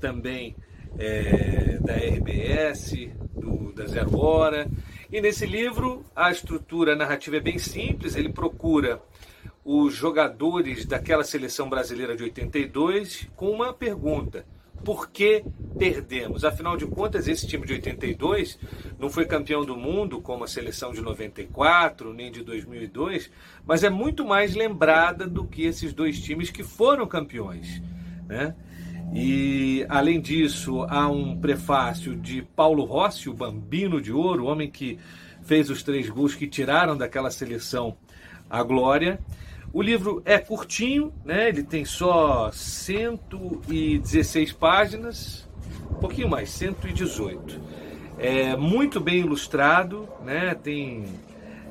também 0.01 0.57
é, 0.99 1.79
da 1.81 1.95
RBS, 1.95 3.11
do, 3.37 3.73
da 3.73 3.87
Zero 3.87 4.19
Hora. 4.19 4.69
E 5.13 5.21
nesse 5.21 5.47
livro 5.47 6.05
a 6.15 6.31
estrutura 6.31 6.97
narrativa 6.97 7.37
é 7.37 7.41
bem 7.41 7.59
simples, 7.59 8.17
ele 8.17 8.33
procura 8.33 9.01
os 9.65 9.95
jogadores 9.95 10.87
daquela 10.87 11.23
seleção 11.23 11.69
brasileira 11.69 12.17
de 12.17 12.25
82 12.25 13.29
com 13.37 13.51
uma 13.51 13.73
pergunta: 13.73 14.45
por 14.85 15.11
que 15.11 15.45
perdemos? 15.79 16.45
Afinal 16.45 16.77
de 16.77 16.87
contas, 16.87 17.29
esse 17.29 17.47
time 17.47 17.67
de 17.67 17.75
82 17.75 18.59
não 18.99 19.11
foi 19.11 19.27
campeão 19.27 19.65
do 19.65 19.77
mundo 19.77 20.21
como 20.21 20.45
a 20.45 20.49
seleção 20.49 20.93
de 20.93 21.01
94, 21.01 22.13
nem 22.13 22.31
de 22.31 22.43
2002, 22.43 23.31
mas 23.67 23.85
é 23.85 23.91
muito 23.91 24.25
mais 24.25 24.55
lembrada 24.55 25.27
do 25.27 25.45
que 25.45 25.65
esses 25.65 25.93
dois 25.93 26.21
times 26.21 26.51
que 26.51 26.63
foram 26.63 27.07
campeões. 27.07 27.83
Né? 28.27 28.55
E, 29.13 29.85
além 29.89 30.21
disso, 30.21 30.83
há 30.89 31.09
um 31.09 31.37
prefácio 31.37 32.15
de 32.15 32.43
Paulo 32.43 32.85
Rossi, 32.85 33.29
o 33.29 33.35
Bambino 33.35 34.01
de 34.01 34.13
Ouro, 34.13 34.45
o 34.45 34.47
homem 34.47 34.71
que 34.71 34.99
fez 35.43 35.69
os 35.69 35.83
três 35.83 36.09
gols 36.09 36.35
que 36.35 36.47
tiraram 36.47 36.97
daquela 36.97 37.31
seleção 37.31 37.97
a 38.49 38.63
glória. 38.63 39.19
O 39.73 39.83
livro 39.83 40.21
é 40.25 40.37
curtinho, 40.37 41.13
né? 41.25 41.49
ele 41.49 41.63
tem 41.63 41.85
só 41.85 42.51
116 42.53 44.53
páginas, 44.53 45.49
um 45.93 45.95
pouquinho 45.95 46.29
mais, 46.29 46.51
118. 46.51 47.61
É 48.19 48.57
muito 48.57 48.99
bem 48.99 49.21
ilustrado, 49.21 50.09
né? 50.25 50.57
tem 50.57 51.05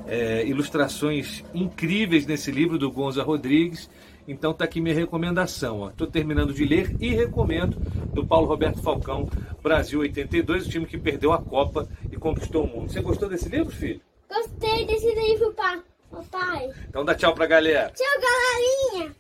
é, 0.07 0.45
ilustrações 0.45 1.43
incríveis 1.53 2.25
nesse 2.25 2.51
livro 2.51 2.77
do 2.77 2.89
Gonza 2.89 3.21
Rodrigues. 3.21 3.89
Então 4.25 4.53
tá 4.53 4.63
aqui 4.63 4.79
minha 4.79 4.95
recomendação. 4.95 5.89
Estou 5.89 6.07
terminando 6.07 6.53
de 6.53 6.63
ler 6.63 6.95
e 7.01 7.09
recomendo 7.09 7.77
do 8.13 8.25
Paulo 8.25 8.47
Roberto 8.47 8.81
Falcão, 8.81 9.27
Brasil 9.61 9.99
82, 9.99 10.67
o 10.67 10.69
time 10.69 10.85
que 10.85 10.97
perdeu 10.97 11.33
a 11.33 11.41
Copa 11.41 11.85
e 12.09 12.15
conquistou 12.15 12.63
o 12.63 12.67
mundo. 12.67 12.91
Você 12.91 13.01
gostou 13.01 13.27
desse 13.27 13.49
livro, 13.49 13.71
filho? 13.71 13.99
Gostei 14.29 14.85
desse 14.85 15.13
livro, 15.13 15.51
pai. 15.53 15.81
Papai. 16.09 16.69
Então 16.87 17.05
dá 17.05 17.15
tchau 17.15 17.33
pra 17.33 17.45
galera. 17.45 17.91
Tchau, 17.91 18.07
galerinha. 18.21 19.15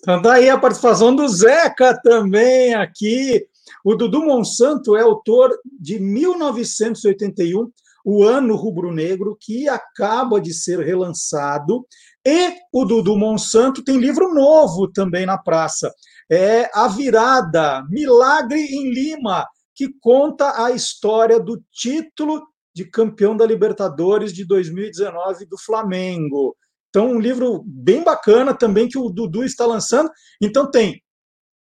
Então 0.00 0.22
daí 0.22 0.48
a 0.48 0.58
participação 0.58 1.14
do 1.14 1.26
Zeca 1.28 1.98
também 2.02 2.74
aqui. 2.74 3.46
O 3.84 3.94
Dudu 3.94 4.24
Monsanto 4.24 4.96
é 4.96 5.02
autor 5.02 5.50
de 5.80 5.98
1981, 5.98 7.70
O 8.04 8.24
Ano 8.24 8.54
Rubro-Negro, 8.54 9.36
que 9.40 9.68
acaba 9.68 10.40
de 10.40 10.52
ser 10.52 10.80
relançado. 10.80 11.86
E 12.24 12.54
o 12.72 12.84
Dudu 12.84 13.16
Monsanto 13.16 13.82
tem 13.82 13.98
livro 13.98 14.32
novo 14.32 14.90
também 14.90 15.26
na 15.26 15.38
praça. 15.38 15.92
É 16.30 16.70
A 16.72 16.86
Virada, 16.86 17.84
Milagre 17.88 18.60
em 18.60 18.92
Lima, 18.92 19.46
que 19.74 19.88
conta 20.00 20.64
a 20.64 20.70
história 20.70 21.40
do 21.40 21.60
título 21.72 22.46
de 22.74 22.84
campeão 22.84 23.36
da 23.36 23.46
Libertadores 23.46 24.32
de 24.32 24.44
2019 24.44 25.46
do 25.46 25.58
Flamengo. 25.58 26.56
Então, 26.88 27.12
um 27.12 27.20
livro 27.20 27.62
bem 27.66 28.04
bacana 28.04 28.54
também 28.54 28.88
que 28.88 28.98
o 28.98 29.08
Dudu 29.08 29.44
está 29.44 29.64
lançando. 29.64 30.10
Então, 30.40 30.70
tem 30.70 31.02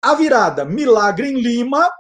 A 0.03 0.15
Virada, 0.15 0.65
Milagre 0.65 1.29
em 1.29 1.41
Lima 1.41 1.91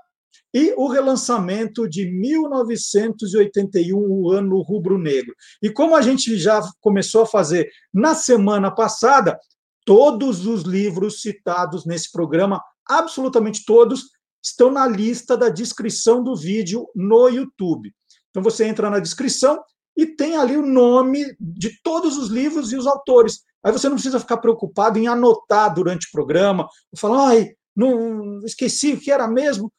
e 0.54 0.72
o 0.76 0.88
relançamento 0.88 1.88
de 1.88 2.10
1981, 2.10 3.98
o 3.98 4.30
ano 4.30 4.62
rubro-negro. 4.62 5.34
E 5.62 5.70
como 5.70 5.94
a 5.94 6.00
gente 6.00 6.38
já 6.38 6.62
começou 6.80 7.22
a 7.22 7.26
fazer 7.26 7.68
na 7.92 8.14
semana 8.14 8.70
passada, 8.70 9.38
todos 9.84 10.46
os 10.46 10.62
livros 10.62 11.20
citados 11.20 11.84
nesse 11.84 12.10
programa, 12.10 12.62
absolutamente 12.86 13.64
todos, 13.66 14.04
estão 14.42 14.70
na 14.70 14.86
lista 14.86 15.36
da 15.36 15.48
descrição 15.48 16.22
do 16.22 16.34
vídeo 16.34 16.88
no 16.94 17.28
YouTube. 17.28 17.92
Então 18.38 18.42
você 18.50 18.64
entra 18.64 18.88
na 18.88 19.00
descrição 19.00 19.60
e 19.96 20.06
tem 20.06 20.36
ali 20.36 20.56
o 20.56 20.64
nome 20.64 21.36
de 21.40 21.76
todos 21.82 22.16
os 22.16 22.28
livros 22.28 22.70
e 22.70 22.76
os 22.76 22.86
autores. 22.86 23.40
Aí 23.64 23.72
você 23.72 23.88
não 23.88 23.96
precisa 23.96 24.20
ficar 24.20 24.36
preocupado 24.36 24.96
em 24.96 25.08
anotar 25.08 25.74
durante 25.74 26.06
o 26.06 26.10
programa, 26.12 26.68
falar, 26.96 27.30
ai, 27.30 27.50
não 27.74 28.38
esqueci 28.44 28.92
o 28.92 29.00
que 29.00 29.10
era 29.10 29.26
mesmo. 29.26 29.72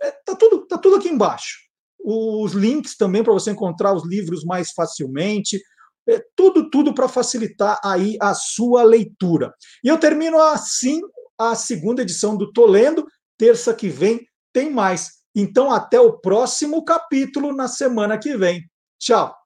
É, 0.00 0.12
tá 0.24 0.36
tudo, 0.36 0.64
tá 0.68 0.78
tudo 0.78 0.96
aqui 0.96 1.08
embaixo. 1.08 1.58
Os 1.98 2.52
links 2.52 2.96
também 2.96 3.24
para 3.24 3.32
você 3.32 3.50
encontrar 3.50 3.92
os 3.92 4.06
livros 4.06 4.44
mais 4.44 4.70
facilmente. 4.70 5.60
É, 6.08 6.24
tudo, 6.36 6.70
tudo 6.70 6.94
para 6.94 7.08
facilitar 7.08 7.80
aí 7.82 8.16
a 8.22 8.34
sua 8.34 8.84
leitura. 8.84 9.52
E 9.82 9.88
eu 9.88 9.98
termino 9.98 10.40
assim 10.40 11.00
a 11.36 11.56
segunda 11.56 12.02
edição 12.02 12.36
do 12.36 12.52
Tolendo. 12.52 13.04
Terça 13.36 13.74
que 13.74 13.88
vem 13.88 14.24
tem 14.52 14.70
mais. 14.70 15.15
Então, 15.36 15.70
até 15.70 16.00
o 16.00 16.18
próximo 16.18 16.82
capítulo 16.82 17.54
na 17.54 17.68
semana 17.68 18.18
que 18.18 18.34
vem. 18.36 18.62
Tchau! 18.98 19.45